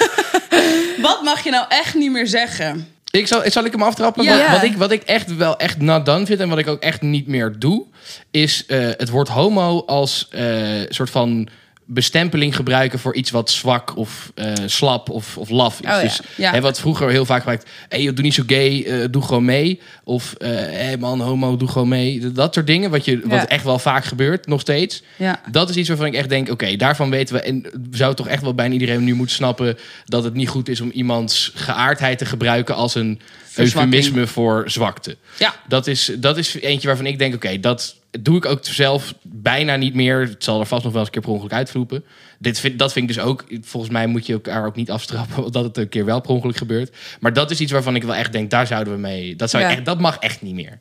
Wat 1.03 1.23
mag 1.23 1.45
je 1.45 1.51
nou 1.51 1.64
echt 1.69 1.95
niet 1.95 2.11
meer 2.11 2.27
zeggen? 2.27 2.89
Ik 3.11 3.27
zal, 3.27 3.43
zal 3.45 3.64
ik 3.64 3.73
hem 3.73 3.83
aftrappen? 3.83 4.25
Ja. 4.25 4.39
Wat, 4.39 4.51
wat 4.51 4.62
ik, 4.62 4.77
wat 4.77 4.91
ik 4.91 5.03
echt 5.03 5.37
wel 5.37 5.59
echt 5.59 5.81
not 5.81 6.07
done 6.07 6.27
vind 6.27 6.41
en 6.41 6.49
wat 6.49 6.59
ik 6.59 6.69
ook 6.69 6.81
echt 6.81 7.03
niet 7.03 7.27
meer 7.27 7.55
doe, 7.59 7.85
is 8.31 8.67
eh, 8.67 8.79
het 8.79 9.09
woord 9.09 9.29
homo 9.29 9.83
als 9.87 10.29
eh, 10.31 10.47
soort 10.89 11.11
van 11.11 11.49
bestempeling 11.87 12.57
gebruiken 12.57 12.99
voor 12.99 13.14
iets 13.14 13.30
wat 13.30 13.51
zwak 13.51 13.97
of 13.97 14.32
eh, 14.34 14.53
slap 14.66 15.11
of, 15.11 15.39
of 15.39 15.49
laf 15.49 15.80
is. 15.80 15.87
Oh 15.87 15.93
ja. 15.93 16.01
Dus 16.01 16.20
Ja. 16.37 16.51
hè, 16.51 16.61
wat 16.61 16.80
vroeger 16.80 17.11
heel 17.11 17.24
vaak 17.24 17.39
gebruikt, 17.39 17.68
hey, 17.89 18.03
joh, 18.03 18.14
doe 18.14 18.24
niet 18.24 18.34
zo 18.34 18.43
gay, 18.47 18.82
eh, 18.82 19.05
doe 19.11 19.22
gewoon 19.22 19.45
mee. 19.45 19.80
Of 20.05 20.34
hé 20.39 20.49
hey 20.49 20.97
man, 20.97 21.20
homo, 21.20 21.57
doe 21.57 21.68
gewoon 21.68 21.89
mee. 21.89 22.32
Dat 22.32 22.55
soort 22.55 22.66
dingen, 22.66 22.91
wat, 22.91 23.05
je, 23.05 23.20
wat 23.24 23.45
echt 23.45 23.64
wel 23.64 23.78
vaak 23.78 24.05
gebeurt, 24.05 24.47
nog 24.47 24.61
steeds. 24.61 25.03
Ja. 25.16 25.41
Dat 25.51 25.68
is 25.68 25.76
iets 25.76 25.89
waarvan 25.89 26.07
ik 26.07 26.14
echt 26.14 26.28
denk, 26.28 26.51
oké, 26.51 26.76
daarvan 26.76 27.11
weten 27.11 27.34
we... 27.34 27.41
en 27.41 27.66
zou 27.91 28.14
toch 28.14 28.28
echt 28.28 28.43
wel 28.43 28.55
bijna 28.55 28.72
iedereen 28.72 29.05
nu 29.05 29.14
moeten 29.14 29.37
snappen... 29.37 29.78
dat 30.05 30.24
het 30.24 30.34
niet 30.34 30.49
goed 30.49 30.68
is 30.68 30.80
om 30.80 30.91
iemands 30.91 31.53
geaardheid 31.55 32.18
te 32.18 32.24
gebruiken... 32.24 32.74
als 32.74 32.95
een 32.95 33.20
eufemisme 33.55 34.26
voor 34.26 34.64
zwakte. 34.66 35.16
Ja. 35.39 35.55
Dat 35.68 35.87
is, 35.87 36.11
dat 36.18 36.37
is 36.39 36.55
eentje 36.55 36.87
waarvan 36.87 37.07
ik 37.07 37.18
denk, 37.18 37.34
oké, 37.34 37.61
dat 37.61 37.97
doe 38.21 38.37
ik 38.37 38.45
ook 38.47 38.59
zelf 38.64 39.14
bijna 39.23 39.77
niet 39.77 39.95
meer. 39.95 40.21
Het 40.21 40.45
zal 40.45 40.61
er 40.61 40.67
vast 40.67 40.83
nog 40.85 40.93
wel 40.93 41.01
eens 41.01 41.09
een 41.11 41.14
keer 41.14 41.23
per 41.23 41.33
ongeluk 41.33 41.53
uitvloepen. 41.53 42.05
Dit 42.39 42.61
vind, 42.61 42.79
dat 42.79 42.93
vind 42.93 43.11
ik 43.11 43.17
dus 43.17 43.25
ook... 43.25 43.45
Volgens 43.62 43.93
mij 43.93 44.07
moet 44.07 44.27
je 44.27 44.33
elkaar 44.33 44.67
ook 44.67 44.77
niet 44.77 44.91
afstrappen... 44.91 45.53
dat 45.53 45.64
het 45.64 45.77
een 45.77 45.89
keer 45.89 46.05
wel 46.05 46.21
per 46.21 46.31
ongeluk 46.31 46.57
gebeurt. 46.57 46.97
Maar 47.21 47.33
dat 47.33 47.51
is 47.51 47.61
iets 47.61 47.73
waarvan 47.73 47.97
ik 47.97 48.03
wel 48.03 48.14
echt 48.14 48.33
denk, 48.33 48.51
daar 48.51 48.67
zouden 48.67 48.93
we 48.93 48.99
mee... 48.99 49.37
Dat, 49.37 49.51
zou 49.51 49.62
Ja. 49.62 49.71
echt, 49.71 49.85
dat 49.85 50.01
mag 50.01 50.19
echt 50.19 50.43
niet 50.43 50.55
meer. 50.55 50.79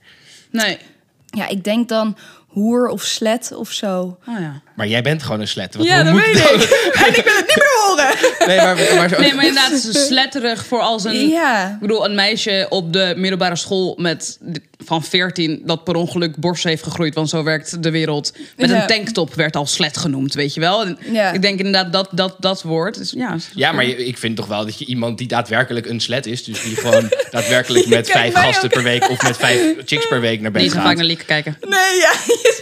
Nee. 0.52 0.78
Ja, 1.26 1.48
ik 1.48 1.64
denk 1.64 1.90
dan 1.90 2.18
hoer 2.48 2.88
of 2.88 3.04
slet 3.04 3.52
of 3.56 3.72
zo. 3.72 4.18
Oh 4.28 4.40
ja. 4.40 4.62
Maar 4.76 4.88
jij 4.88 5.02
bent 5.02 5.24
gewoon 5.24 5.40
een 5.40 5.48
slet. 5.48 5.76
Wat 5.76 5.86
ja, 5.86 6.04
dat 6.04 6.14
moet 6.14 6.26
weet 6.26 6.36
ik. 6.36 6.42
en 7.06 7.16
ik 7.18 7.24
wil 7.24 7.36
het 7.36 7.46
niet 7.48 7.56
meer 7.56 7.86
horen. 7.88 8.48
Nee, 8.48 8.58
maar, 8.58 8.96
maar, 8.96 9.10
zo- 9.10 9.20
Nee, 9.20 9.34
maar 9.34 9.46
inderdaad, 9.46 9.72
het 9.72 9.84
is 9.96 10.06
sletterig 10.06 10.66
voor 10.66 10.82
als 10.82 11.04
een... 11.04 11.28
Ja. 11.28 11.70
Ik 11.74 11.80
bedoel, 11.80 12.06
een 12.06 12.16
meisje 12.16 12.66
op 12.70 12.94
de 12.94 13.14
middelbare 13.18 13.56
school 13.56 13.96
met 14.00 14.40
van 14.86 15.04
14 15.04 15.62
dat 15.66 15.84
per 15.84 15.96
ongeluk 15.96 16.36
borst 16.38 16.64
heeft 16.64 16.84
gegroeid, 16.84 17.14
want 17.16 17.30
zo 17.30 17.44
werkt 17.44 17.84
de 17.84 17.90
wereld. 17.92 18.34
Met 18.58 18.70
Ja. 18.70 18.82
een 18.82 18.88
tanktop 18.88 19.34
werd 19.34 19.56
al 19.56 19.66
slet 19.66 19.98
genoemd, 19.98 20.34
weet 20.34 20.54
je 20.54 20.60
wel. 20.60 20.86
En 20.86 20.98
Ja. 21.12 21.32
Ik 21.32 21.42
denk 21.42 21.58
inderdaad 21.58 21.94
dat 21.94 22.10
dat, 22.12 22.36
dat 22.40 22.62
woord. 22.62 22.98
Dus, 22.98 23.12
ja, 23.12 23.36
Ja, 23.56 23.72
maar 23.72 23.86
je- 23.86 24.06
ik 24.06 24.18
vind 24.18 24.36
toch 24.36 24.48
wel 24.48 24.66
dat 24.66 24.80
je 24.80 24.86
iemand 24.86 25.18
die 25.18 25.28
daadwerkelijk 25.28 25.86
een 25.86 26.00
slet 26.00 26.26
is... 26.26 26.44
dus 26.44 26.62
die 26.64 26.76
gewoon 26.76 27.10
daadwerkelijk 27.32 27.88
met 27.88 28.10
vijf 28.10 28.34
gasten 28.34 28.64
ook. 28.66 28.72
per 28.74 28.84
week... 28.84 29.10
of 29.10 29.22
met 29.24 29.38
vijf 29.38 29.62
chicks 29.86 30.08
per 30.08 30.22
week 30.22 30.42
naar 30.42 30.52
bed 30.52 30.62
niet 30.62 30.72
te 30.72 30.78
vaak 30.78 30.86
gaat. 30.88 30.96
naar 30.96 31.06
Lieke 31.06 31.26
kijken. 31.26 31.58
Nee, 31.62 31.96
ja. 32.00 32.14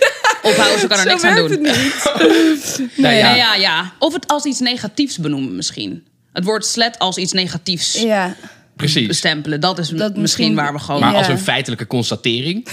Ophouden, 0.50 0.80
ze 0.80 0.88
kan 0.88 0.98
er 0.98 1.04
Zo 1.04 1.10
niks 1.10 1.24
aan 1.24 1.36
doen. 1.36 1.52
het 1.52 1.62
niet. 1.62 2.02
Nou 2.98 3.16
ja, 3.16 3.30
Nee, 3.30 3.38
ja, 3.38 3.56
ja. 3.56 3.94
Of 4.00 4.14
het 4.14 4.28
als 4.28 4.44
iets 4.46 4.60
negatiefs 4.60 5.18
benoemen 5.18 5.56
misschien. 5.56 6.04
Het 6.34 6.44
woord 6.44 6.66
slet 6.66 7.00
als 7.00 7.18
iets 7.18 7.32
negatiefs 7.32 8.02
Ja. 8.02 8.36
Precies. 8.76 9.08
bestempelen. 9.08 9.60
Dat 9.60 9.80
is 9.80 9.90
Dat 9.90 10.16
misschien 10.16 10.56
waar 10.56 10.74
we 10.74 10.80
gewoon... 10.80 11.02
Maar 11.02 11.12
Ja. 11.12 11.18
als 11.18 11.28
een 11.28 11.40
feitelijke 11.40 11.88
constatering... 11.88 12.68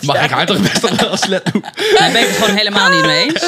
Mag 0.00 0.24
ik 0.24 0.30
haar 0.30 0.46
toch 0.46 0.60
best 0.60 0.80
wel 0.98 1.12
een 1.12 1.18
slet 1.18 1.52
doen. 1.52 1.64
Daar 1.98 2.12
ben 2.12 2.20
ik 2.20 2.26
het 2.26 2.36
gewoon 2.36 2.56
helemaal 2.56 2.90
niet 2.90 3.04
mee 3.06 3.22
eens. 3.24 3.42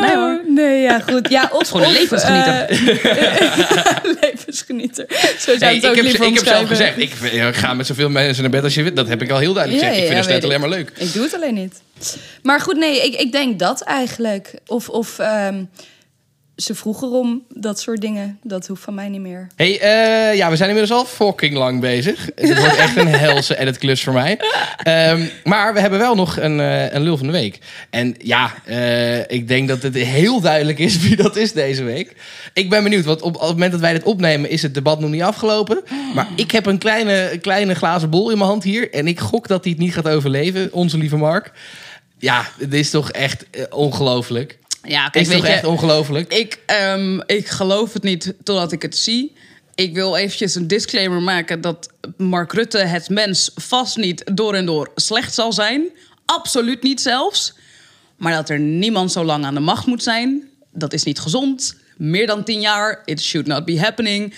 Nee 0.00 0.14
hoor. 0.16 0.40
Oh, 0.46 0.54
Nee, 0.54 0.80
ja, 0.82 1.00
goed. 1.00 1.28
Ja, 1.28 1.48
of, 1.52 1.68
gewoon 1.68 1.86
een 1.86 1.92
levensgenieter. 1.92 2.68
eh, 2.70 3.96
levensgenieter. 4.20 5.06
Zo 5.08 5.16
zou 5.38 5.58
Hey, 5.58 5.74
het 5.74 5.82
ik 5.84 5.90
ook 5.90 5.96
heb, 5.96 6.04
ik 6.04 6.34
heb 6.34 6.46
zelf 6.46 6.68
gezegd, 6.68 6.98
ik 6.98 7.12
eh, 7.22 7.46
ga 7.52 7.74
met 7.74 7.86
zoveel 7.86 8.08
mensen 8.10 8.42
naar 8.42 8.50
bed 8.50 8.64
als 8.64 8.74
je 8.74 8.82
wilt. 8.82 8.96
Dat 8.96 9.08
heb 9.08 9.22
ik 9.22 9.30
al 9.30 9.38
heel 9.38 9.52
duidelijk 9.52 9.82
Ja, 9.84 9.88
gezegd. 9.90 10.08
Ik 10.10 10.14
vind 10.16 10.26
weet 10.26 10.44
alleen 10.44 10.60
maar 10.60 10.68
leuk. 10.68 10.92
Ik 10.96 11.12
doe 11.12 11.22
het 11.22 11.34
alleen 11.34 11.54
niet. 11.54 11.82
Maar 12.42 12.60
goed, 12.60 12.76
nee, 12.76 13.06
ik, 13.06 13.20
ik 13.20 13.32
denk 13.32 13.58
dat 13.58 13.80
eigenlijk. 13.80 14.54
Of, 14.66 14.88
of 14.88 15.18
ehm, 15.18 15.64
ze 16.56 16.74
vroegen 16.74 17.10
om 17.10 17.42
dat 17.48 17.80
soort 17.80 18.00
dingen. 18.00 18.38
Dat 18.42 18.66
hoeft 18.66 18.82
van 18.82 18.94
mij 18.94 19.08
niet 19.08 19.20
meer. 19.20 19.46
Hey, 19.56 19.80
eh, 19.80 20.36
ja, 20.36 20.50
we 20.50 20.56
zijn 20.56 20.68
inmiddels 20.68 20.98
al 20.98 21.04
fucking 21.04 21.54
lang 21.54 21.80
bezig. 21.80 22.28
Het 22.34 22.58
wordt 22.58 22.76
echt 22.76 22.96
een 22.96 23.14
helse 23.28 23.58
editklus 23.58 24.02
voor 24.02 24.12
mij. 24.12 24.38
Ehm, 24.76 25.26
maar 25.44 25.74
we 25.74 25.80
hebben 25.80 25.98
wel 25.98 26.14
nog 26.14 26.38
een, 26.38 26.60
eh, 26.60 26.92
een 26.92 27.02
lul 27.02 27.16
van 27.16 27.26
de 27.26 27.32
week. 27.32 27.58
En 27.90 28.14
ja, 28.18 28.54
eh, 28.64 29.30
ik 29.30 29.48
denk 29.48 29.68
dat 29.68 29.82
het 29.82 29.94
heel 29.94 30.40
duidelijk 30.40 30.78
is 30.78 30.98
wie 30.98 31.16
dat 31.16 31.36
is 31.36 31.52
deze 31.52 31.84
week. 31.84 32.16
Ik 32.52 32.70
ben 32.70 32.82
benieuwd, 32.82 33.04
want 33.04 33.22
op, 33.22 33.34
op 33.34 33.40
het 33.40 33.50
moment 33.50 33.72
dat 33.72 33.80
wij 33.80 33.92
dit 33.92 34.02
opnemen... 34.02 34.50
is 34.50 34.62
het 34.62 34.74
debat 34.74 35.00
nog 35.00 35.10
niet 35.10 35.22
afgelopen. 35.22 35.82
Maar 36.14 36.28
ik 36.36 36.50
heb 36.50 36.66
een 36.66 36.78
kleine, 36.78 37.38
kleine 37.40 37.74
glazen 37.74 38.10
bol 38.10 38.30
in 38.30 38.38
mijn 38.38 38.50
hand 38.50 38.64
hier. 38.64 38.92
En 38.92 39.06
ik 39.06 39.20
gok 39.20 39.48
dat 39.48 39.64
hij 39.64 39.72
het 39.72 39.82
niet 39.82 39.94
gaat 39.94 40.08
overleven, 40.08 40.72
onze 40.72 40.98
lieve 40.98 41.16
Mark. 41.16 41.52
Ja, 42.18 42.48
dit 42.58 42.74
is 42.74 42.90
toch 42.90 43.10
echt 43.10 43.46
ongelooflijk. 43.70 44.58
Ja, 44.82 45.02
Het 45.02 45.12
kijk, 45.12 45.26
is 45.26 45.32
toch 45.34 45.44
echt 45.44 45.64
ongelooflijk? 45.64 46.32
Ik, 46.32 46.58
ehm, 46.66 47.20
ik 47.26 47.48
geloof 47.48 47.92
het 47.92 48.02
niet 48.02 48.34
totdat 48.42 48.72
ik 48.72 48.82
het 48.82 48.96
zie. 48.96 49.32
Ik 49.74 49.94
wil 49.94 50.16
eventjes 50.16 50.54
een 50.54 50.66
disclaimer 50.66 51.22
maken 51.22 51.60
dat 51.60 51.88
Mark 52.16 52.52
Rutte 52.52 52.78
het 52.78 53.08
mens 53.08 53.50
vast 53.54 53.96
niet 53.96 54.30
door 54.34 54.54
en 54.54 54.66
door 54.66 54.90
slecht 54.94 55.34
zal 55.34 55.52
zijn. 55.52 55.90
Absoluut 56.24 56.82
niet 56.82 57.00
zelfs. 57.00 57.54
Maar 58.16 58.32
dat 58.32 58.48
er 58.48 58.58
niemand 58.58 59.12
zo 59.12 59.24
lang 59.24 59.44
aan 59.44 59.54
de 59.54 59.60
macht 59.60 59.86
moet 59.86 60.02
zijn, 60.02 60.48
dat 60.72 60.92
is 60.92 61.02
niet 61.02 61.20
gezond. 61.20 61.76
Meer 61.96 62.26
dan 62.26 62.44
tien 62.44 62.60
jaar, 62.60 63.02
it 63.04 63.22
should 63.22 63.46
not 63.46 63.64
be 63.64 63.80
happening. 63.80 64.34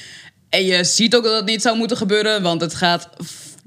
En 0.48 0.64
je 0.64 0.84
ziet 0.84 1.16
ook 1.16 1.24
dat 1.24 1.36
het 1.36 1.44
niet 1.44 1.62
zou 1.62 1.76
moeten 1.76 1.96
gebeuren, 1.96 2.42
want 2.42 2.60
het 2.60 2.74
gaat 2.74 3.08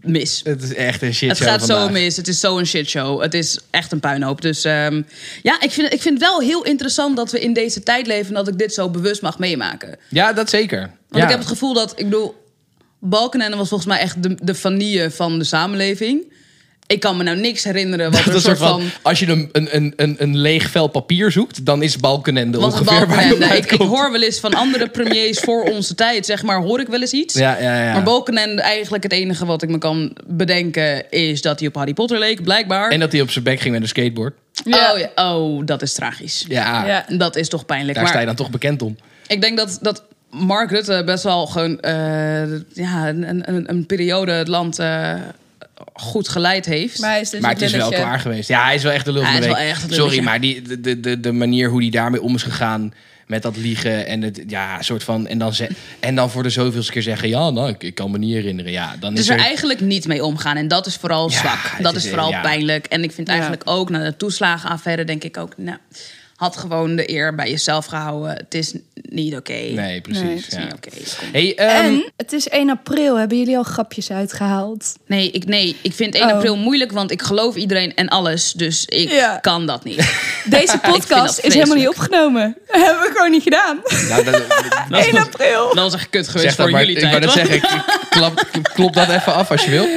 mis. 0.07 0.41
Het 0.43 0.63
is 0.63 0.73
echt 0.73 1.01
een 1.01 1.13
shit 1.13 1.29
Het 1.29 1.41
gaat 1.41 1.65
zo 1.65 1.89
mis. 1.89 2.17
Het 2.17 2.27
is 2.27 2.39
zo 2.39 2.57
een 2.57 2.65
shitshow. 2.67 3.21
Het 3.21 3.33
is 3.33 3.59
echt 3.69 3.91
een 3.91 3.99
puinhoop. 3.99 4.41
Dus 4.41 4.63
ehm, 4.63 5.01
ja, 5.43 5.61
ik 5.61 5.71
vind, 5.71 5.93
ik 5.93 6.01
vind 6.01 6.19
het 6.19 6.29
wel 6.29 6.39
heel 6.39 6.63
interessant 6.63 7.15
dat 7.15 7.31
we 7.31 7.39
in 7.39 7.53
deze 7.53 7.83
tijd 7.83 8.07
leven... 8.07 8.27
en 8.27 8.33
dat 8.33 8.47
ik 8.47 8.57
dit 8.57 8.73
zo 8.73 8.89
bewust 8.89 9.21
mag 9.21 9.39
meemaken. 9.39 9.97
Ja, 10.09 10.33
dat 10.33 10.49
zeker. 10.49 10.79
Want 10.79 10.91
ja. 11.09 11.23
ik 11.23 11.29
heb 11.29 11.39
het 11.39 11.47
gevoel 11.47 11.73
dat, 11.73 11.91
ik 11.95 12.05
bedoel... 12.05 12.45
Balkenende 12.99 13.57
was 13.57 13.67
volgens 13.67 13.89
mij 13.89 13.99
echt 13.99 14.23
de, 14.23 14.37
de 14.43 14.55
vanille 14.55 15.11
van 15.11 15.39
de 15.39 15.45
samenleving. 15.45 16.33
Ik 16.88 16.99
kan 16.99 17.17
me 17.17 17.23
nou 17.23 17.38
niks 17.38 17.63
herinneren 17.63 18.11
wat 18.11 18.23
Dat 18.25 18.33
een 18.33 18.41
soort 18.41 18.57
van, 18.57 18.81
van... 18.81 18.89
als 19.01 19.19
je 19.19 19.27
een, 19.27 19.49
een, 19.51 19.93
een, 19.95 20.15
een, 20.17 20.38
leeg 20.38 20.69
vel 20.69 20.88
papier 20.88 21.31
zoekt, 21.31 21.65
dan 21.65 21.83
is 21.83 21.97
Balkenende 21.97 22.59
ongeveer 22.59 22.85
waar 22.85 22.99
je 23.01 23.07
Balkenende, 23.07 23.45
ik, 23.45 23.63
ik 23.63 23.69
uitkomt. 23.69 23.89
hoor 23.89 24.11
wel 24.11 24.21
eens 24.21 24.39
van 24.39 24.53
andere 24.53 24.89
premiers 24.89 25.39
voor 25.39 25.63
onze 25.63 25.95
tijd, 25.95 26.25
zeg 26.25 26.43
maar, 26.43 26.61
hoor 26.61 26.79
ik 26.79 26.88
wel 26.88 26.99
eens 26.99 27.11
iets. 27.11 27.33
Ja, 27.33 27.57
ja, 27.59 27.83
ja. 27.83 27.93
Maar 27.93 28.03
Balkenende, 28.03 28.61
eigenlijk 28.61 29.03
het 29.03 29.11
enige 29.11 29.45
wat 29.45 29.61
ik 29.61 29.69
me 29.69 29.77
kan 29.77 30.15
bedenken... 30.27 31.11
is 31.11 31.41
dat 31.41 31.59
hij 31.59 31.67
op 31.67 31.75
Harry 31.75 31.93
Potter 31.93 32.19
leek, 32.19 32.43
blijkbaar. 32.43 32.89
En 32.89 32.99
dat 32.99 33.11
hij 33.11 33.21
op 33.21 33.31
zijn 33.31 33.43
bek 33.43 33.59
ging 33.59 33.73
met 33.73 33.81
een 33.81 33.88
skateboard. 33.88 34.35
Ja. 34.63 34.93
Oh, 34.93 34.99
ja. 34.99 35.33
oh, 35.33 35.65
dat 35.65 35.81
is 35.81 35.93
tragisch. 35.93 36.45
Ja, 36.47 36.85
Ja. 36.85 37.05
Dat 37.17 37.35
is 37.35 37.49
toch 37.49 37.65
pijnlijk. 37.65 37.93
daar 37.93 38.03
maar 38.03 38.11
sta 38.11 38.19
je 38.19 38.25
dan 38.25 38.35
toch 38.35 38.49
bekend 38.49 38.81
om. 38.81 38.97
ik 39.27 39.41
denk 39.41 39.57
dat, 39.57 39.79
dat 39.81 40.03
Mark 40.29 40.71
Rutte 40.71 41.03
best 41.05 41.23
wel 41.23 41.47
gewoon 41.47 41.79
eh, 41.79 42.59
ja, 42.73 43.09
een, 43.09 43.49
een, 43.49 43.69
een 43.69 43.85
periode 43.85 44.31
het 44.31 44.47
land 44.47 44.79
eh, 44.79 45.13
goed 45.93 46.30
geleid 46.30 46.65
heeft. 46.65 46.99
Maar 46.99 47.09
hij 47.09 47.21
is 47.21 47.30
dus 47.30 47.39
maar 47.39 47.51
het 47.51 47.61
is 47.61 47.71
wel 47.71 47.89
klaar 47.89 48.19
geweest. 48.19 48.49
Ja, 48.49 48.63
hij 48.63 48.75
is 48.75 48.84
wel 48.84 48.91
echt 48.91 49.05
de 49.05 49.11
lul 49.11 49.21
van 49.21 49.32
Hij 49.32 49.39
de 49.39 49.45
is 49.47 49.53
week. 49.53 49.61
wel 49.61 49.71
echt 49.71 49.84
een 49.84 49.93
Sorry, 49.93 50.23
maar 50.23 50.41
die, 50.41 50.80
de, 50.80 50.99
de, 50.99 51.19
de, 51.19 51.32
manier 51.32 51.69
hoe 51.69 51.82
hij 51.82 51.89
daarmee 51.89 52.21
om 52.21 52.36
is 52.36 52.43
gegaan... 52.43 52.93
met 53.28 53.41
dat 53.41 53.57
liegen 53.57 54.07
en 54.07 54.21
het 54.21 54.43
ja, 54.47 54.82
soort 54.82 55.03
van... 55.03 55.28
En 55.28 55.38
dan, 55.38 55.53
ze, 55.53 55.69
en 55.99 56.15
dan 56.15 56.30
voor 56.30 56.43
de 56.43 56.49
zoveelste 56.49 56.91
keer 56.91 57.01
zeggen... 57.01 57.30
ja, 57.30 57.49
nou, 57.49 57.69
ik, 57.69 57.84
ik 57.84 57.95
kan 57.95 58.11
me 58.11 58.17
niet 58.17 58.34
herinneren. 58.34 58.71
Ja, 58.71 58.95
dan 58.99 59.11
dus 59.13 59.23
is 59.23 59.30
er 59.30 59.38
er... 59.38 59.43
eigenlijk 59.45 59.80
niet 59.82 60.07
mee 60.07 60.25
omgaan. 60.25 60.57
En 60.57 60.67
dat 60.67 60.86
is 60.86 60.95
vooral 60.95 61.30
Ja, 61.30 61.38
zwak. 61.38 61.78
Dat 61.82 61.95
is, 61.95 62.03
is, 62.03 62.09
vooral 62.09 62.30
ja. 62.30 62.41
pijnlijk. 62.41 62.86
En 62.86 63.03
ik 63.03 63.11
vind 63.11 63.28
Ja. 63.28 63.34
eigenlijk 63.34 63.63
ook 63.65 63.89
na 63.89 64.03
de 64.03 64.17
toeslagenaffaire 64.17 65.03
denk 65.03 65.23
ik 65.23 65.38
ook... 65.38 65.53
Nou, 65.57 65.78
had 66.38 66.57
gewoon 66.57 66.95
de 66.95 67.11
eer 67.11 67.35
bij 67.35 67.49
jezelf 67.49 67.85
gehouden. 67.85 68.29
Het 68.31 68.53
is 68.53 68.73
niet 69.09 69.35
oké. 69.35 69.51
Nee, 69.53 70.01
precies. 70.01 70.21
Nee, 70.23 70.35
Het 70.35 70.47
is 70.47 70.53
ja. 70.53 70.63
niet 70.63 70.73
oké. 70.73 70.89
Hey, 71.31 71.55
ehm, 71.55 71.69
en 71.85 72.11
het 72.17 72.33
is 72.33 72.47
1 72.49 72.69
april. 72.69 73.15
Hebben 73.17 73.38
jullie 73.38 73.57
al 73.57 73.63
grapjes 73.63 74.11
uitgehaald? 74.11 74.93
Nee, 75.07 75.31
ik, 75.31 75.45
nee, 75.45 75.75
ik 75.81 75.93
vind 75.93 76.15
1 76.15 76.23
Oh. 76.23 76.31
april 76.33 76.57
moeilijk, 76.57 76.91
want 76.91 77.11
ik 77.11 77.21
geloof 77.21 77.55
iedereen 77.55 77.95
en 77.95 78.07
alles. 78.07 78.51
Dus 78.53 78.85
ik 78.85 79.09
Ja. 79.11 79.38
kan 79.41 79.65
dat 79.65 79.83
niet. 79.83 79.97
Deze 80.45 80.77
podcast 80.91 81.35
dat 81.35 81.45
is 81.45 81.53
helemaal 81.53 81.75
niet 81.77 81.88
opgenomen. 81.88 82.57
hebben 82.67 83.01
we 83.01 83.09
gewoon 83.13 83.31
niet 83.31 83.43
gedaan. 83.43 83.79
nou, 84.09 84.23
dat- 84.23 84.33
Dat 84.89 84.99
is 84.99 85.05
1 85.05 85.15
nog- 85.15 85.25
april. 85.25 85.65
Dat 85.73 85.83
was 85.83 85.93
echt 85.93 86.09
kut 86.09 86.27
geweest 86.27 86.45
zeg 86.47 86.55
dat 86.55 86.65
voor 86.65 86.71
maar. 86.75 86.85
jullie 86.85 86.95
Ik 87.03 87.09
tijd. 87.09 87.13
wou 87.25 87.25
net 87.25 87.47
hoor. 87.47 87.59
zeggen, 87.59 87.77
ik- 87.79 88.09
klap, 88.09 88.47
klop 88.73 88.93
dat 88.93 89.09
even 89.09 89.33
af 89.33 89.51
als 89.51 89.65
je 89.65 89.71
wil. 89.71 89.88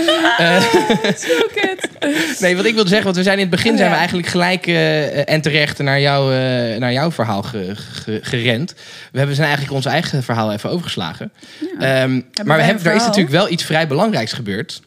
Nee, 2.40 2.56
wat 2.56 2.64
ik 2.64 2.74
wilde 2.74 2.88
zeggen, 2.88 3.04
want 3.04 3.16
we 3.16 3.22
zijn 3.22 3.34
in 3.38 3.40
het 3.46 3.50
begin 3.50 3.70
Oh, 3.72 3.76
zijn 3.78 3.90
we 3.90 3.96
eigenlijk 3.96 4.28
gelijk 4.28 4.66
eh, 4.66 5.28
en 5.28 5.40
terecht 5.40 5.78
naar, 5.78 6.00
jou, 6.00 6.29
eh, 6.32 6.78
naar 6.78 6.92
jouw 6.92 7.10
verhaal 7.12 7.42
ge- 7.42 7.72
ge- 7.76 8.18
gerend. 8.22 8.74
We 9.12 9.18
hebben 9.18 9.36
zijn 9.36 9.46
eigenlijk 9.48 9.76
ons 9.76 9.86
eigen 9.86 10.22
verhaal 10.22 10.52
even 10.52 10.70
overgeslagen. 10.70 11.32
Ehm, 11.78 12.20
maar 12.44 12.56
we 12.56 12.62
hebben, 12.62 12.84
er 12.84 12.94
is 12.94 13.02
natuurlijk 13.04 13.30
wel 13.34 13.48
iets 13.50 13.64
vrij 13.64 13.86
belangrijks 13.86 14.32
gebeurd. 14.32 14.80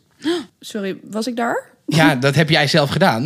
Sorry, 0.59 0.95
was 1.09 1.27
ik 1.27 1.35
daar? 1.35 1.63
Ja, 1.85 2.15
dat 2.15 2.35
heb 2.35 2.49
jij 2.49 2.67
zelf 2.67 2.89
gedaan. 2.89 3.23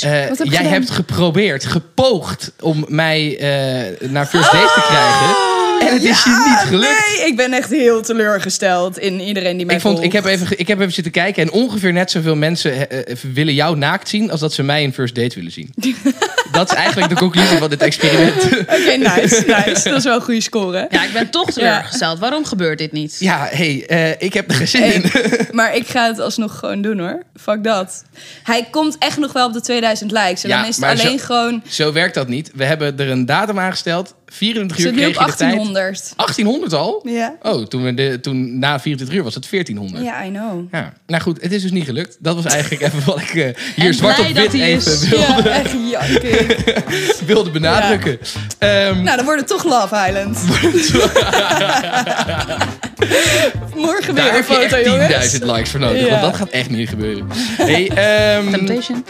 Eh, 0.00 0.28
Wat 0.28 0.38
heb 0.38 0.46
jij 0.46 0.56
gedaan? 0.56 0.72
hebt 0.72 0.90
geprobeerd, 0.90 1.64
gepoogd 1.64 2.52
om 2.60 2.84
mij 2.88 3.38
eh, 3.38 4.08
naar 4.10 4.26
First 4.26 4.52
Dates 4.52 4.74
te 4.74 4.80
krijgen. 4.88 5.46
En 5.88 5.94
het 5.94 6.02
is 6.04 6.24
je 6.24 6.44
niet 6.48 6.68
gelukt. 6.68 7.16
Nee, 7.18 7.26
ik 7.26 7.36
ben 7.36 7.52
echt 7.52 7.70
heel 7.70 8.02
teleurgesteld 8.02 8.98
in 8.98 9.20
iedereen 9.20 9.56
die 9.56 9.66
mij 9.66 9.74
Ik, 9.74 9.80
vond, 9.80 9.98
volgt. 9.98 10.14
ik, 10.14 10.22
heb 10.22 10.24
even, 10.32 10.58
ik 10.58 10.68
heb 10.68 10.80
even 10.80 10.92
zitten 10.92 11.12
kijken 11.12 11.42
en 11.42 11.50
ongeveer 11.52 11.92
net 11.92 12.10
zoveel 12.10 12.36
mensen 12.36 12.90
eh, 12.90 12.98
eh, 13.12 13.16
willen 13.32 13.54
jou 13.54 13.76
naakt 13.76 14.08
zien 14.08 14.30
als 14.30 14.40
dat 14.40 14.52
ze 14.52 14.62
mij 14.62 14.82
in 14.82 14.92
first 14.92 15.14
date 15.14 15.34
willen 15.34 15.52
zien. 15.52 15.72
dat 16.52 16.70
is 16.70 16.76
eigenlijk 16.76 17.08
de 17.08 17.14
conclusie 17.14 17.58
van 17.58 17.70
dit 17.70 17.82
experiment. 17.82 18.44
Oké, 18.60 18.96
nice, 18.96 19.44
nice. 19.66 19.88
Dat 19.88 19.98
is 19.98 20.04
wel 20.04 20.14
een 20.14 20.20
goede 20.22 20.40
score. 20.40 20.86
Ja, 20.90 21.04
ik 21.04 21.12
ben 21.12 21.30
toch 21.30 21.50
teleurgesteld. 21.50 22.18
Waarom 22.18 22.44
gebeurt 22.44 22.78
dit 22.78 22.92
niet? 22.92 23.16
ja, 23.18 23.48
hey, 23.50 23.84
eh, 23.86 24.10
ik 24.18 24.32
heb 24.34 24.48
er 24.50 24.54
geen 24.56 24.66
zin 24.68 24.92
in. 24.92 25.10
Maar 25.58 25.76
ik 25.76 25.88
ga 25.88 26.06
het 26.06 26.18
alsnog 26.20 26.58
gewoon 26.58 26.82
doen 26.82 26.98
hoor. 26.98 27.22
Fuck 27.40 27.64
dat. 27.64 28.04
Hij 28.42 28.66
komt 28.70 28.96
echt 28.98 29.16
nog 29.18 29.32
wel 29.32 29.46
op 29.46 29.52
de 29.52 29.60
2000 29.60 30.10
likes. 30.10 30.42
En 30.44 30.48
Ja, 30.48 30.56
dan 30.60 30.68
is 30.68 30.76
het 30.76 30.84
maar 30.84 30.98
alleen 31.00 31.18
zo- 31.18 31.24
gewoon... 31.24 31.62
Zo 31.68 31.92
werkt 31.92 32.14
dat 32.14 32.28
niet. 32.28 32.50
We 32.54 32.64
hebben 32.64 32.98
er 32.98 33.10
een 33.10 33.26
datum 33.26 33.58
aangesteld. 33.58 34.14
24 34.30 34.78
uur 34.86 34.92
kreeg 34.92 35.06
op 35.06 35.12
je 35.12 35.18
de 35.18 35.26
tijd. 35.26 35.38
1800. 35.38 36.12
1800 36.16 36.72
al? 36.72 37.00
Ja. 37.04 37.34
Oh, 37.42 37.66
toen, 37.66 37.82
we 37.82 37.94
de, 37.94 38.20
toen 38.20 38.58
na 38.58 38.80
24 38.80 39.16
uur 39.16 39.22
was 39.24 39.34
het 39.34 39.50
1400. 39.50 40.04
Ja, 40.04 40.24
I 40.24 40.28
know. 40.30 40.72
Ja. 40.72 40.92
Nou 41.06 41.22
goed, 41.22 41.42
het 41.42 41.52
is 41.52 41.62
dus 41.62 41.70
niet 41.70 41.84
gelukt. 41.84 42.16
Dat 42.20 42.34
was 42.34 42.44
eigenlijk 42.44 42.82
even 42.82 43.04
wat 43.04 43.20
ik 43.20 43.34
eh, 43.34 43.34
hier 43.76 43.86
En 43.86 43.94
zwart 43.94 44.18
op 44.18 44.26
wit 44.26 44.52
even 44.52 44.60
is. 44.60 45.08
wilde, 45.08 45.24
Ja, 45.24 45.46
echt 45.46 45.72
janken. 45.90 46.46
wilde 47.26 47.50
benadrukken. 47.50 48.18
Ehm, 48.58 49.02
Nou, 49.02 49.16
dan 49.16 49.24
wordt 49.24 49.40
het 49.40 49.48
toch 49.48 49.64
Love 49.64 50.06
Island. 50.08 50.38
Morgen 53.74 54.14
weer 54.14 54.24
Daar 54.24 54.28
een 54.28 54.34
heb 54.34 54.48
je 54.48 54.54
foto, 54.54 54.76
echt 54.76 54.86
jongens. 54.86 55.38
10.000 55.38 55.44
likes 55.44 55.70
voor 55.70 55.80
nodig. 55.80 56.02
Ja. 56.02 56.08
Want 56.10 56.22
dat 56.22 56.36
gaat 56.36 56.48
echt 56.48 56.70
niet 56.70 56.88
gebeuren. 56.88 57.28
Hey, 57.56 57.88
ehm, 57.88 58.50
Temptation? 58.50 59.04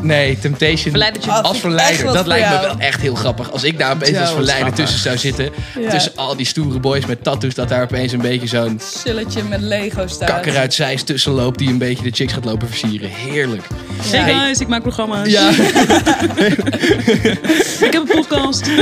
Nee, 0.00 0.38
Temptation. 0.38 0.90
Verleidertje. 0.90 1.30
Als 1.30 1.58
verleider. 1.60 2.12
Dat 2.12 2.26
lijkt 2.26 2.48
me 2.50 2.60
wel 2.60 2.78
echt 2.78 3.00
heel 3.00 3.14
grappig. 3.14 3.52
Als 3.52 3.64
ik 3.64 3.78
daar 3.78 3.92
opeens 3.92 4.18
als 4.18 4.30
verleider 4.32 4.63
tussen 4.72 4.98
zou 4.98 5.18
zitten. 5.18 5.50
Ja. 5.80 5.90
Tussen 5.90 6.12
al 6.16 6.36
die 6.36 6.46
stoere 6.46 6.78
boys 6.80 7.06
met 7.06 7.22
tattoos. 7.22 7.54
Dat 7.54 7.68
daar 7.68 7.82
opeens 7.82 8.12
een 8.12 8.20
beetje 8.20 8.46
zo'n 8.46 8.80
Sulletje 9.02 9.42
met 9.42 9.60
Lego 9.60 10.06
staat. 10.06 10.28
kakker 10.28 10.56
uit 10.56 10.74
zijs 10.74 11.02
tussen 11.02 11.32
loopt. 11.32 11.58
Die 11.58 11.68
een 11.68 11.78
beetje 11.78 12.02
de 12.02 12.10
chicks 12.10 12.32
gaat 12.32 12.44
lopen 12.44 12.68
versieren. 12.68 13.10
Heerlijk. 13.10 13.62
Ja. 14.12 14.24
guys, 14.24 14.60
ik 14.60 14.68
maak 14.68 14.82
programma's. 14.82 15.28
Ja. 15.28 15.50
Ik 17.80 17.92
heb 17.92 17.94
een 17.94 18.06
podcast. 18.14 18.70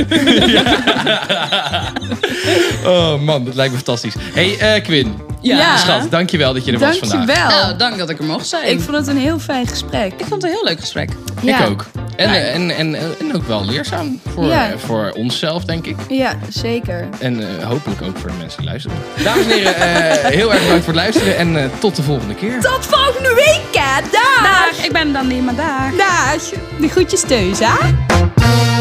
Oh 2.84 3.20
man, 3.20 3.44
dat 3.44 3.54
lijkt 3.54 3.72
me 3.72 3.78
fantastisch. 3.78 4.14
Hey 4.32 4.58
eh, 4.58 4.82
Quinn. 4.82 5.31
Ja. 5.42 5.76
Schat, 5.76 6.10
dankjewel 6.10 6.52
dat 6.54 6.64
je 6.64 6.72
er 6.72 6.78
was 6.78 6.98
vandaag. 6.98 7.26
Dankjewel. 7.26 7.48
Nou, 7.62 7.76
dank 7.76 7.98
dat 7.98 8.10
ik 8.10 8.18
er 8.18 8.24
mocht 8.24 8.46
zijn. 8.46 8.68
Ik 8.70 8.80
vond 8.80 8.96
het 8.96 9.06
een 9.06 9.16
heel 9.16 9.38
fijn 9.38 9.66
gesprek. 9.66 10.12
Ik 10.12 10.26
vond 10.26 10.32
het 10.32 10.42
een 10.42 10.50
heel 10.50 10.64
leuk 10.64 10.80
gesprek. 10.80 11.10
Ja. 11.40 11.58
Ik 11.60 11.68
ook. 11.68 11.86
En, 12.16 12.52
en, 12.52 12.70
en, 12.76 12.94
en 12.94 13.34
ook 13.36 13.46
wel 13.46 13.64
leerzaam 13.64 14.20
voor, 14.34 14.44
Ja. 14.46 14.70
eh, 14.70 14.78
voor 14.78 15.12
onszelf, 15.16 15.64
denk 15.64 15.86
ik. 15.86 15.96
Ja, 16.08 16.32
zeker. 16.48 17.08
En 17.18 17.58
eh, 17.58 17.66
hopelijk 17.66 18.02
ook 18.02 18.18
voor 18.18 18.30
de 18.30 18.36
mensen 18.38 18.60
die 18.60 18.68
luisteren. 18.68 18.96
Dames 19.24 19.44
en 19.44 19.50
heren, 19.50 19.74
eh, 19.76 20.30
heel 20.30 20.52
erg 20.52 20.62
bedankt 20.62 20.84
voor 20.84 20.92
het 20.94 21.02
luisteren. 21.02 21.36
En 21.36 21.56
eh, 21.56 21.64
tot 21.78 21.96
de 21.96 22.02
volgende 22.02 22.34
keer. 22.34 22.60
Tot 22.60 22.86
volgende 22.86 23.34
week, 23.34 23.82
hè. 23.82 24.00
Dag. 24.12 24.42
Dag, 24.42 24.84
ik 24.86 24.92
ben 24.92 25.12
dan 25.12 25.26
niet, 25.26 25.44
maar 25.44 25.54
dag. 25.54 25.96
Dag. 25.96 26.42
De 26.80 26.88
groetjes 26.88 27.20
thuis, 27.20 27.58
hè. 27.58 28.71